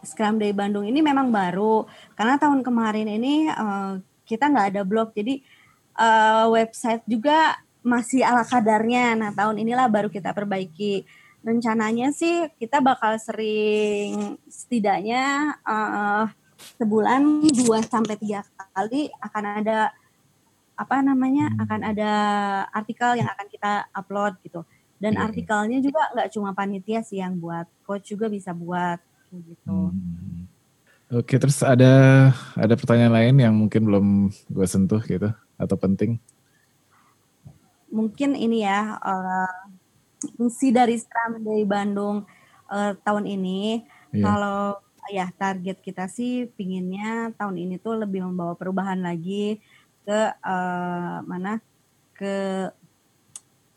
Scrum 0.06 0.40
Day 0.40 0.56
Bandung 0.56 0.88
ini 0.88 1.04
memang 1.04 1.28
baru. 1.28 1.84
Karena 2.16 2.40
tahun 2.40 2.64
kemarin 2.64 3.08
ini 3.08 3.52
uh, 3.52 4.00
kita 4.24 4.48
nggak 4.48 4.68
ada 4.76 4.82
blog, 4.88 5.12
jadi 5.12 5.44
uh, 6.00 6.48
website 6.56 7.04
juga 7.04 7.60
masih 7.84 8.24
ala 8.24 8.48
kadarnya. 8.48 9.16
Nah 9.20 9.36
tahun 9.36 9.60
inilah 9.60 9.92
baru 9.92 10.08
kita 10.08 10.32
perbaiki 10.32 11.04
rencananya 11.48 12.12
sih 12.12 12.52
kita 12.60 12.84
bakal 12.84 13.16
sering 13.16 14.36
setidaknya 14.52 15.56
uh, 15.64 16.28
sebulan 16.76 17.48
dua 17.64 17.80
sampai 17.88 18.20
tiga 18.20 18.44
kali 18.76 19.08
akan 19.24 19.64
ada 19.64 19.96
apa 20.76 21.00
namanya 21.00 21.56
akan 21.56 21.82
ada 21.88 22.12
artikel 22.76 23.24
yang 23.24 23.32
akan 23.32 23.48
kita 23.48 23.88
upload 23.96 24.36
gitu 24.44 24.68
dan 25.00 25.16
yeah. 25.16 25.24
Iya. 25.24 25.26
artikelnya 25.32 25.80
juga 25.80 26.02
nggak 26.12 26.30
cuma 26.36 26.52
panitia 26.52 27.00
sih 27.00 27.24
yang 27.24 27.40
buat 27.40 27.66
coach 27.88 28.12
juga 28.12 28.28
bisa 28.28 28.52
buat 28.52 29.00
gitu. 29.32 29.94
Hmm. 29.94 30.52
Oke 31.08 31.40
terus 31.40 31.64
ada 31.64 32.36
ada 32.60 32.74
pertanyaan 32.76 33.16
lain 33.16 33.36
yang 33.40 33.56
mungkin 33.56 33.88
belum 33.88 34.06
gue 34.52 34.68
sentuh 34.68 35.00
gitu 35.08 35.32
atau 35.56 35.78
penting? 35.80 36.20
Mungkin 37.88 38.36
ini 38.36 38.68
ya 38.68 39.00
uh, 39.00 39.77
fungsi 40.38 40.74
dari 40.74 40.98
Scrum 40.98 41.42
dari 41.46 41.64
Bandung 41.68 42.26
uh, 42.70 42.92
tahun 43.06 43.26
ini 43.30 43.86
yeah. 44.14 44.24
kalau 44.26 44.62
ya 45.08 45.32
target 45.32 45.80
kita 45.80 46.12
sih 46.12 46.52
pinginnya 46.58 47.32
tahun 47.40 47.56
ini 47.56 47.80
tuh 47.80 47.96
lebih 48.04 48.28
membawa 48.28 48.60
perubahan 48.60 49.00
lagi 49.00 49.62
ke 50.04 50.20
uh, 50.44 51.24
mana 51.24 51.64
ke 52.12 52.68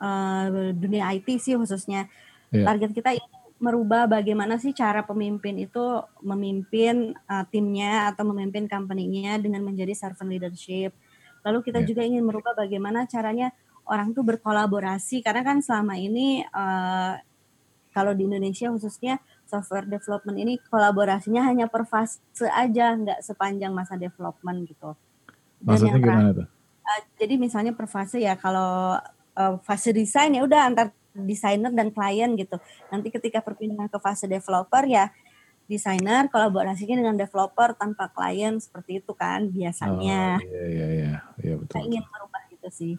uh, 0.00 0.44
dunia 0.74 1.12
IT 1.14 1.28
sih 1.38 1.54
khususnya 1.54 2.10
yeah. 2.50 2.66
target 2.66 2.90
kita 2.96 3.14
ini 3.14 3.40
merubah 3.60 4.08
bagaimana 4.08 4.56
sih 4.56 4.72
cara 4.72 5.04
pemimpin 5.04 5.60
itu 5.60 6.00
memimpin 6.24 7.12
uh, 7.28 7.44
timnya 7.52 8.08
atau 8.08 8.24
memimpin 8.32 8.64
company-nya 8.64 9.36
dengan 9.36 9.60
menjadi 9.60 9.92
servant 9.92 10.32
leadership. 10.32 10.96
Lalu 11.44 11.68
kita 11.68 11.84
yeah. 11.84 11.88
juga 11.92 12.02
ingin 12.08 12.24
merubah 12.24 12.56
bagaimana 12.56 13.04
caranya 13.04 13.52
orang 13.90 14.14
tuh 14.14 14.22
berkolaborasi 14.22 15.26
karena 15.26 15.42
kan 15.42 15.58
selama 15.58 15.98
ini 15.98 16.46
uh, 16.54 17.18
kalau 17.90 18.14
di 18.14 18.22
Indonesia 18.22 18.70
khususnya 18.70 19.18
software 19.50 19.90
development 19.90 20.38
ini 20.38 20.62
kolaborasinya 20.70 21.42
hanya 21.42 21.66
per 21.66 21.82
fase 21.82 22.22
aja, 22.54 22.94
nggak 22.94 23.18
sepanjang 23.26 23.74
masa 23.74 23.98
development 23.98 24.70
gitu. 24.70 24.94
Dan 25.58 25.66
Maksudnya 25.74 25.98
yang 25.98 26.02
gimana 26.06 26.30
tuh? 26.30 26.46
Uh, 26.86 27.00
jadi 27.18 27.34
misalnya 27.34 27.72
per 27.74 27.90
fase 27.90 28.22
ya 28.22 28.38
kalau 28.38 28.94
uh, 29.34 29.54
fase 29.66 29.90
desain 29.90 30.30
ya 30.30 30.46
udah 30.46 30.70
antar 30.70 30.94
desainer 31.10 31.74
dan 31.74 31.90
klien 31.90 32.30
gitu. 32.38 32.62
Nanti 32.94 33.10
ketika 33.10 33.42
perpindahan 33.42 33.90
ke 33.90 33.98
fase 33.98 34.30
developer 34.30 34.86
ya 34.86 35.10
desainer 35.66 36.26
kolaborasinya 36.30 36.98
dengan 36.98 37.14
developer 37.18 37.74
tanpa 37.74 38.10
klien 38.10 38.58
seperti 38.62 39.02
itu 39.02 39.12
kan 39.18 39.50
biasanya. 39.50 40.38
Oh, 40.38 40.46
iya 40.46 40.64
iya 40.66 40.86
iya, 40.90 41.14
iya 41.42 41.54
betul. 41.58 41.74
Kita 41.74 41.80
ingin 41.86 42.04
merubah 42.06 42.42
itu 42.54 42.68
sih. 42.70 42.94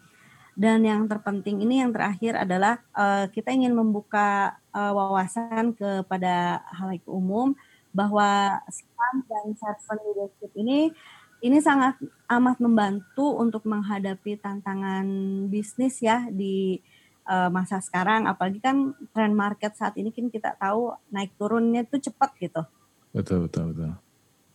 Dan 0.62 0.86
yang 0.86 1.10
terpenting 1.10 1.58
ini 1.58 1.82
yang 1.82 1.90
terakhir 1.90 2.38
adalah 2.38 2.78
uh, 2.94 3.26
kita 3.34 3.50
ingin 3.50 3.74
membuka 3.74 4.54
uh, 4.70 4.94
wawasan 4.94 5.74
kepada 5.74 6.62
halayak 6.70 7.02
umum 7.10 7.58
bahwa 7.90 8.62
Scrum 8.70 9.26
dan 9.26 9.58
servant 9.58 10.00
leadership 10.06 10.54
ini 10.54 10.94
ini 11.42 11.58
sangat 11.58 11.98
amat 12.30 12.62
membantu 12.62 13.42
untuk 13.42 13.66
menghadapi 13.66 14.38
tantangan 14.38 15.02
bisnis 15.50 15.98
ya 15.98 16.30
di 16.30 16.78
uh, 17.26 17.50
masa 17.50 17.82
sekarang 17.82 18.30
apalagi 18.30 18.62
kan 18.62 18.94
tren 19.10 19.34
market 19.34 19.74
saat 19.74 19.98
ini 19.98 20.14
kan 20.14 20.30
kita 20.30 20.54
tahu 20.62 20.94
naik 21.10 21.34
turunnya 21.34 21.82
itu 21.82 21.98
cepat 21.98 22.38
gitu. 22.38 22.62
Betul 23.10 23.50
betul 23.50 23.74
betul. 23.74 23.90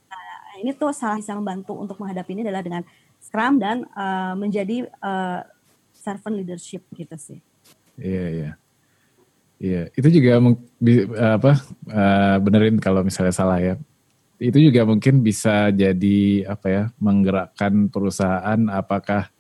Nah, 0.07 0.55
ini 0.63 0.71
tuh 0.71 0.95
salah 0.95 1.19
bisa 1.19 1.35
membantu 1.35 1.75
untuk 1.75 1.99
menghadapi 1.99 2.31
ini 2.31 2.47
adalah 2.47 2.63
dengan 2.63 2.87
Scrum 3.19 3.59
dan 3.59 3.83
uh, 3.91 4.39
menjadi 4.39 4.87
uh, 5.03 5.43
servant 6.07 6.35
leadership 6.39 6.87
gitu 6.95 7.15
sih. 7.19 7.39
Iya, 7.99 8.25
iya. 8.31 8.51
Iya, 9.57 9.89
itu 9.97 10.21
juga 10.21 10.37
apa 11.33 11.57
uh, 11.89 12.37
benerin 12.39 12.79
kalau 12.79 13.03
misalnya 13.03 13.33
salah 13.35 13.59
ya. 13.59 13.75
Itu 14.37 14.61
juga 14.61 14.85
mungkin 14.85 15.25
bisa 15.25 15.73
jadi 15.73 16.45
apa 16.45 16.67
ya 16.69 16.83
menggerakkan 17.01 17.89
perusahaan. 17.89 18.61
Apakah 18.69 19.33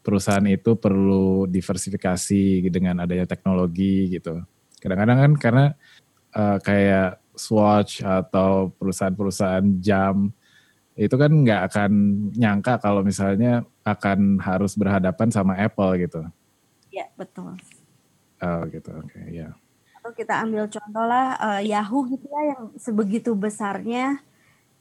perusahaan 0.00 0.48
itu 0.48 0.72
perlu 0.80 1.44
diversifikasi 1.44 2.64
dengan 2.72 3.04
adanya 3.04 3.28
teknologi 3.28 4.08
gitu. 4.16 4.40
Kadang-kadang 4.80 5.18
kan 5.20 5.32
karena 5.36 5.64
uh, 6.32 6.56
kayak 6.64 7.20
Swatch 7.36 8.00
atau 8.00 8.72
perusahaan-perusahaan 8.80 9.68
jam 9.84 10.32
itu 10.98 11.14
kan 11.14 11.30
nggak 11.30 11.62
akan 11.70 11.92
nyangka 12.34 12.82
kalau 12.82 13.06
misalnya 13.06 13.62
akan 13.86 14.42
harus 14.42 14.74
berhadapan 14.74 15.30
sama 15.30 15.54
Apple 15.54 15.94
gitu. 16.02 16.26
Iya 16.90 17.06
betul. 17.14 17.54
Oh 18.42 18.60
gitu, 18.66 18.90
oke 18.90 19.06
okay, 19.06 19.46
ya. 19.46 19.54
Atau 20.02 20.10
kita 20.10 20.42
ambil 20.42 20.66
contoh 20.66 21.04
lah 21.06 21.38
uh, 21.38 21.62
Yahoo 21.62 22.02
gitu 22.10 22.26
ya 22.26 22.42
yang 22.58 22.62
sebegitu 22.74 23.30
besarnya 23.38 24.18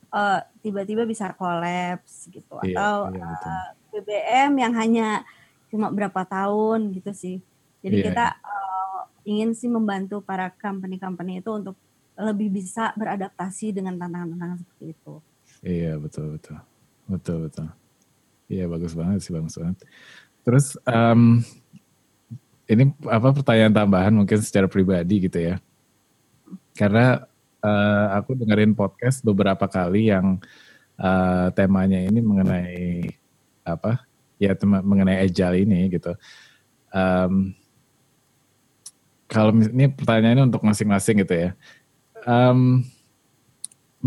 uh, 0.10 0.42
tiba-tiba 0.66 1.06
bisa 1.06 1.30
kolaps 1.38 2.34
gitu 2.34 2.58
iya, 2.66 2.74
atau 2.82 3.14
iya, 3.14 3.26
uh, 3.30 3.70
BBM 3.94 4.52
yang 4.58 4.74
hanya 4.74 5.08
cuma 5.70 5.94
berapa 5.94 6.26
tahun 6.26 6.98
gitu 6.98 7.14
sih. 7.14 7.38
Jadi 7.86 7.96
iya, 8.02 8.06
kita 8.10 8.26
Uh, 8.42 8.58
ingin 9.28 9.52
sih 9.52 9.68
membantu 9.68 10.24
para 10.24 10.50
company-company 10.56 11.44
itu 11.44 11.52
untuk 11.52 11.76
lebih 12.18 12.50
bisa 12.50 12.96
beradaptasi 12.98 13.76
dengan 13.76 14.00
tantangan-tantangan 14.00 14.58
seperti 14.66 14.96
itu. 14.98 15.22
Iya 15.66 15.98
betul 15.98 16.38
betul 16.38 16.58
betul 17.08 17.38
betul. 17.50 17.68
Iya 18.48 18.66
bagus 18.70 18.94
banget 18.96 19.20
sih 19.26 19.34
bagus 19.36 19.56
banget. 19.58 19.78
Terus 20.48 20.80
um, 20.88 21.44
ini 22.68 22.92
apa 23.08 23.32
pertanyaan 23.32 23.74
tambahan 23.76 24.14
mungkin 24.16 24.40
secara 24.40 24.68
pribadi 24.68 25.28
gitu 25.28 25.40
ya. 25.40 25.56
Karena 26.76 27.26
uh, 27.64 28.06
aku 28.16 28.36
dengerin 28.38 28.76
podcast 28.78 29.24
beberapa 29.24 29.68
kali 29.68 30.12
yang 30.12 30.40
uh, 31.00 31.48
temanya 31.52 32.00
ini 32.00 32.20
mengenai 32.24 33.12
apa? 33.68 34.04
Ya 34.38 34.54
tema, 34.54 34.86
mengenai 34.86 35.26
agile 35.26 35.66
ini 35.66 35.90
gitu. 35.90 36.14
Um, 36.94 37.52
kalau 39.28 39.52
ini 39.52 39.92
pertanyaannya 39.92 40.48
untuk 40.48 40.64
masing-masing 40.64 41.28
gitu 41.28 41.36
ya. 41.36 41.50
Um, 42.24 42.88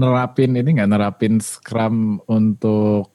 nerapin 0.01 0.57
ini 0.57 0.81
nggak 0.81 0.91
nerapin 0.91 1.37
Scrum 1.45 2.25
untuk 2.25 3.13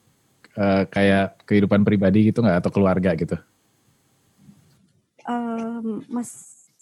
uh, 0.53 0.85
kayak 0.85 1.41
kehidupan 1.49 1.81
pribadi 1.81 2.29
gitu 2.29 2.45
nggak 2.45 2.61
atau 2.61 2.71
keluarga 2.71 3.17
gitu? 3.17 3.35
Um, 5.25 6.05
mas 6.05 6.29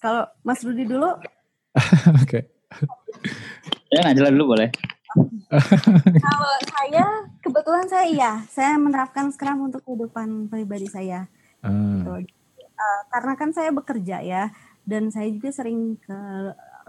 kalau 0.04 0.28
Mas 0.44 0.60
Rudi 0.68 0.84
dulu. 0.84 1.16
Oke. 2.24 2.52
Ya 3.88 4.04
ngajalan 4.04 4.36
dulu 4.36 4.60
boleh. 4.60 4.70
kalau 6.18 6.54
saya 6.74 7.06
kebetulan 7.40 7.86
saya 7.86 8.06
iya, 8.10 8.32
saya 8.50 8.76
menerapkan 8.82 9.30
Scrum 9.32 9.72
untuk 9.72 9.86
kehidupan 9.88 10.52
pribadi 10.52 10.90
saya. 10.92 11.32
Uh. 11.64 12.04
Gitu. 12.04 12.36
Uh, 12.74 13.02
karena 13.14 13.34
kan 13.38 13.50
saya 13.54 13.70
bekerja 13.70 14.20
ya, 14.26 14.50
dan 14.84 15.08
saya 15.14 15.30
juga 15.32 15.54
sering 15.54 15.96
ke 16.02 16.20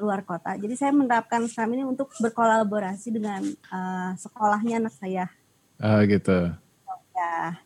luar 0.00 0.24
kota. 0.26 0.56
Jadi 0.58 0.74
saya 0.74 0.90
menerapkan 0.90 1.44
Scrum 1.46 1.74
ini 1.74 1.84
untuk 1.86 2.10
berkolaborasi 2.18 3.08
dengan 3.14 3.42
uh, 3.70 4.12
sekolahnya 4.18 4.82
anak 4.82 4.94
saya. 4.96 5.26
Ah 5.78 5.98
uh, 5.98 6.00
gitu. 6.06 6.54
Ya. 7.14 7.62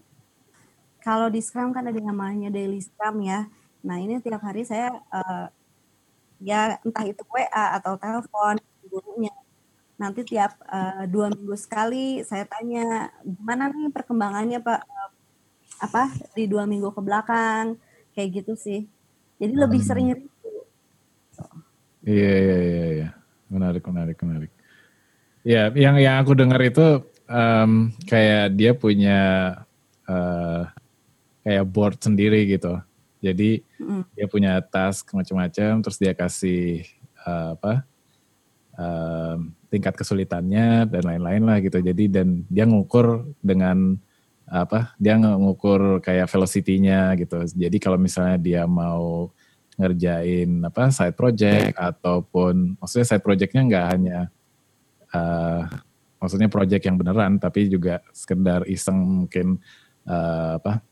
Kalau 1.00 1.32
di 1.32 1.40
Scrum 1.40 1.72
kan 1.72 1.88
ada 1.88 1.96
namanya 1.96 2.52
daily 2.52 2.84
Scrum 2.84 3.24
ya. 3.24 3.48
Nah 3.80 3.96
ini 3.96 4.20
tiap 4.20 4.42
hari 4.44 4.66
saya 4.66 4.92
uh, 5.08 5.46
ya 6.42 6.78
entah 6.84 7.04
itu 7.06 7.22
WA 7.32 7.64
atau 7.80 7.96
telepon 7.96 8.60
gurunya. 8.86 9.34
Nanti 9.98 10.22
tiap 10.22 10.58
uh, 10.68 11.08
dua 11.08 11.32
minggu 11.32 11.56
sekali 11.58 12.22
saya 12.22 12.44
tanya 12.44 13.10
gimana 13.24 13.72
nih 13.72 13.90
perkembangannya 13.90 14.58
Pak 14.62 14.80
apa 15.78 16.10
di 16.34 16.50
dua 16.50 16.66
minggu 16.66 16.90
ke 16.90 17.00
belakang 17.00 17.78
kayak 18.12 18.42
gitu 18.42 18.58
sih. 18.58 18.86
Jadi 19.38 19.54
lebih 19.54 19.80
hmm. 19.80 19.88
sering 19.88 20.08
Iya 22.08 22.34
iya 22.40 22.58
iya 22.64 22.86
iya. 22.96 23.08
Menarik 23.52 23.84
menarik 23.84 24.16
menarik. 24.24 24.52
Ya, 25.44 25.68
yang 25.76 26.00
yang 26.00 26.16
aku 26.24 26.32
dengar 26.32 26.60
itu 26.64 27.04
um, 27.28 27.92
kayak 28.08 28.56
dia 28.56 28.72
punya 28.72 29.20
uh, 30.08 30.64
kayak 31.44 31.68
board 31.68 32.00
sendiri 32.00 32.48
gitu. 32.48 32.80
Jadi 33.20 33.60
mm. 33.76 34.16
dia 34.16 34.26
punya 34.30 34.60
task 34.64 35.12
macam-macam, 35.12 35.84
terus 35.84 36.00
dia 36.00 36.16
kasih 36.16 36.88
uh, 37.28 37.56
apa 37.60 37.84
um, 38.78 39.52
tingkat 39.68 39.94
kesulitannya 39.96 40.88
dan 40.88 41.02
lain-lain 41.04 41.42
lah 41.44 41.58
gitu. 41.60 41.78
Jadi 41.84 42.08
dan 42.08 42.48
dia 42.48 42.64
ngukur 42.64 43.28
dengan 43.44 44.00
apa? 44.48 44.96
Dia 44.96 45.20
ngukur 45.20 46.00
kayak 46.00 46.32
velocity-nya 46.32 47.12
gitu. 47.20 47.44
Jadi 47.52 47.76
kalau 47.76 48.00
misalnya 48.00 48.40
dia 48.40 48.62
mau 48.64 49.28
ngerjain 49.78 50.66
apa 50.66 50.90
side 50.90 51.14
project 51.14 51.78
ataupun 51.78 52.74
maksudnya 52.82 53.06
side 53.06 53.22
projectnya 53.22 53.62
nggak 53.62 53.86
hanya 53.94 54.18
uh, 55.14 55.62
maksudnya 56.18 56.50
project 56.50 56.82
yang 56.82 56.98
beneran 56.98 57.38
tapi 57.38 57.70
juga 57.70 58.02
sekedar 58.10 58.66
iseng 58.66 59.24
mungkin 59.24 59.62
uh, 60.04 60.58
apa 60.58 60.82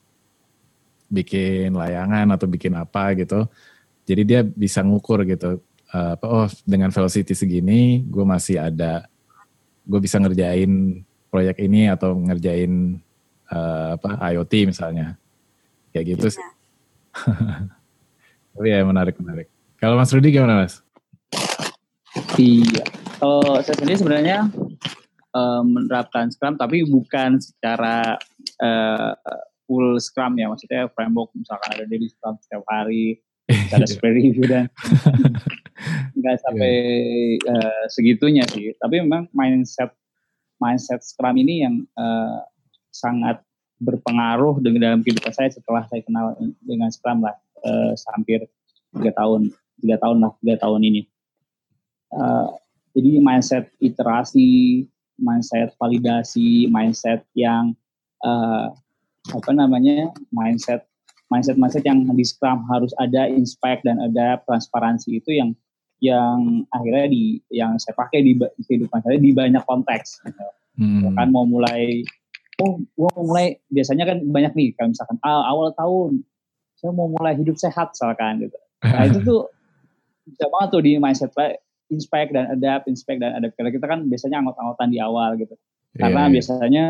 bikin 1.10 1.74
layangan 1.74 2.26
atau 2.34 2.46
bikin 2.46 2.74
apa 2.78 3.14
gitu. 3.18 3.46
Jadi 4.06 4.22
dia 4.22 4.40
bisa 4.46 4.86
ngukur 4.86 5.26
gitu 5.26 5.58
uh, 5.90 6.14
apa 6.14 6.26
oh 6.30 6.46
dengan 6.62 6.94
velocity 6.94 7.34
segini 7.34 8.06
gue 8.06 8.22
masih 8.22 8.62
ada 8.62 9.10
gue 9.82 9.98
bisa 9.98 10.22
ngerjain 10.22 11.02
proyek 11.26 11.58
ini 11.62 11.90
atau 11.90 12.14
ngerjain 12.14 13.02
uh, 13.50 13.98
apa 13.98 14.30
IoT 14.30 14.70
misalnya. 14.70 15.18
Kayak 15.90 16.06
gitu 16.14 16.26
sih 16.38 16.42
iya. 16.42 16.54
Oh 17.75 17.75
iya 18.64 18.80
menarik 18.86 19.18
menarik. 19.20 19.50
Kalau 19.76 19.98
Mas 20.00 20.12
Rudi 20.14 20.32
gimana 20.32 20.64
Mas? 20.64 20.80
Iya, 22.36 22.84
kalau 23.20 23.60
saya 23.60 23.76
sendiri 23.76 24.00
sebenarnya 24.00 24.48
uh, 25.36 25.62
menerapkan 25.64 26.32
Scrum 26.32 26.56
tapi 26.56 26.84
bukan 26.88 27.36
secara 27.40 28.16
uh, 28.60 29.12
full 29.68 30.00
Scrum 30.00 30.40
ya, 30.40 30.48
maksudnya 30.48 30.88
framework 30.96 31.32
misalkan 31.36 31.76
ada 31.76 31.84
daily 31.84 32.08
Scrum 32.08 32.40
setiap 32.40 32.64
hari, 32.68 33.20
ada 33.76 33.84
sprint 33.84 34.16
review 34.16 34.44
dan 34.48 34.72
nggak 36.18 36.36
sampai 36.40 36.74
uh, 37.44 37.84
segitunya 37.92 38.48
sih. 38.48 38.72
Tapi 38.80 39.04
memang 39.04 39.28
mindset 39.36 39.92
mindset 40.56 41.04
Scrum 41.04 41.36
ini 41.36 41.68
yang 41.68 41.84
uh, 42.00 42.40
sangat 42.88 43.44
berpengaruh 43.76 44.64
dengan 44.64 44.80
dalam 44.92 45.00
kehidupan 45.04 45.32
saya 45.36 45.52
setelah 45.52 45.84
saya 45.84 46.00
kenal 46.00 46.32
dengan 46.64 46.88
Scrum 46.88 47.20
lah 47.20 47.36
uh, 47.66 47.92
hampir 48.14 48.46
tiga 48.94 49.10
tahun 49.18 49.50
tiga 49.82 49.96
tahun 49.98 50.16
lah 50.22 50.32
tiga 50.40 50.56
tahun 50.62 50.80
ini 50.86 51.02
uh, 52.14 52.54
jadi 52.96 53.20
mindset 53.20 53.68
iterasi 53.82 54.84
mindset 55.18 55.74
validasi 55.76 56.70
mindset 56.70 57.26
yang 57.34 57.74
uh, 58.24 58.72
apa 59.34 59.50
namanya 59.50 60.14
mindset 60.30 60.86
mindset 61.28 61.58
mindset 61.58 61.84
yang 61.84 62.06
di 62.06 62.24
Scrum 62.24 62.62
harus 62.70 62.94
ada 63.02 63.26
inspect 63.26 63.82
dan 63.82 63.98
ada 63.98 64.38
transparansi 64.46 65.18
itu 65.18 65.34
yang 65.34 65.50
yang 65.98 66.68
akhirnya 66.70 67.08
di 67.08 67.40
yang 67.48 67.80
saya 67.80 67.96
pakai 67.96 68.20
di, 68.20 68.36
di 68.36 68.62
kehidupan 68.68 69.00
saya 69.00 69.16
di 69.16 69.32
banyak 69.32 69.64
konteks 69.64 70.20
gitu. 70.28 70.44
hmm. 70.76 71.16
kan 71.16 71.32
mau 71.32 71.48
mulai 71.48 72.04
oh 72.60 72.80
gua 72.94 73.08
mau 73.16 73.24
mulai 73.32 73.56
biasanya 73.72 74.04
kan 74.04 74.18
banyak 74.22 74.52
nih 74.52 74.68
kalau 74.76 74.92
misalkan 74.92 75.18
ah, 75.24 75.44
awal 75.48 75.72
tahun 75.72 76.20
saya 76.76 76.92
mau 76.92 77.08
mulai 77.08 77.36
hidup 77.36 77.56
sehat 77.56 77.96
misalkan 77.96 78.46
gitu. 78.46 78.58
Nah 78.84 79.02
itu 79.08 79.18
tuh 79.24 79.48
bisa 80.26 80.46
banget 80.52 80.68
tuh 80.72 80.82
di 80.82 80.92
mindset 81.00 81.32
inspect 81.88 82.34
dan 82.34 82.50
adapt, 82.52 82.90
inspect 82.90 83.22
dan 83.22 83.36
adapt. 83.38 83.54
Karena 83.56 83.70
kita 83.72 83.86
kan 83.86 84.04
biasanya 84.06 84.36
anggot-anggotan 84.44 84.88
di 84.92 84.98
awal 85.00 85.36
gitu. 85.40 85.54
Karena 85.96 86.28
yeah. 86.28 86.32
biasanya 86.32 86.84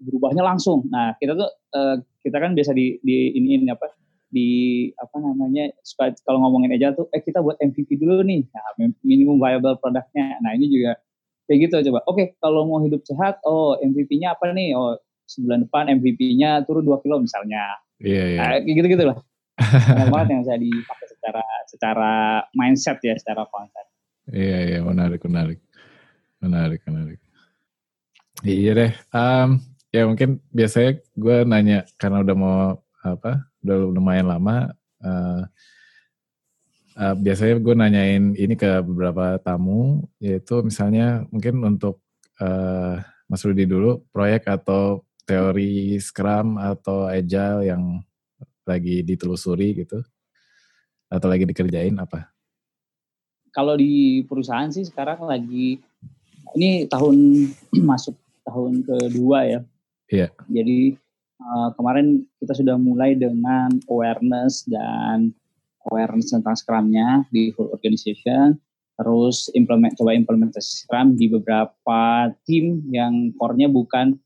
berubahnya 0.00 0.42
langsung. 0.42 0.88
Nah 0.90 1.14
kita 1.20 1.38
tuh 1.38 1.48
uh, 1.76 1.96
kita 2.24 2.36
kan 2.40 2.52
biasa 2.52 2.74
di 2.74 2.98
di 3.04 3.36
ini, 3.36 3.60
ini 3.60 3.68
apa 3.70 3.88
di 4.30 4.48
apa 4.94 5.18
namanya 5.18 5.74
kalau 6.22 6.38
ngomongin 6.46 6.78
aja 6.78 6.94
tuh 6.94 7.10
eh 7.10 7.18
kita 7.18 7.42
buat 7.42 7.58
MVP 7.58 7.98
dulu 7.98 8.22
nih 8.22 8.46
nah, 8.54 8.94
minimum 9.02 9.42
viable 9.42 9.74
produknya 9.82 10.38
nah 10.38 10.54
ini 10.54 10.70
juga 10.70 11.02
kayak 11.50 11.58
gitu 11.66 11.90
coba 11.90 12.06
oke 12.06 12.14
okay, 12.14 12.26
kalau 12.38 12.62
mau 12.62 12.78
hidup 12.78 13.02
sehat 13.02 13.42
oh 13.42 13.74
MVP-nya 13.82 14.38
apa 14.38 14.54
nih 14.54 14.78
oh 14.78 14.94
sebulan 15.26 15.66
depan 15.66 15.90
MVP-nya 15.98 16.62
turun 16.62 16.86
2 16.86 17.02
kilo 17.02 17.18
misalnya 17.18 17.74
Iya, 18.00 18.24
iya. 18.34 18.40
Nah, 18.40 18.58
gitu 18.64 18.86
gitu 18.88 19.04
lah. 19.04 19.18
banget 20.08 20.28
yang 20.32 20.42
saya 20.48 20.58
dipakai 20.58 21.06
secara 21.12 21.44
secara 21.68 22.12
mindset 22.56 22.98
ya, 23.04 23.14
secara 23.20 23.44
konsep. 23.52 23.86
Iya, 24.32 24.58
iya, 24.72 24.78
menarik, 24.80 25.20
menarik. 25.28 25.60
Menarik, 26.40 26.80
menarik. 26.88 27.20
Iya 28.40 28.72
deh. 28.72 28.92
Um, 29.12 29.60
ya 29.92 30.08
mungkin 30.08 30.40
biasanya 30.48 30.96
gue 31.12 31.36
nanya 31.44 31.84
karena 32.00 32.24
udah 32.24 32.36
mau 32.36 32.58
apa, 33.04 33.44
udah 33.60 33.76
lumayan 33.92 34.32
lama. 34.32 34.72
Uh, 35.00 35.44
uh, 36.96 37.14
biasanya 37.20 37.60
gue 37.60 37.74
nanyain 37.76 38.24
ini 38.32 38.54
ke 38.56 38.80
beberapa 38.80 39.36
tamu, 39.44 40.08
yaitu 40.16 40.64
misalnya 40.64 41.28
mungkin 41.28 41.60
untuk 41.60 42.00
uh, 42.40 42.96
Mas 43.28 43.44
Rudi 43.44 43.68
dulu, 43.68 44.00
proyek 44.08 44.48
atau 44.48 45.04
teori 45.24 45.96
Scrum 46.00 46.56
atau 46.56 47.08
Agile 47.08 47.68
yang 47.68 48.02
lagi 48.64 49.02
ditelusuri 49.02 49.84
gitu, 49.84 50.00
atau 51.10 51.26
lagi 51.26 51.44
dikerjain 51.48 51.96
apa? 51.98 52.30
Kalau 53.50 53.74
di 53.74 54.22
perusahaan 54.24 54.70
sih 54.70 54.86
sekarang 54.86 55.26
lagi 55.26 55.82
ini 56.54 56.86
tahun 56.86 57.50
masuk 57.90 58.14
tahun 58.46 58.86
kedua 58.86 59.38
ya. 59.46 59.60
Iya. 60.10 60.28
Yeah. 60.28 60.30
Jadi 60.50 60.80
uh, 61.42 61.70
kemarin 61.74 62.26
kita 62.42 62.54
sudah 62.58 62.76
mulai 62.78 63.14
dengan 63.18 63.70
awareness 63.90 64.66
dan 64.66 65.34
awareness 65.88 66.34
tentang 66.34 66.54
Scrum-nya 66.58 67.26
di 67.30 67.54
full 67.54 67.70
organization. 67.72 68.58
Terus 69.00 69.48
implement 69.56 69.96
coba 69.96 70.12
implementasi 70.12 70.84
Scrum 70.84 71.16
di 71.16 71.32
beberapa 71.32 72.28
tim 72.44 72.84
yang 72.92 73.32
core-nya 73.40 73.72
bukan 73.72 74.20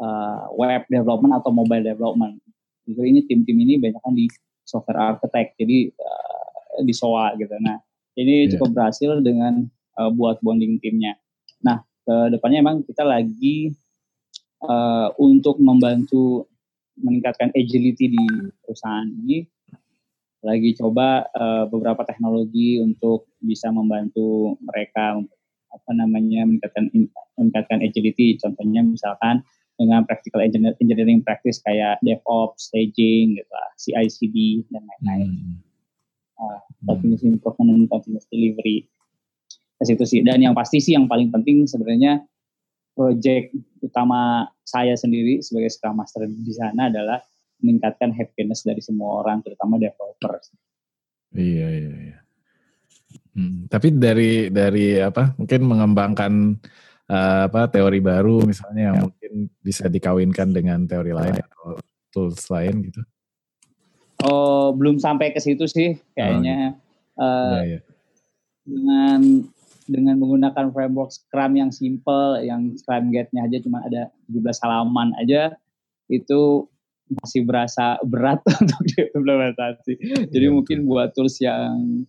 uh, 0.00 0.48
web 0.56 0.82
development 0.88 1.36
atau 1.36 1.52
mobile 1.52 1.84
development. 1.84 2.40
Jadi 2.88 3.06
ini 3.06 3.20
tim-tim 3.28 3.56
ini 3.60 3.78
banyak 3.78 4.00
kan 4.00 4.16
di 4.16 4.26
software 4.66 5.14
architect, 5.14 5.54
jadi 5.60 5.92
uh, 5.94 6.82
di 6.82 6.90
SOA 6.96 7.36
gitu. 7.38 7.54
Nah, 7.60 7.78
ini 8.18 8.48
yeah. 8.48 8.56
cukup 8.56 8.74
berhasil 8.74 9.20
dengan 9.22 9.68
uh, 10.00 10.10
buat 10.10 10.40
bonding 10.42 10.80
timnya. 10.82 11.14
Nah, 11.62 11.84
ke 12.02 12.34
depannya 12.34 12.58
emang 12.64 12.82
kita 12.82 13.04
lagi 13.06 13.70
uh, 14.64 15.12
untuk 15.20 15.60
membantu 15.60 16.48
meningkatkan 17.00 17.48
agility 17.56 18.12
di 18.12 18.24
perusahaan 18.60 19.08
ini 19.08 19.48
lagi 20.40 20.72
coba 20.72 21.28
uh, 21.36 21.68
beberapa 21.68 22.00
teknologi 22.08 22.80
untuk 22.80 23.28
bisa 23.44 23.68
membantu 23.68 24.56
mereka 24.64 25.20
apa 25.70 25.90
namanya 25.92 26.48
meningkatkan 26.48 26.88
meningkatkan 27.36 27.78
agility 27.84 28.40
contohnya 28.40 28.80
misalkan 28.80 29.44
dengan 29.80 30.04
practical 30.04 30.44
engineering 30.44 31.24
practice 31.24 31.56
kayak 31.64 31.96
DevOps, 32.04 32.68
staging, 32.68 33.40
gitu 33.40 33.48
lah, 33.48 33.68
CI/CD 33.80 34.68
dan 34.68 34.84
lain-lain. 34.84 35.28
Hmm. 35.32 35.56
Uh, 36.36 36.60
continuous 36.84 37.24
improvement 37.24 37.88
continuous 37.88 38.28
delivery. 38.28 38.84
Ke 39.80 39.88
situ 39.88 40.04
sih. 40.04 40.20
Dan 40.20 40.44
yang 40.44 40.52
pasti 40.52 40.84
sih 40.84 40.92
yang 40.92 41.08
paling 41.08 41.32
penting 41.32 41.64
sebenarnya 41.64 42.20
project 42.92 43.56
utama 43.80 44.52
saya 44.60 44.92
sendiri 44.92 45.40
sebagai 45.40 45.72
Scrum 45.72 45.96
Master 45.96 46.28
di 46.28 46.52
sana 46.52 46.92
adalah 46.92 47.24
meningkatkan 47.64 48.12
happiness 48.12 48.60
dari 48.60 48.84
semua 48.84 49.24
orang, 49.24 49.40
terutama 49.40 49.80
developers. 49.80 50.52
Iya 51.32 51.68
iya 51.72 51.92
iya. 51.96 52.18
Hmm, 53.32 53.70
tapi 53.72 53.96
dari 53.96 54.52
dari 54.52 55.00
apa? 55.00 55.32
Mungkin 55.40 55.60
mengembangkan 55.64 56.60
uh, 57.10 57.50
apa 57.50 57.66
teori 57.66 57.98
baru 57.98 58.46
misalnya 58.46 58.94
yang 58.94 58.96
ya. 58.96 59.02
mungkin 59.10 59.32
bisa 59.60 59.90
dikawinkan 59.90 60.54
dengan 60.54 60.86
teori 60.86 61.10
lain 61.10 61.34
atau 61.34 61.82
tools 62.14 62.46
lain 62.48 62.86
gitu. 62.86 63.02
Oh, 64.20 64.70
belum 64.76 65.00
sampai 65.00 65.32
ke 65.34 65.40
situ 65.42 65.66
sih 65.66 65.98
kayaknya. 66.14 66.78
Oh, 67.18 67.24
uh, 67.24 67.64
ya, 67.64 67.78
ya. 67.78 67.80
Dengan 68.62 69.20
dengan 69.90 70.14
menggunakan 70.22 70.70
framework 70.70 71.10
Scrum 71.10 71.58
yang 71.58 71.74
simple, 71.74 72.38
yang 72.46 72.78
Scrum 72.78 73.10
Gate-nya 73.10 73.50
aja 73.50 73.58
cuma 73.58 73.82
ada 73.82 74.14
17 74.30 74.62
halaman 74.62 75.10
aja, 75.18 75.58
itu 76.06 76.70
masih 77.10 77.42
berasa 77.42 77.98
berat 78.06 78.38
untuk 78.62 78.80
diimplementasi. 78.94 79.98
Jadi 80.30 80.46
ya, 80.46 80.54
mungkin 80.54 80.86
betul. 80.86 80.90
buat 80.94 81.08
tools 81.16 81.36
yang 81.42 82.06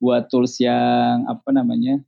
buat 0.00 0.26
tools 0.32 0.58
yang 0.58 1.28
apa 1.28 1.52
namanya 1.52 2.00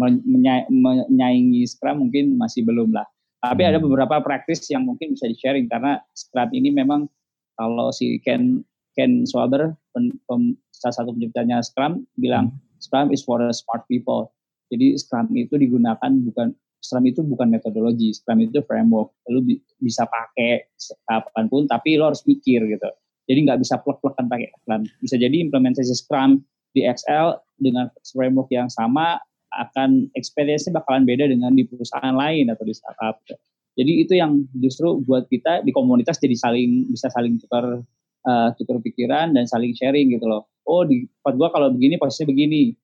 menyaingi 0.00 1.68
Scrum 1.68 2.08
mungkin 2.08 2.40
masih 2.40 2.64
belum 2.64 2.96
lah. 2.96 3.04
Tapi 3.40 3.64
hmm. 3.64 3.70
ada 3.72 3.78
beberapa 3.80 4.16
praktis 4.20 4.64
yang 4.68 4.84
mungkin 4.84 5.16
bisa 5.16 5.28
di-sharing 5.28 5.68
karena 5.68 6.00
Scrum 6.16 6.52
ini 6.52 6.72
memang 6.72 7.08
kalau 7.56 7.92
si 7.92 8.20
Ken 8.24 8.64
Ken 8.96 9.24
Swaber 9.24 9.76
pen, 9.92 10.12
pem, 10.28 10.56
salah 10.72 11.04
satu 11.04 11.16
penciptanya 11.16 11.60
Scrum 11.64 12.04
bilang 12.20 12.52
hmm. 12.52 12.80
Scrum 12.80 13.12
is 13.12 13.20
for 13.24 13.40
the 13.40 13.52
smart 13.52 13.84
people. 13.88 14.32
Jadi 14.72 14.96
Scrum 14.96 15.32
itu 15.36 15.56
digunakan 15.56 16.12
bukan 16.24 16.56
Scrum 16.80 17.04
itu 17.04 17.20
bukan 17.20 17.52
metodologi, 17.52 18.16
Scrum 18.16 18.40
itu 18.40 18.64
framework. 18.64 19.12
Lu 19.28 19.44
bi 19.44 19.60
bisa 19.80 20.08
pakai 20.08 20.64
kapan 21.04 21.44
pun, 21.52 21.68
tapi 21.68 22.00
lo 22.00 22.08
harus 22.08 22.24
mikir 22.24 22.64
gitu. 22.64 22.88
Jadi 23.28 23.38
nggak 23.46 23.60
bisa 23.60 23.76
plek-plekan 23.80 24.26
pakai 24.28 24.48
Scrum. 24.64 24.82
Bisa 25.00 25.16
jadi 25.20 25.36
implementasi 25.44 25.92
Scrum 25.92 26.40
di 26.72 26.88
Excel 26.88 27.36
dengan 27.60 27.92
framework 28.04 28.48
yang 28.52 28.72
sama 28.72 29.20
akan 29.50 30.10
experience 30.14 30.70
bakalan 30.70 31.02
beda 31.02 31.26
dengan 31.26 31.54
di 31.54 31.66
perusahaan 31.66 32.14
lain 32.14 32.50
atau 32.50 32.62
di 32.62 32.74
startup. 32.74 33.18
Jadi 33.74 33.92
itu 34.02 34.12
yang 34.18 34.44
justru 34.58 35.02
buat 35.02 35.30
kita 35.30 35.62
di 35.62 35.70
komunitas 35.70 36.18
jadi 36.18 36.34
saling 36.34 36.90
bisa 36.90 37.10
saling 37.10 37.38
tukar 37.38 37.82
uh, 38.26 38.48
tukar 38.58 38.78
pikiran 38.82 39.34
dan 39.34 39.46
saling 39.46 39.74
sharing 39.74 40.10
gitu 40.14 40.26
loh. 40.26 40.50
Oh 40.66 40.86
di 40.86 41.06
tempat 41.06 41.34
gua 41.38 41.48
kalau 41.50 41.72
begini 41.74 41.98
posisinya 41.98 42.30
begini 42.30 42.74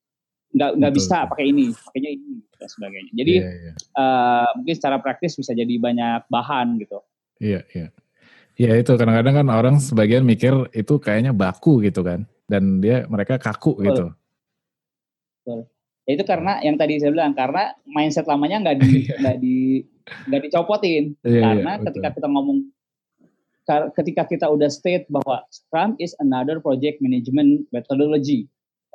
nggak 0.56 0.70
nggak 0.78 0.92
bisa 0.94 1.26
pakai 1.28 1.52
ini 1.52 1.68
pakainya 1.74 2.10
ini 2.16 2.40
dan 2.56 2.68
sebagainya 2.70 3.12
jadi 3.12 3.34
yeah, 3.44 3.56
yeah. 3.68 3.74
Uh, 3.92 4.48
mungkin 4.56 4.74
secara 4.78 4.96
praktis 5.02 5.36
bisa 5.36 5.52
jadi 5.52 5.74
banyak 5.76 6.30
bahan 6.32 6.80
gitu 6.80 7.02
iya 7.42 7.60
yeah, 7.60 7.64
iya 7.74 7.82
yeah. 7.90 7.90
Iya 8.56 8.80
itu 8.80 8.96
kadang-kadang 8.96 9.44
kan 9.44 9.48
orang 9.52 9.76
sebagian 9.76 10.24
mikir 10.24 10.56
itu 10.72 10.96
kayaknya 10.96 11.36
baku 11.36 11.84
gitu 11.84 12.00
kan 12.00 12.24
dan 12.48 12.80
dia 12.80 13.04
mereka 13.04 13.36
kaku 13.36 13.76
Betul. 13.76 13.84
gitu. 13.84 14.04
Betul. 15.44 15.60
Ya 16.06 16.14
itu 16.14 16.24
karena 16.24 16.62
yang 16.62 16.78
tadi 16.78 17.02
saya 17.02 17.10
bilang 17.10 17.34
karena 17.34 17.74
mindset 17.82 18.30
lamanya 18.30 18.62
nggak 18.62 18.76
di 18.78 18.90
iya. 19.02 19.14
nggak 19.22 19.36
di 19.42 19.56
nggak 20.06 20.40
dicopotin 20.46 21.04
yeah, 21.26 21.50
karena 21.50 21.72
yeah, 21.74 21.84
ketika 21.90 22.08
kita 22.14 22.28
ngomong 22.30 22.58
ketika 23.98 24.22
kita 24.30 24.46
udah 24.46 24.70
state 24.70 25.10
bahwa 25.10 25.42
Scrum 25.50 25.98
is 25.98 26.14
another 26.22 26.62
project 26.62 27.02
management 27.02 27.66
methodology 27.74 28.46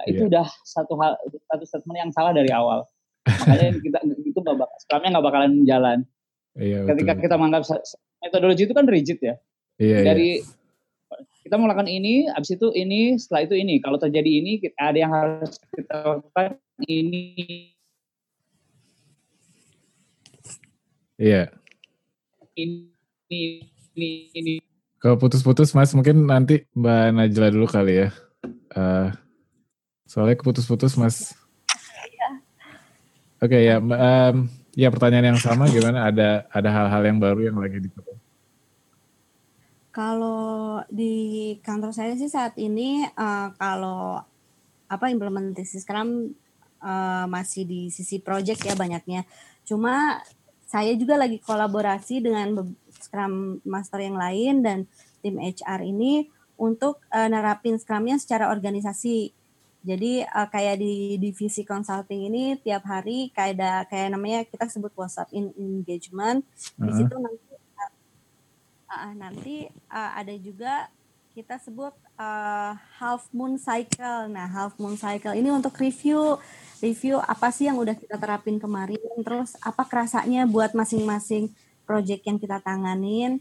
Nah, 0.01 0.05
itu 0.09 0.23
yeah. 0.25 0.29
udah 0.33 0.45
satu 0.65 0.97
hal 0.97 1.13
satu 1.29 1.63
statement 1.69 1.97
yang 2.01 2.09
salah 2.09 2.33
dari 2.33 2.49
awal. 2.49 2.89
Makanya 3.21 3.77
kita 3.85 3.97
itu 4.25 4.39
nggak 4.41 4.57
bakal 4.57 4.77
sekarangnya 4.81 5.09
nggak 5.13 5.25
bakalan 5.29 5.53
jalan. 5.69 5.99
Iya, 6.57 6.89
Ketika 6.89 7.13
betul. 7.13 7.23
kita 7.29 7.35
menganggap 7.37 7.63
metodologi 8.17 8.63
itu 8.65 8.73
kan 8.73 8.85
rigid 8.89 9.19
ya. 9.21 9.35
Iya, 9.77 9.97
iya. 10.01 10.01
dari 10.01 10.29
iya. 10.41 10.60
Kita 11.41 11.55
melakukan 11.57 11.89
ini, 11.89 12.29
abis 12.31 12.55
itu 12.55 12.69
ini, 12.73 13.17
setelah 13.17 13.49
itu 13.49 13.55
ini. 13.57 13.81
Kalau 13.81 13.97
terjadi 13.97 14.29
ini, 14.29 14.61
ada 14.77 14.97
yang 14.97 15.13
harus 15.13 15.57
kita 15.73 15.95
lakukan 16.05 16.61
ini. 16.85 17.73
Iya. 21.21 21.53
Ini, 22.57 22.77
ini, 23.29 24.09
ini. 24.33 24.53
Kalau 25.01 25.17
putus-putus, 25.17 25.73
Mas, 25.73 25.93
mungkin 25.97 26.29
nanti 26.29 26.65
Mbak 26.77 27.05
Najla 27.17 27.47
dulu 27.49 27.65
kali 27.65 28.05
ya. 28.05 28.09
Uh, 28.71 29.09
Soalnya 30.11 30.35
keputus-putus 30.35 30.99
mas. 30.99 31.31
Iya. 32.11 32.29
Oke 33.39 33.55
okay, 33.55 33.61
ya, 33.63 33.79
um, 33.79 34.51
ya 34.75 34.91
pertanyaan 34.91 35.31
yang 35.31 35.39
sama 35.39 35.71
gimana? 35.71 36.11
Ada 36.11 36.51
ada 36.51 36.67
hal-hal 36.67 37.01
yang 37.07 37.17
baru 37.23 37.47
yang 37.47 37.55
lagi 37.55 37.79
dicoba? 37.79 38.19
Kalau 39.91 40.79
di 40.87 41.55
kantor 41.59 41.91
saya 41.91 42.15
sih 42.15 42.31
saat 42.31 42.55
ini 42.55 43.03
uh, 43.11 43.51
kalau 43.59 44.23
apa 44.87 45.05
implementasi 45.11 45.83
Scrum 45.83 46.31
uh, 46.79 47.25
masih 47.27 47.63
di 47.67 47.81
sisi 47.91 48.23
project 48.23 48.63
ya 48.63 48.75
banyaknya. 48.75 49.27
Cuma 49.67 50.19
saya 50.63 50.95
juga 50.95 51.19
lagi 51.19 51.43
kolaborasi 51.43 52.23
dengan 52.23 52.55
Scrum 52.95 53.59
Master 53.67 53.99
yang 53.99 54.15
lain 54.15 54.63
dan 54.63 54.87
tim 55.19 55.35
HR 55.35 55.83
ini 55.83 56.31
untuk 56.55 57.03
uh, 57.11 57.27
nerapin 57.27 57.75
Scrum-nya 57.75 58.15
secara 58.15 58.47
organisasi. 58.47 59.35
Jadi 59.81 60.23
uh, 60.23 60.47
kayak 60.47 60.79
di 60.79 61.19
divisi 61.19 61.67
consulting 61.67 62.31
ini 62.31 62.55
tiap 62.61 62.87
hari 62.87 63.33
kayak 63.33 63.59
ada 63.59 63.71
kayak 63.89 64.13
namanya 64.13 64.39
kita 64.47 64.69
sebut 64.71 64.95
WhatsApp 64.95 65.33
in 65.35 65.51
engagement. 65.59 66.47
Uh-huh. 66.79 66.87
Di 66.87 66.91
situ 67.01 67.15
nanti 67.19 67.50
uh, 68.91 69.13
nanti 69.15 69.71
uh, 69.87 70.11
ada 70.19 70.35
juga 70.35 70.91
kita 71.31 71.55
sebut 71.63 71.95
uh, 72.19 72.75
half 72.99 73.31
moon 73.31 73.55
cycle. 73.55 74.27
Nah, 74.27 74.51
half 74.51 74.75
moon 74.75 74.99
cycle 74.99 75.31
ini 75.31 75.47
untuk 75.47 75.79
review 75.79 76.35
review 76.83 77.23
apa 77.23 77.47
sih 77.55 77.71
yang 77.71 77.79
udah 77.79 77.95
kita 77.95 78.19
terapin 78.19 78.59
kemarin, 78.59 78.99
terus 79.23 79.55
apa 79.63 79.87
kerasanya 79.87 80.43
buat 80.43 80.75
masing-masing 80.75 81.47
project 81.87 82.27
yang 82.27 82.37
kita 82.37 82.59
tanganin 82.59 83.39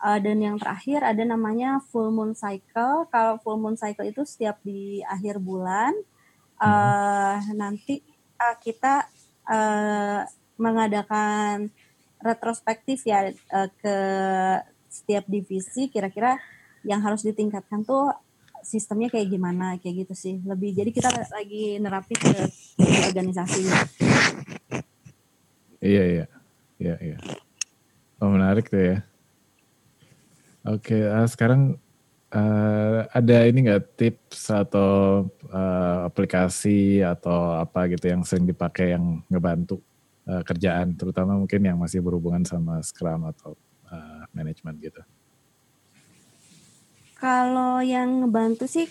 Uh, 0.00 0.16
dan 0.16 0.40
yang 0.40 0.56
terakhir 0.56 1.04
ada 1.04 1.20
namanya 1.28 1.76
full 1.92 2.08
moon 2.08 2.32
cycle. 2.32 3.04
Kalau 3.12 3.36
full 3.44 3.60
moon 3.60 3.76
cycle 3.76 4.08
itu 4.08 4.24
setiap 4.24 4.56
di 4.64 5.04
akhir 5.04 5.36
bulan 5.36 5.92
uh, 6.56 7.36
nanti 7.52 8.00
uh, 8.40 8.56
kita 8.64 9.04
uh, 9.44 10.24
mengadakan 10.56 11.68
retrospektif 12.16 13.04
ya 13.04 13.28
uh, 13.52 13.68
ke 13.76 13.96
setiap 14.90 15.24
divisi 15.30 15.86
kira-kira 15.86 16.36
yang 16.82 16.98
harus 17.00 17.22
ditingkatkan 17.22 17.86
tuh 17.86 18.10
sistemnya 18.60 19.08
kayak 19.08 19.30
gimana 19.30 19.78
kayak 19.78 20.04
gitu 20.04 20.14
sih. 20.18 20.34
Lebih 20.42 20.74
jadi 20.74 20.90
kita 20.90 21.08
lagi 21.30 21.78
nerapin 21.78 22.18
ke 22.18 22.40
organisasi. 23.08 23.62
Iya 25.80 26.02
iya. 26.04 26.26
Iya 26.80 26.94
iya. 27.00 27.16
Oh 28.20 28.28
menarik 28.28 28.68
tuh 28.68 28.80
ya. 28.80 28.98
Oke 30.68 30.96
uh, 31.08 31.24
sekarang 31.24 31.80
uh, 32.34 33.08
ada 33.10 33.36
ini 33.48 33.68
nggak 33.68 33.96
tips 33.96 34.52
atau 34.52 35.24
uh, 35.48 35.98
aplikasi 36.04 37.00
atau 37.00 37.60
apa 37.60 37.88
gitu 37.90 38.12
yang 38.12 38.22
sering 38.24 38.44
dipakai 38.44 38.92
yang 38.92 39.24
ngebantu 39.28 39.80
uh, 40.28 40.42
kerjaan 40.44 40.94
terutama 40.94 41.36
mungkin 41.36 41.60
yang 41.64 41.78
masih 41.80 42.04
berhubungan 42.04 42.44
sama 42.44 42.80
Scrum 42.84 43.24
atau 43.28 43.56
uh, 43.88 44.19
manajemen 44.32 44.74
gitu? 44.80 45.02
Kalau 47.20 47.84
yang 47.84 48.24
ngebantu 48.24 48.64
sih 48.64 48.88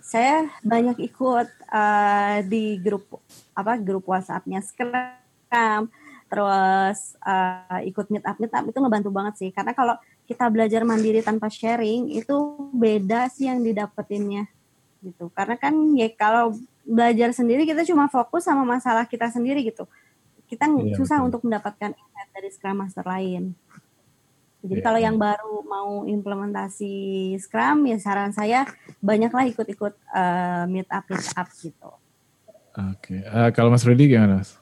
saya 0.00 0.48
banyak 0.64 0.96
ikut 1.06 1.48
uh, 1.70 2.42
di 2.48 2.80
grup 2.80 3.20
apa 3.52 3.76
grup 3.78 4.08
WhatsAppnya 4.08 4.58
Scrum, 4.64 5.86
terus 6.26 7.14
uh, 7.22 7.78
ikut 7.84 8.10
meet 8.10 8.24
up 8.24 8.40
meet 8.40 8.50
up 8.50 8.64
itu 8.64 8.78
ngebantu 8.80 9.10
banget 9.12 9.34
sih. 9.38 9.50
Karena 9.52 9.76
kalau 9.76 9.94
kita 10.24 10.48
belajar 10.48 10.82
mandiri 10.88 11.20
tanpa 11.20 11.52
sharing 11.52 12.10
itu 12.16 12.36
beda 12.72 13.28
sih 13.28 13.46
yang 13.46 13.60
didapetinnya 13.60 14.48
gitu. 15.04 15.28
Karena 15.30 15.60
kan 15.60 15.76
ya 15.94 16.08
kalau 16.16 16.56
belajar 16.82 17.30
sendiri 17.36 17.68
kita 17.68 17.84
cuma 17.84 18.08
fokus 18.08 18.48
sama 18.48 18.64
masalah 18.64 19.04
kita 19.04 19.28
sendiri 19.28 19.62
gitu. 19.62 19.84
Kita 20.50 20.66
iya, 20.66 20.96
susah 20.98 21.22
betul. 21.22 21.28
untuk 21.30 21.40
mendapatkan 21.46 21.94
insight 21.94 22.30
dari 22.34 22.48
Scrum 22.50 22.82
Master 22.82 23.06
lain 23.06 23.54
jadi 24.60 24.80
yeah. 24.80 24.84
kalau 24.84 25.00
yang 25.00 25.16
baru 25.16 25.64
mau 25.64 26.04
implementasi 26.04 26.92
Scrum, 27.40 27.88
ya 27.88 27.96
saran 27.96 28.28
saya 28.36 28.68
banyaklah 29.00 29.48
ikut-ikut 29.48 29.96
uh, 30.12 30.68
meet 30.68 30.84
up 30.92 31.08
meet 31.08 31.28
up 31.32 31.48
gitu. 31.56 31.90
Oke, 32.76 33.16
okay. 33.16 33.20
uh, 33.24 33.48
eh, 33.48 33.50
kalau 33.56 33.72
Mas 33.72 33.88
Rudy 33.88 34.04
gimana? 34.04 34.44
Mas? 34.44 34.60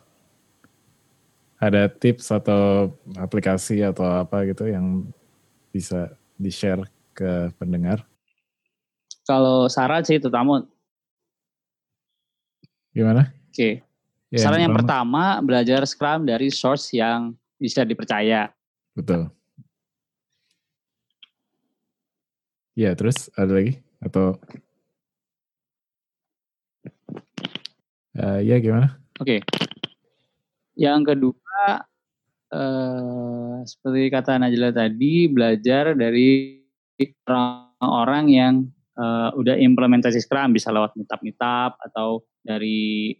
Ada 1.58 1.90
tips 1.90 2.30
atau 2.30 2.94
aplikasi 3.18 3.82
atau 3.82 4.06
apa 4.06 4.46
gitu 4.46 4.70
yang 4.70 5.10
bisa 5.74 6.14
di 6.38 6.54
share 6.54 6.86
ke 7.10 7.50
pendengar? 7.58 8.06
Kalau 9.26 9.66
saran 9.66 10.06
sih 10.06 10.22
terutama 10.22 10.62
gimana? 12.94 13.34
Oke, 13.50 13.50
okay. 13.50 13.72
Ya, 14.30 14.46
saran 14.46 14.62
yang, 14.62 14.70
yang 14.70 14.78
pertama 14.78 15.42
belajar 15.42 15.82
Scrum 15.90 16.22
dari 16.22 16.54
source 16.54 16.94
yang 16.94 17.34
bisa 17.58 17.82
dipercaya. 17.82 18.54
Betul 18.94 19.34
Iya, 22.78 22.94
terus 22.94 23.26
ada 23.34 23.58
lagi 23.58 23.82
atau 23.98 24.38
uh, 28.14 28.38
ya 28.38 28.62
gimana? 28.62 28.94
Oke. 29.18 29.42
Okay. 29.42 29.68
Yang 30.78 31.00
kedua 31.10 31.82
uh, 32.54 33.66
seperti 33.66 34.14
kata 34.14 34.38
Najla 34.38 34.70
tadi 34.70 35.26
belajar 35.26 35.98
dari 35.98 36.62
orang-orang 37.26 38.24
yang 38.30 38.54
uh, 38.94 39.34
udah 39.34 39.58
implementasi 39.58 40.22
Scrum 40.22 40.54
bisa 40.54 40.70
lewat 40.70 40.94
meetup-meetup 40.94 41.74
atau 41.82 42.22
dari 42.46 43.10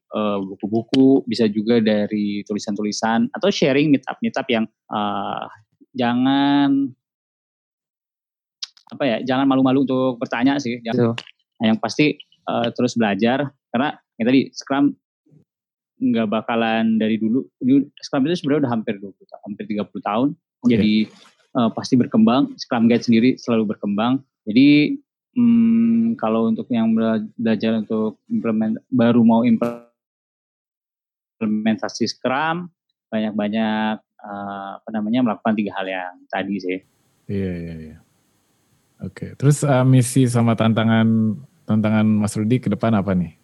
buku-buku, 0.54 1.18
uh, 1.18 1.26
bisa 1.26 1.50
juga 1.50 1.82
dari 1.82 2.46
tulisan-tulisan 2.46 3.34
atau 3.34 3.50
sharing 3.50 3.90
meetup-meetup 3.90 4.46
yang 4.54 4.70
uh, 4.86 5.50
jangan 5.98 6.94
apa 8.88 9.04
ya 9.04 9.16
jangan 9.24 9.44
malu-malu 9.44 9.84
untuk 9.84 10.16
bertanya 10.20 10.56
sih 10.56 10.80
jangan, 10.80 11.12
nah, 11.60 11.66
yang 11.68 11.78
pasti 11.78 12.16
uh, 12.48 12.72
terus 12.72 12.96
belajar 12.96 13.52
karena 13.68 13.92
yang 14.16 14.26
tadi 14.26 14.48
Scrum 14.52 14.96
nggak 15.98 16.30
bakalan 16.30 16.96
dari 16.96 17.18
dulu 17.18 17.42
Scrum 18.00 18.24
itu 18.26 18.34
sebenarnya 18.38 18.60
udah 18.66 18.72
hampir 18.72 18.94
20 19.02 19.12
tahun, 19.18 19.42
hampir 19.44 19.64
30 19.66 20.08
tahun 20.08 20.28
okay. 20.32 20.70
jadi 20.72 20.92
uh, 21.58 21.70
pasti 21.74 21.94
berkembang 21.98 22.54
Scrum 22.56 22.88
Guide 22.88 23.04
sendiri 23.04 23.36
selalu 23.36 23.76
berkembang 23.76 24.24
jadi 24.48 24.96
hmm, 25.36 26.16
kalau 26.16 26.48
untuk 26.48 26.64
yang 26.72 26.96
belajar 27.36 27.76
untuk 27.78 28.18
implement 28.32 28.80
baru 28.88 29.20
mau 29.20 29.44
implementasi 29.44 32.08
Scrum 32.08 32.72
banyak-banyak 33.08 33.96
uh, 34.22 34.70
apa 34.80 34.88
namanya 34.92 35.24
melakukan 35.24 35.54
tiga 35.56 35.72
hal 35.80 35.86
yang 35.88 36.14
tadi 36.28 36.54
sih. 36.60 36.78
Iya 37.28 37.52
iya 37.56 37.74
iya. 37.76 37.96
Oke, 38.98 39.38
terus 39.38 39.62
uh, 39.62 39.86
misi 39.86 40.26
sama 40.26 40.58
tantangan 40.58 41.38
tantangan 41.68 42.02
Mas 42.02 42.34
Rudi 42.34 42.58
ke 42.58 42.66
depan 42.66 42.98
apa 42.98 43.14
nih? 43.14 43.38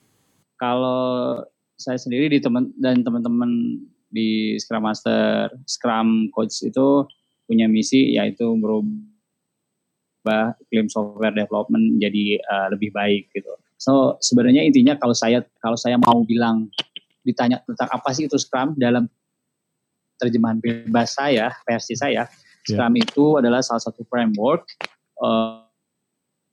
Kalau 0.59 1.39
saya 1.79 1.99
sendiri 1.99 2.27
di 2.27 2.43
teman 2.43 2.75
dan 2.75 3.07
teman-teman 3.07 3.79
di 4.11 4.59
Scrum 4.59 4.83
Master, 4.83 5.55
Scrum 5.67 6.31
Coach 6.35 6.63
itu 6.67 7.07
punya 7.47 7.71
misi 7.71 8.19
yaitu 8.19 8.51
merubah 8.57 8.99
iklim 10.67 10.91
software 10.91 11.35
development 11.35 12.03
jadi 12.03 12.43
uh, 12.51 12.67
lebih 12.75 12.91
baik 12.91 13.31
gitu. 13.31 13.55
So 13.79 14.19
sebenarnya 14.25 14.67
intinya 14.67 14.99
kalau 14.99 15.15
saya 15.15 15.45
kalau 15.63 15.79
saya 15.79 16.01
mau 16.03 16.25
bilang 16.27 16.67
ditanya 17.23 17.63
tentang 17.63 17.95
apa 17.95 18.11
sih 18.11 18.27
itu 18.27 18.41
Scrum 18.43 18.75
dalam 18.75 19.07
terjemahan 20.19 20.59
bebas 20.59 21.15
saya 21.15 21.51
versi 21.63 21.95
saya, 21.95 22.25
ya. 22.25 22.31
Scrum 22.65 22.97
yeah. 22.97 23.05
itu 23.05 23.25
adalah 23.39 23.61
salah 23.61 23.83
satu 23.83 24.03
framework 24.09 24.65
uh, 25.21 25.67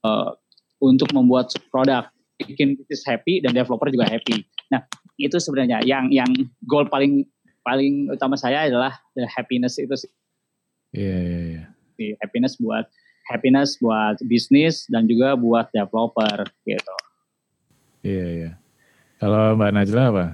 uh, 0.05 0.30
untuk 0.82 1.09
membuat 1.14 1.53
produk 1.70 2.09
bikin 2.41 2.74
bisnis 2.78 3.05
happy 3.05 3.41
dan 3.41 3.53
developer 3.53 3.89
juga 3.93 4.09
happy. 4.09 4.41
Nah 4.74 4.82
itu 5.22 5.38
sebenarnya 5.38 5.86
yang 5.86 6.09
yang 6.09 6.30
goal 6.66 6.89
paling 6.89 7.26
paling 7.62 8.09
utama 8.09 8.34
saya 8.34 8.66
adalah 8.66 8.97
the 9.14 9.26
happiness 9.30 9.78
itu 9.78 9.93
sih. 9.93 10.12
Iya 10.91 11.18
iya 11.22 11.39
iya. 11.45 11.64
Happiness 12.26 12.57
buat 12.57 12.89
happiness 13.30 13.78
buat 13.78 14.18
bisnis 14.26 14.89
dan 14.89 15.05
juga 15.05 15.38
buat 15.38 15.70
developer 15.70 16.49
gitu. 16.66 16.95
Iya 18.01 18.18
yeah, 18.18 18.28
iya. 18.28 18.43
Yeah. 18.49 18.53
Kalau 19.22 19.53
Mbak 19.53 19.72
Najla 19.78 20.03
apa? 20.09 20.26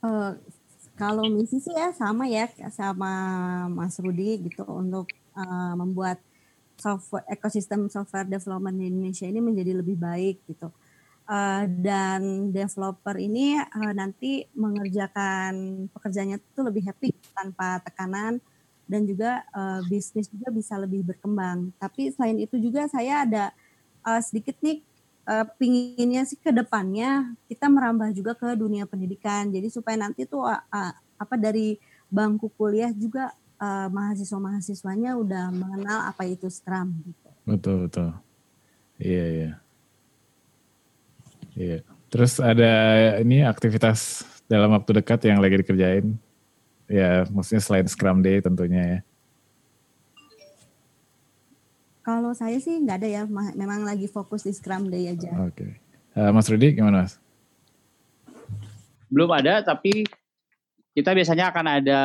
Uh, 0.00 0.32
kalau 0.96 1.28
misi 1.28 1.60
sih 1.60 1.76
ya 1.76 1.92
sama 1.92 2.24
ya 2.24 2.48
sama 2.72 3.12
Mas 3.68 4.00
Rudi 4.00 4.48
gitu 4.48 4.64
untuk 4.64 5.04
uh, 5.38 5.78
membuat 5.78 6.18
software 6.78 7.26
ekosistem 7.30 7.86
software 7.90 8.26
development 8.26 8.78
di 8.78 8.90
Indonesia 8.90 9.26
ini 9.26 9.38
menjadi 9.42 9.78
lebih 9.78 9.98
baik 9.98 10.42
gitu. 10.50 10.70
Uh, 11.28 11.68
dan 11.84 12.48
developer 12.48 13.20
ini 13.20 13.60
uh, 13.60 13.92
nanti 13.92 14.48
mengerjakan 14.56 15.84
pekerjaannya 15.92 16.40
itu 16.40 16.60
lebih 16.64 16.82
happy 16.88 17.12
tanpa 17.36 17.84
tekanan 17.84 18.40
dan 18.88 19.04
juga 19.04 19.44
uh, 19.52 19.84
bisnis 19.84 20.32
juga 20.32 20.48
bisa 20.48 20.80
lebih 20.80 21.04
berkembang. 21.04 21.68
Tapi 21.76 22.08
selain 22.16 22.40
itu 22.40 22.56
juga 22.56 22.88
saya 22.88 23.28
ada 23.28 23.52
uh, 24.08 24.20
sedikit 24.24 24.56
nih 24.64 24.80
uh, 25.28 25.44
pinginnya 25.60 26.24
sih 26.24 26.40
ke 26.40 26.48
depannya 26.48 27.36
kita 27.44 27.68
merambah 27.68 28.08
juga 28.16 28.32
ke 28.32 28.56
dunia 28.56 28.88
pendidikan. 28.88 29.52
Jadi 29.52 29.68
supaya 29.68 30.00
nanti 30.00 30.24
tuh 30.24 30.48
uh, 30.48 30.64
uh, 30.72 30.92
apa 31.20 31.34
dari 31.36 31.76
bangku 32.08 32.48
kuliah 32.56 32.88
juga 32.96 33.36
uh, 33.58 33.88
mahasiswa-mahasiswanya 33.90 35.18
udah 35.18 35.50
mengenal 35.52 36.08
apa 36.08 36.24
itu 36.26 36.46
Scrum 36.48 36.94
gitu. 37.04 37.28
Betul 37.44 37.76
betul. 37.86 38.10
Iya 38.98 39.26
iya. 39.26 39.50
Iya. 41.58 41.78
Terus 42.08 42.40
ada 42.40 42.72
ini 43.20 43.44
aktivitas 43.44 44.24
dalam 44.48 44.72
waktu 44.72 45.02
dekat 45.02 45.20
yang 45.28 45.44
lagi 45.44 45.60
dikerjain? 45.60 46.16
Ya, 46.88 47.28
maksudnya 47.28 47.60
selain 47.60 47.84
Scrum 47.84 48.24
Day 48.24 48.40
tentunya 48.40 48.82
ya. 48.82 49.00
Kalau 52.00 52.32
saya 52.32 52.56
sih 52.56 52.80
nggak 52.80 53.04
ada 53.04 53.08
ya, 53.08 53.22
memang 53.52 53.84
lagi 53.84 54.08
fokus 54.08 54.48
di 54.48 54.56
Scrum 54.56 54.88
Day 54.88 55.12
aja. 55.12 55.28
Oke. 55.44 55.52
Okay. 55.52 55.70
Uh, 56.16 56.32
Mas 56.32 56.48
Rudi 56.48 56.72
gimana 56.72 57.04
Mas? 57.04 57.20
Belum 59.12 59.28
ada, 59.28 59.60
tapi 59.60 60.08
kita 60.96 61.12
biasanya 61.12 61.52
akan 61.52 61.66
ada 61.68 62.00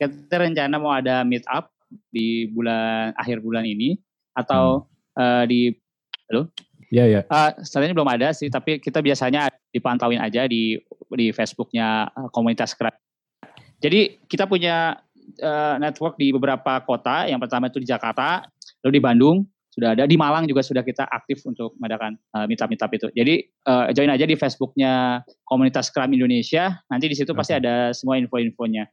kita 0.00 0.40
rencana 0.40 0.80
mau 0.80 0.96
ada 0.96 1.20
meet 1.28 1.44
up 1.44 1.68
di 2.08 2.48
bulan 2.48 3.12
akhir 3.20 3.44
bulan 3.44 3.68
ini 3.68 4.00
atau 4.32 4.88
hmm. 4.88 5.20
uh, 5.20 5.44
di 5.44 5.74
halo 6.30 6.48
Iya 6.90 7.04
ya. 7.06 7.20
Uh, 7.30 7.54
saat 7.62 7.86
ini 7.86 7.94
belum 7.94 8.10
ada 8.10 8.34
sih, 8.34 8.50
tapi 8.50 8.82
kita 8.82 8.98
biasanya 8.98 9.46
dipantauin 9.70 10.18
aja 10.18 10.50
di 10.50 10.74
di 11.14 11.30
Facebooknya 11.30 12.10
uh, 12.10 12.26
komunitas 12.34 12.74
Scrum. 12.74 12.90
Jadi 13.78 14.18
kita 14.26 14.50
punya 14.50 14.98
uh, 15.38 15.78
network 15.78 16.18
di 16.18 16.34
beberapa 16.34 16.82
kota. 16.82 17.30
Yang 17.30 17.46
pertama 17.46 17.70
itu 17.70 17.78
di 17.78 17.86
Jakarta, 17.86 18.42
lalu 18.82 18.98
di 18.98 19.02
Bandung 19.06 19.36
sudah 19.70 19.94
ada, 19.94 20.02
di 20.02 20.18
Malang 20.18 20.50
juga 20.50 20.66
sudah 20.66 20.82
kita 20.82 21.06
aktif 21.06 21.46
untuk 21.46 21.78
mengadakan 21.78 22.18
uh, 22.34 22.42
meetup-meetup 22.50 22.90
itu. 22.90 23.06
Jadi 23.14 23.34
uh, 23.70 23.94
join 23.94 24.10
aja 24.10 24.26
di 24.26 24.34
Facebooknya 24.34 25.22
komunitas 25.46 25.94
Scrum 25.94 26.10
Indonesia. 26.10 26.74
Nanti 26.90 27.06
di 27.06 27.14
situ 27.14 27.30
okay. 27.30 27.38
pasti 27.38 27.52
ada 27.54 27.94
semua 27.94 28.18
info-infonya. 28.18 28.90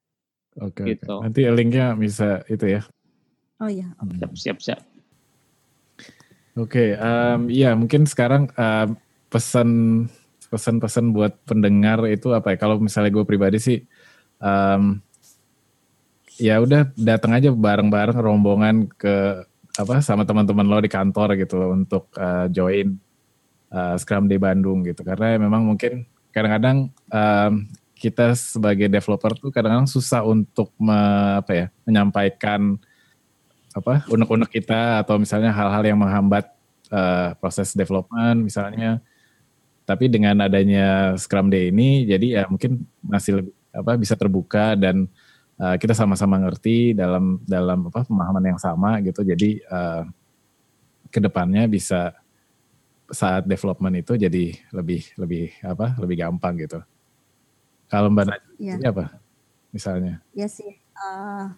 Oke. 0.61 0.83
Okay, 0.83 0.85
gitu. 0.97 1.21
okay. 1.21 1.23
Nanti 1.27 1.41
linknya 1.49 1.85
bisa 1.93 2.41
itu 2.49 2.65
ya. 2.65 2.81
Oh 3.61 3.69
iya. 3.69 3.89
Okay. 4.01 4.17
Siap 4.21 4.33
siap 4.37 4.59
siap. 4.61 4.81
Oke, 6.57 6.73
okay, 6.73 6.89
um, 6.97 7.53
iya 7.53 7.77
mungkin 7.77 8.09
sekarang 8.09 8.49
uh, 8.57 8.89
pesan 9.29 9.69
pesan-pesan 10.49 11.13
buat 11.13 11.37
pendengar 11.45 12.01
itu 12.09 12.33
apa 12.33 12.53
ya? 12.53 12.57
Kalau 12.57 12.81
misalnya 12.81 13.13
gue 13.13 13.21
pribadi 13.29 13.61
sih, 13.61 13.77
um, 14.41 14.97
ya 16.41 16.57
udah 16.57 16.89
datang 16.97 17.37
aja 17.37 17.53
bareng-bareng 17.53 18.17
rombongan 18.17 18.89
ke 18.89 19.45
apa 19.77 20.01
sama 20.01 20.25
teman-teman 20.25 20.65
lo 20.65 20.81
di 20.81 20.89
kantor 20.89 21.37
gitu 21.37 21.61
loh 21.61 21.69
untuk 21.77 22.09
uh, 22.17 22.49
join 22.49 22.97
uh, 23.69 23.93
Scrum 24.01 24.25
Day 24.25 24.41
Bandung 24.41 24.81
gitu 24.81 25.05
karena 25.05 25.37
memang 25.37 25.61
mungkin 25.61 26.09
kadang-kadang 26.33 26.89
um, 27.13 27.69
kita 27.97 28.37
sebagai 28.37 28.87
developer 28.87 29.33
tuh 29.37 29.49
kadang-kadang 29.49 29.89
susah 29.89 30.21
untuk 30.21 30.71
me, 30.77 30.97
apa 31.41 31.51
ya 31.53 31.65
menyampaikan 31.83 32.77
apa 33.73 34.05
unek-unek 34.09 34.49
kita 34.49 35.05
atau 35.05 35.21
misalnya 35.21 35.53
hal-hal 35.53 35.83
yang 35.85 35.99
menghambat 36.01 36.49
uh, 36.89 37.37
proses 37.37 37.77
development 37.77 38.45
misalnya 38.49 39.01
tapi 39.85 40.09
dengan 40.09 40.43
adanya 40.43 41.13
Scrum 41.15 41.47
Day 41.47 41.69
ini 41.69 42.03
jadi 42.09 42.27
ya 42.41 42.43
mungkin 42.49 42.83
masih 43.05 43.41
lebih 43.41 43.53
apa 43.77 43.93
bisa 43.95 44.17
terbuka 44.17 44.73
dan 44.73 45.05
uh, 45.61 45.75
kita 45.77 45.93
sama-sama 45.93 46.41
ngerti 46.41 46.97
dalam 46.97 47.41
dalam 47.45 47.89
apa 47.89 48.01
pemahaman 48.03 48.55
yang 48.55 48.59
sama 48.59 48.97
gitu. 49.05 49.21
Jadi 49.21 49.61
uh, 49.69 50.03
ke 51.13 51.19
depannya 51.21 51.69
bisa 51.69 52.11
saat 53.07 53.47
development 53.47 54.03
itu 54.03 54.19
jadi 54.19 54.51
lebih 54.75 55.01
lebih 55.15 55.53
apa 55.63 55.95
lebih 56.01 56.15
gampang 56.25 56.59
gitu. 56.59 56.81
Kalau 57.87 58.11
Mbak 58.11 58.25
Najwa 58.27 58.51
ya. 58.59 58.75
apa 58.91 59.05
misalnya? 59.71 60.19
Ya 60.35 60.47
sih, 60.51 60.75
uh, 60.99 61.51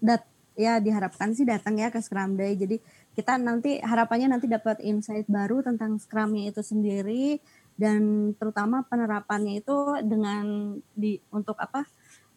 dat 0.00 0.28
ya 0.54 0.78
diharapkan 0.78 1.34
sih 1.34 1.42
datang 1.48 1.80
ya 1.80 1.90
ke 1.90 1.98
Scrum 2.00 2.36
Day. 2.38 2.54
Jadi 2.54 2.78
kita 3.14 3.38
nanti 3.38 3.78
harapannya 3.78 4.34
nanti 4.34 4.50
dapat 4.50 4.82
insight 4.82 5.26
baru 5.30 5.62
tentang 5.62 5.98
Scrumnya 6.02 6.50
itu 6.50 6.60
sendiri 6.60 7.38
dan 7.74 8.32
terutama 8.38 8.86
penerapannya 8.86 9.62
itu 9.62 9.98
dengan 10.02 10.76
di 10.94 11.18
untuk 11.30 11.58
apa 11.58 11.86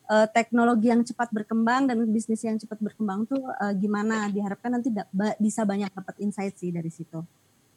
uh, 0.09 0.25
teknologi 0.29 0.89
yang 0.89 1.05
cepat 1.05 1.29
berkembang 1.29 1.89
dan 1.89 1.97
bisnis 2.09 2.41
yang 2.41 2.57
cepat 2.57 2.81
berkembang 2.81 3.25
tuh 3.29 3.41
uh, 3.41 3.73
gimana 3.77 4.29
diharapkan 4.33 4.73
nanti 4.73 4.89
da 4.89 5.05
bisa 5.37 5.61
banyak 5.65 5.93
dapat 5.93 6.15
insight 6.21 6.57
sih 6.57 6.73
dari 6.73 6.89
situ. 6.89 7.21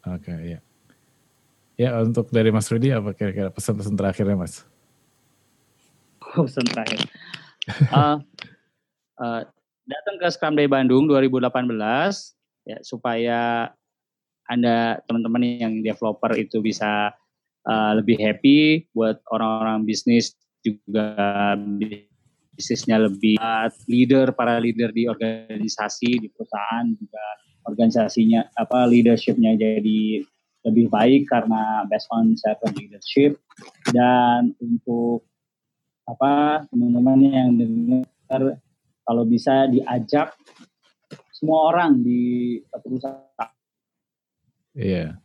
Oke, 0.01 0.33
okay, 0.33 0.57
ya. 0.57 0.59
Ya, 1.77 1.97
untuk 2.01 2.29
dari 2.29 2.53
Mas 2.53 2.69
Rudi 2.69 2.93
apa 2.93 3.13
kira-kira 3.17 3.49
pesan-pesan 3.49 3.97
terakhirnya, 3.97 4.37
Mas? 4.37 4.65
Pesan 6.31 6.65
terakhir. 6.67 7.01
uh, 7.91 8.17
uh, 9.19 9.41
datang 9.85 10.15
ke 10.17 10.27
Scrum 10.31 10.55
Day 10.55 10.67
Bandung 10.71 11.05
2018 11.05 11.51
ya 12.65 12.77
supaya 12.85 13.69
Anda 14.47 15.01
teman-teman 15.05 15.43
yang 15.43 15.73
developer 15.83 16.31
itu 16.37 16.63
bisa 16.63 17.11
uh, 17.67 17.91
lebih 17.97 18.17
happy 18.19 18.87
buat 18.95 19.19
orang-orang 19.29 19.83
bisnis 19.83 20.35
juga 20.61 21.57
bisnisnya 22.53 23.01
lebih 23.01 23.41
leader 23.89 24.29
para 24.37 24.61
leader 24.61 24.93
di 24.93 25.09
organisasi 25.09 26.21
di 26.21 26.27
perusahaan 26.29 26.85
juga 26.93 27.25
organisasinya 27.65 28.53
apa 28.57 28.85
leadershipnya 28.85 29.57
jadi 29.57 30.21
lebih 30.61 30.93
baik 30.93 31.25
karena 31.25 31.89
based 31.89 32.05
on 32.13 32.37
servant 32.37 32.77
leadership 32.77 33.41
dan 33.89 34.53
untuk 34.61 35.25
apa 36.07 36.63
teman-teman 36.69 37.19
yang 37.21 37.55
dengar 37.55 38.57
kalau 39.05 39.23
bisa 39.25 39.67
diajak 39.69 40.33
semua 41.33 41.73
orang 41.73 42.03
di 42.05 42.61
perusahaan. 42.69 43.49
Iya. 44.77 45.17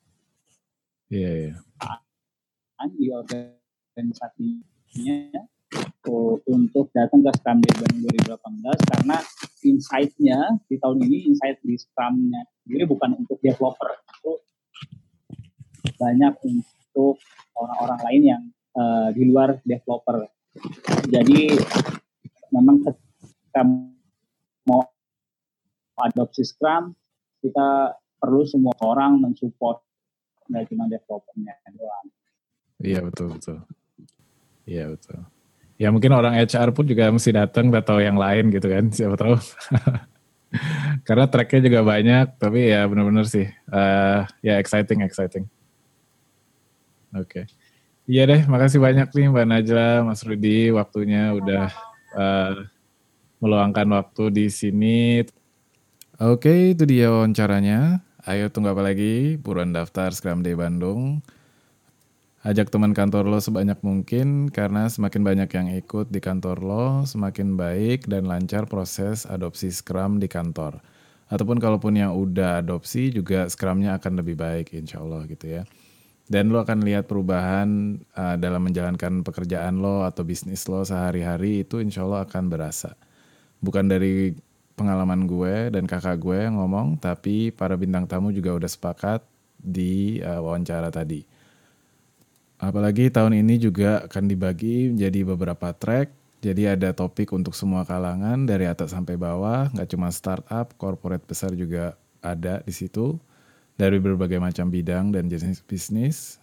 Iya 1.12 1.30
iya. 1.38 1.54
Di 2.96 3.12
organisasinya 3.12 5.44
untuk 6.46 6.94
datang 6.94 7.26
ke 7.26 7.30
Scrum 7.34 7.58
Day 7.58 7.74
Bandung 7.82 8.14
2018 8.14 8.94
karena 8.94 9.18
insight-nya 9.66 10.38
di 10.70 10.78
tahun 10.78 11.02
ini 11.02 11.34
insight 11.34 11.58
di 11.66 11.74
Scrum-nya 11.74 12.46
sendiri 12.62 12.86
bukan 12.86 13.18
untuk 13.18 13.42
developer 13.42 13.90
itu 13.90 14.32
banyak 15.98 16.38
untuk 16.46 17.18
orang-orang 17.58 18.00
lain 18.06 18.22
yang 18.22 18.42
uh, 18.78 19.10
di 19.10 19.26
luar 19.26 19.58
developer 19.66 20.30
jadi 21.06 21.54
memang 22.50 22.82
ketika 22.82 23.62
mau 24.66 24.82
adopsi 25.96 26.42
Scrum 26.44 26.92
kita 27.40 27.94
perlu 28.18 28.42
semua 28.44 28.74
orang 28.82 29.22
mensupport 29.22 29.78
nggak 30.46 30.64
cuma 30.70 30.86
developernya 30.86 31.54
doang. 31.74 32.06
Iya 32.82 33.00
betul 33.02 33.26
betul. 33.34 33.58
Iya 34.66 34.84
betul. 34.94 35.18
Ya 35.76 35.88
mungkin 35.92 36.12
orang 36.16 36.34
HR 36.40 36.72
pun 36.72 36.88
juga 36.88 37.12
mesti 37.12 37.30
datang 37.34 37.68
atau 37.74 38.00
yang 38.00 38.16
lain 38.16 38.48
gitu 38.54 38.66
kan 38.66 38.88
siapa 38.90 39.18
tahu. 39.18 39.36
Karena 41.06 41.26
tracknya 41.28 41.60
juga 41.68 41.80
banyak 41.84 42.40
tapi 42.40 42.72
ya 42.72 42.86
benar-benar 42.88 43.26
sih. 43.28 43.46
Uh, 43.68 44.24
ya 44.40 44.56
exciting 44.58 45.04
exciting. 45.04 45.44
Oke. 47.14 47.44
okay. 47.44 47.55
Iya 48.06 48.22
deh 48.26 48.42
makasih 48.46 48.78
banyak 48.78 49.10
nih 49.10 49.26
Mbak 49.30 49.46
Najla 49.46 49.90
Mas 50.06 50.22
Rudi 50.22 50.70
waktunya 50.70 51.34
udah 51.34 51.66
uh, 52.14 52.54
meluangkan 53.42 53.86
waktu 53.92 54.24
di 54.32 54.46
sini 54.48 55.26
oke 56.22 56.74
itu 56.74 56.82
dia 56.86 57.12
wawancaranya 57.12 58.00
ayo 58.26 58.50
tunggu 58.50 58.72
apa 58.72 58.82
lagi 58.82 59.36
buruan 59.38 59.74
daftar 59.74 60.14
Scrum 60.14 60.40
Day 60.40 60.54
Bandung 60.54 61.20
Ajak 62.46 62.70
teman 62.70 62.94
kantor 62.94 63.26
lo 63.26 63.42
sebanyak 63.42 63.82
mungkin 63.82 64.54
karena 64.54 64.86
semakin 64.86 65.26
banyak 65.26 65.50
yang 65.50 65.66
ikut 65.82 66.14
di 66.14 66.22
kantor 66.22 66.62
lo, 66.62 66.86
semakin 67.02 67.58
baik 67.58 68.06
dan 68.06 68.30
lancar 68.30 68.70
proses 68.70 69.26
adopsi 69.26 69.74
Scrum 69.74 70.22
di 70.22 70.30
kantor. 70.30 70.78
Ataupun 71.26 71.58
kalaupun 71.58 71.98
yang 71.98 72.14
udah 72.14 72.62
adopsi 72.62 73.10
juga 73.10 73.50
Scrumnya 73.50 73.98
akan 73.98 74.22
lebih 74.22 74.38
baik 74.38 74.78
insya 74.78 75.02
Allah 75.02 75.26
gitu 75.26 75.58
ya. 75.58 75.66
Dan 76.26 76.50
lo 76.50 76.58
akan 76.58 76.82
lihat 76.82 77.06
perubahan 77.06 78.02
uh, 78.18 78.34
dalam 78.34 78.66
menjalankan 78.66 79.22
pekerjaan 79.22 79.78
lo 79.78 80.02
atau 80.02 80.26
bisnis 80.26 80.66
lo 80.66 80.82
sehari-hari 80.82 81.62
itu 81.62 81.78
insya 81.78 82.02
Allah 82.02 82.26
akan 82.26 82.50
berasa. 82.50 82.98
Bukan 83.62 83.86
dari 83.86 84.34
pengalaman 84.74 85.30
gue 85.30 85.70
dan 85.70 85.86
kakak 85.86 86.18
gue 86.18 86.50
yang 86.50 86.58
ngomong, 86.58 86.98
tapi 86.98 87.54
para 87.54 87.78
bintang 87.78 88.10
tamu 88.10 88.34
juga 88.34 88.58
udah 88.58 88.66
sepakat 88.66 89.22
di 89.54 90.18
uh, 90.18 90.42
wawancara 90.42 90.90
tadi. 90.90 91.22
Apalagi 92.58 93.06
tahun 93.06 93.46
ini 93.46 93.62
juga 93.62 94.10
akan 94.10 94.24
dibagi 94.26 94.90
menjadi 94.90 95.20
beberapa 95.30 95.70
track. 95.78 96.10
Jadi 96.42 96.62
ada 96.68 96.90
topik 96.90 97.30
untuk 97.32 97.54
semua 97.54 97.86
kalangan 97.86 98.44
dari 98.44 98.66
atas 98.66 98.92
sampai 98.92 99.14
bawah, 99.14 99.72
nggak 99.72 99.88
cuma 99.94 100.12
startup, 100.12 100.74
corporate 100.76 101.24
besar 101.24 101.54
juga 101.54 101.96
ada 102.18 102.60
di 102.66 102.74
situ 102.74 103.16
dari 103.76 104.00
berbagai 104.00 104.40
macam 104.40 104.72
bidang 104.72 105.12
dan 105.12 105.28
jenis 105.28 105.60
bisnis. 105.64 106.40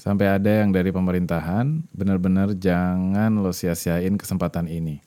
Sampai 0.00 0.32
ada 0.32 0.64
yang 0.64 0.72
dari 0.72 0.88
pemerintahan, 0.88 1.84
benar-benar 1.92 2.56
jangan 2.56 3.36
lo 3.36 3.52
sia-siain 3.52 4.16
kesempatan 4.16 4.64
ini. 4.64 5.04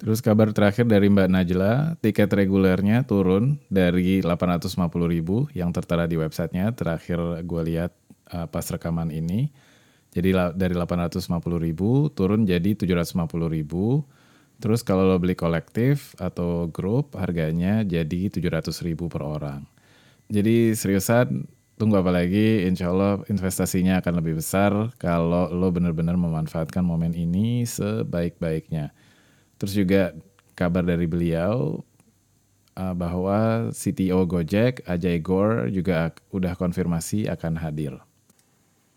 Terus 0.00 0.24
kabar 0.24 0.48
terakhir 0.54 0.88
dari 0.88 1.12
Mbak 1.12 1.28
Najla, 1.28 1.74
tiket 2.00 2.32
regulernya 2.32 3.04
turun 3.04 3.60
dari 3.68 4.24
850 4.24 4.88
ribu 5.10 5.44
yang 5.52 5.74
tertera 5.76 6.08
di 6.08 6.16
websitenya. 6.16 6.72
Terakhir 6.72 7.44
gue 7.44 7.62
lihat 7.68 7.92
uh, 8.32 8.48
pas 8.48 8.64
rekaman 8.64 9.12
ini. 9.12 9.52
Jadi 10.10 10.32
dari 10.56 10.72
850 10.72 11.28
ribu 11.60 12.08
turun 12.14 12.48
jadi 12.48 12.78
750 12.78 13.28
ribu. 13.52 14.00
Terus 14.56 14.80
kalau 14.80 15.04
lo 15.04 15.20
beli 15.20 15.36
kolektif 15.36 16.16
atau 16.16 16.68
grup 16.72 17.12
harganya 17.20 17.84
jadi 17.84 18.32
700 18.32 18.72
ribu 18.86 19.12
per 19.12 19.20
orang. 19.20 19.79
Jadi 20.30 20.78
seriusan 20.78 21.44
tunggu 21.74 21.98
apa 21.98 22.14
lagi 22.14 22.62
insya 22.68 22.94
Allah 22.94 23.18
investasinya 23.26 23.98
akan 23.98 24.22
lebih 24.22 24.38
besar 24.38 24.70
kalau 25.00 25.50
lo 25.50 25.68
benar-benar 25.74 26.14
memanfaatkan 26.14 26.86
momen 26.86 27.10
ini 27.18 27.66
sebaik-baiknya. 27.66 28.94
Terus 29.58 29.74
juga 29.74 30.14
kabar 30.54 30.86
dari 30.86 31.10
beliau 31.10 31.82
uh, 32.78 32.94
bahwa 32.94 33.68
CTO 33.74 34.22
Gojek 34.24 34.86
Ajay 34.86 35.18
Gore 35.18 35.72
juga 35.74 36.14
udah 36.30 36.54
konfirmasi 36.54 37.26
akan 37.26 37.58
hadir. 37.58 37.98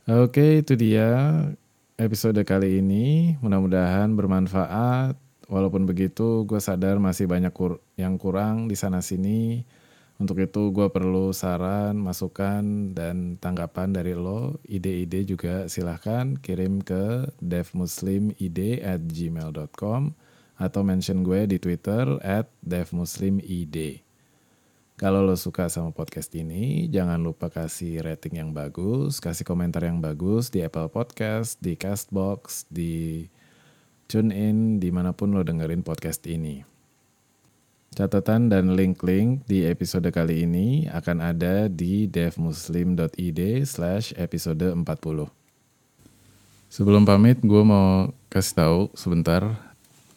Oke, 0.03 0.59
itu 0.59 0.75
dia 0.75 1.39
episode 1.95 2.39
kali 2.43 2.83
ini. 2.83 3.39
Mudah-mudahan 3.39 4.11
bermanfaat. 4.13 5.15
Walaupun 5.47 5.87
begitu, 5.87 6.43
gue 6.43 6.59
sadar 6.59 6.99
masih 6.99 7.27
banyak 7.27 7.51
kur 7.55 7.79
yang 7.95 8.19
kurang 8.19 8.67
di 8.67 8.75
sana-sini. 8.75 9.63
Untuk 10.21 10.37
itu 10.45 10.69
gue 10.69 10.87
perlu 10.93 11.33
saran, 11.33 11.97
masukan, 11.97 12.93
dan 12.93 13.41
tanggapan 13.41 13.89
dari 13.89 14.13
lo. 14.13 14.61
Ide-ide 14.61 15.25
juga 15.25 15.65
silahkan 15.65 16.37
kirim 16.37 16.85
ke 16.85 17.33
devmuslimid 17.41 18.57
at 18.85 19.01
gmail.com 19.09 20.13
atau 20.61 20.81
mention 20.85 21.25
gue 21.25 21.49
di 21.49 21.57
Twitter 21.57 22.21
at 22.21 22.45
devmuslimid. 22.61 24.05
Kalau 24.93 25.25
lo 25.25 25.33
suka 25.33 25.73
sama 25.73 25.89
podcast 25.89 26.29
ini, 26.37 26.85
jangan 26.93 27.17
lupa 27.17 27.49
kasih 27.49 28.05
rating 28.05 28.37
yang 28.37 28.53
bagus, 28.53 29.17
kasih 29.17 29.41
komentar 29.41 29.81
yang 29.81 29.97
bagus 29.97 30.53
di 30.53 30.61
Apple 30.61 30.93
Podcast, 30.93 31.57
di 31.57 31.73
Castbox, 31.73 32.69
di 32.69 33.25
TuneIn, 34.05 34.77
di 34.77 34.93
mana 34.93 35.09
pun 35.09 35.33
lo 35.33 35.41
dengerin 35.41 35.81
podcast 35.81 36.21
ini. 36.29 36.72
Catatan 37.93 38.49
dan 38.49 38.73
link-link 38.73 39.45
di 39.45 39.69
episode 39.69 40.09
kali 40.09 40.49
ini 40.49 40.89
akan 40.89 41.21
ada 41.21 41.69
di 41.69 42.09
devmuslim.id 42.09 43.41
slash 43.69 44.17
episode 44.17 44.65
40. 44.65 44.81
Sebelum 46.73 47.05
pamit, 47.05 47.37
gue 47.45 47.61
mau 47.61 48.09
kasih 48.33 48.55
tahu 48.57 48.79
sebentar. 48.97 49.45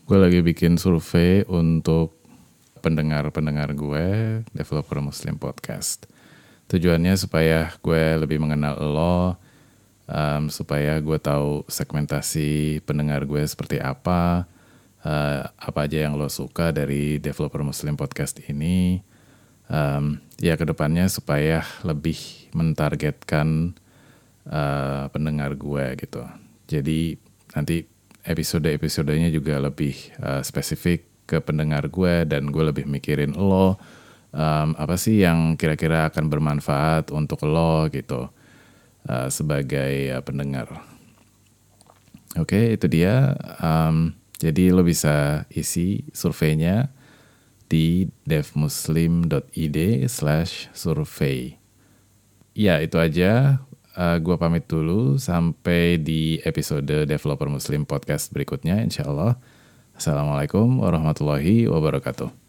Gue 0.08 0.16
lagi 0.16 0.40
bikin 0.40 0.80
survei 0.80 1.44
untuk 1.52 2.16
pendengar-pendengar 2.80 3.76
gue, 3.76 4.40
developer 4.56 5.04
Muslim 5.04 5.36
Podcast. 5.36 6.08
Tujuannya 6.72 7.12
supaya 7.20 7.76
gue 7.84 8.16
lebih 8.16 8.40
mengenal 8.40 8.80
lo, 8.80 9.36
um, 10.08 10.48
supaya 10.48 10.96
gue 10.96 11.18
tahu 11.20 11.68
segmentasi 11.68 12.80
pendengar 12.88 13.28
gue 13.28 13.44
seperti 13.44 13.84
apa, 13.84 14.48
uh, 15.06 15.40
apa 15.54 15.86
aja 15.86 16.02
yang 16.10 16.18
lo 16.18 16.26
suka 16.26 16.74
dari 16.74 17.22
developer 17.22 17.62
Muslim 17.62 17.94
Podcast 17.94 18.42
ini. 18.50 18.98
Um, 19.66 20.22
ya 20.38 20.54
ke 20.54 20.62
depannya 20.62 21.10
supaya 21.10 21.66
lebih 21.82 22.18
mentargetkan 22.54 23.74
uh, 24.46 25.10
pendengar 25.10 25.58
gue 25.58 25.98
gitu. 25.98 26.22
Jadi 26.70 27.18
nanti 27.54 27.82
episode-episodenya 28.26 29.30
juga 29.30 29.58
lebih 29.58 29.94
uh, 30.22 30.42
spesifik 30.42 31.06
ke 31.26 31.42
pendengar 31.42 31.90
gue 31.90 32.22
dan 32.26 32.46
gue 32.54 32.62
lebih 32.62 32.86
mikirin 32.86 33.34
lo 33.34 33.74
um, 34.30 34.68
apa 34.78 34.94
sih 34.94 35.22
yang 35.22 35.58
kira-kira 35.58 36.06
akan 36.10 36.30
bermanfaat 36.30 37.10
untuk 37.10 37.42
lo 37.42 37.90
gitu 37.90 38.30
uh, 39.10 39.28
sebagai 39.30 40.14
uh, 40.14 40.22
pendengar. 40.22 40.70
Oke 42.38 42.54
okay, 42.54 42.64
itu 42.78 42.86
dia. 42.86 43.34
Um, 43.58 44.14
jadi 44.36 44.68
lo 44.72 44.84
bisa 44.84 45.48
isi 45.48 46.04
surveinya 46.12 46.92
di 47.66 48.06
devmuslim.id 48.28 49.78
slash 50.06 50.70
survey. 50.76 51.56
Ya 52.56 52.80
itu 52.80 52.96
aja. 53.00 53.60
Uh, 53.96 54.20
gue 54.20 54.36
pamit 54.36 54.68
dulu 54.68 55.16
sampai 55.16 55.96
di 55.96 56.36
episode 56.44 57.08
Developer 57.08 57.48
Muslim 57.48 57.88
Podcast 57.88 58.28
berikutnya 58.28 58.84
insya 58.84 59.08
Allah. 59.08 59.40
Assalamualaikum 59.96 60.84
warahmatullahi 60.84 61.64
wabarakatuh. 61.64 62.45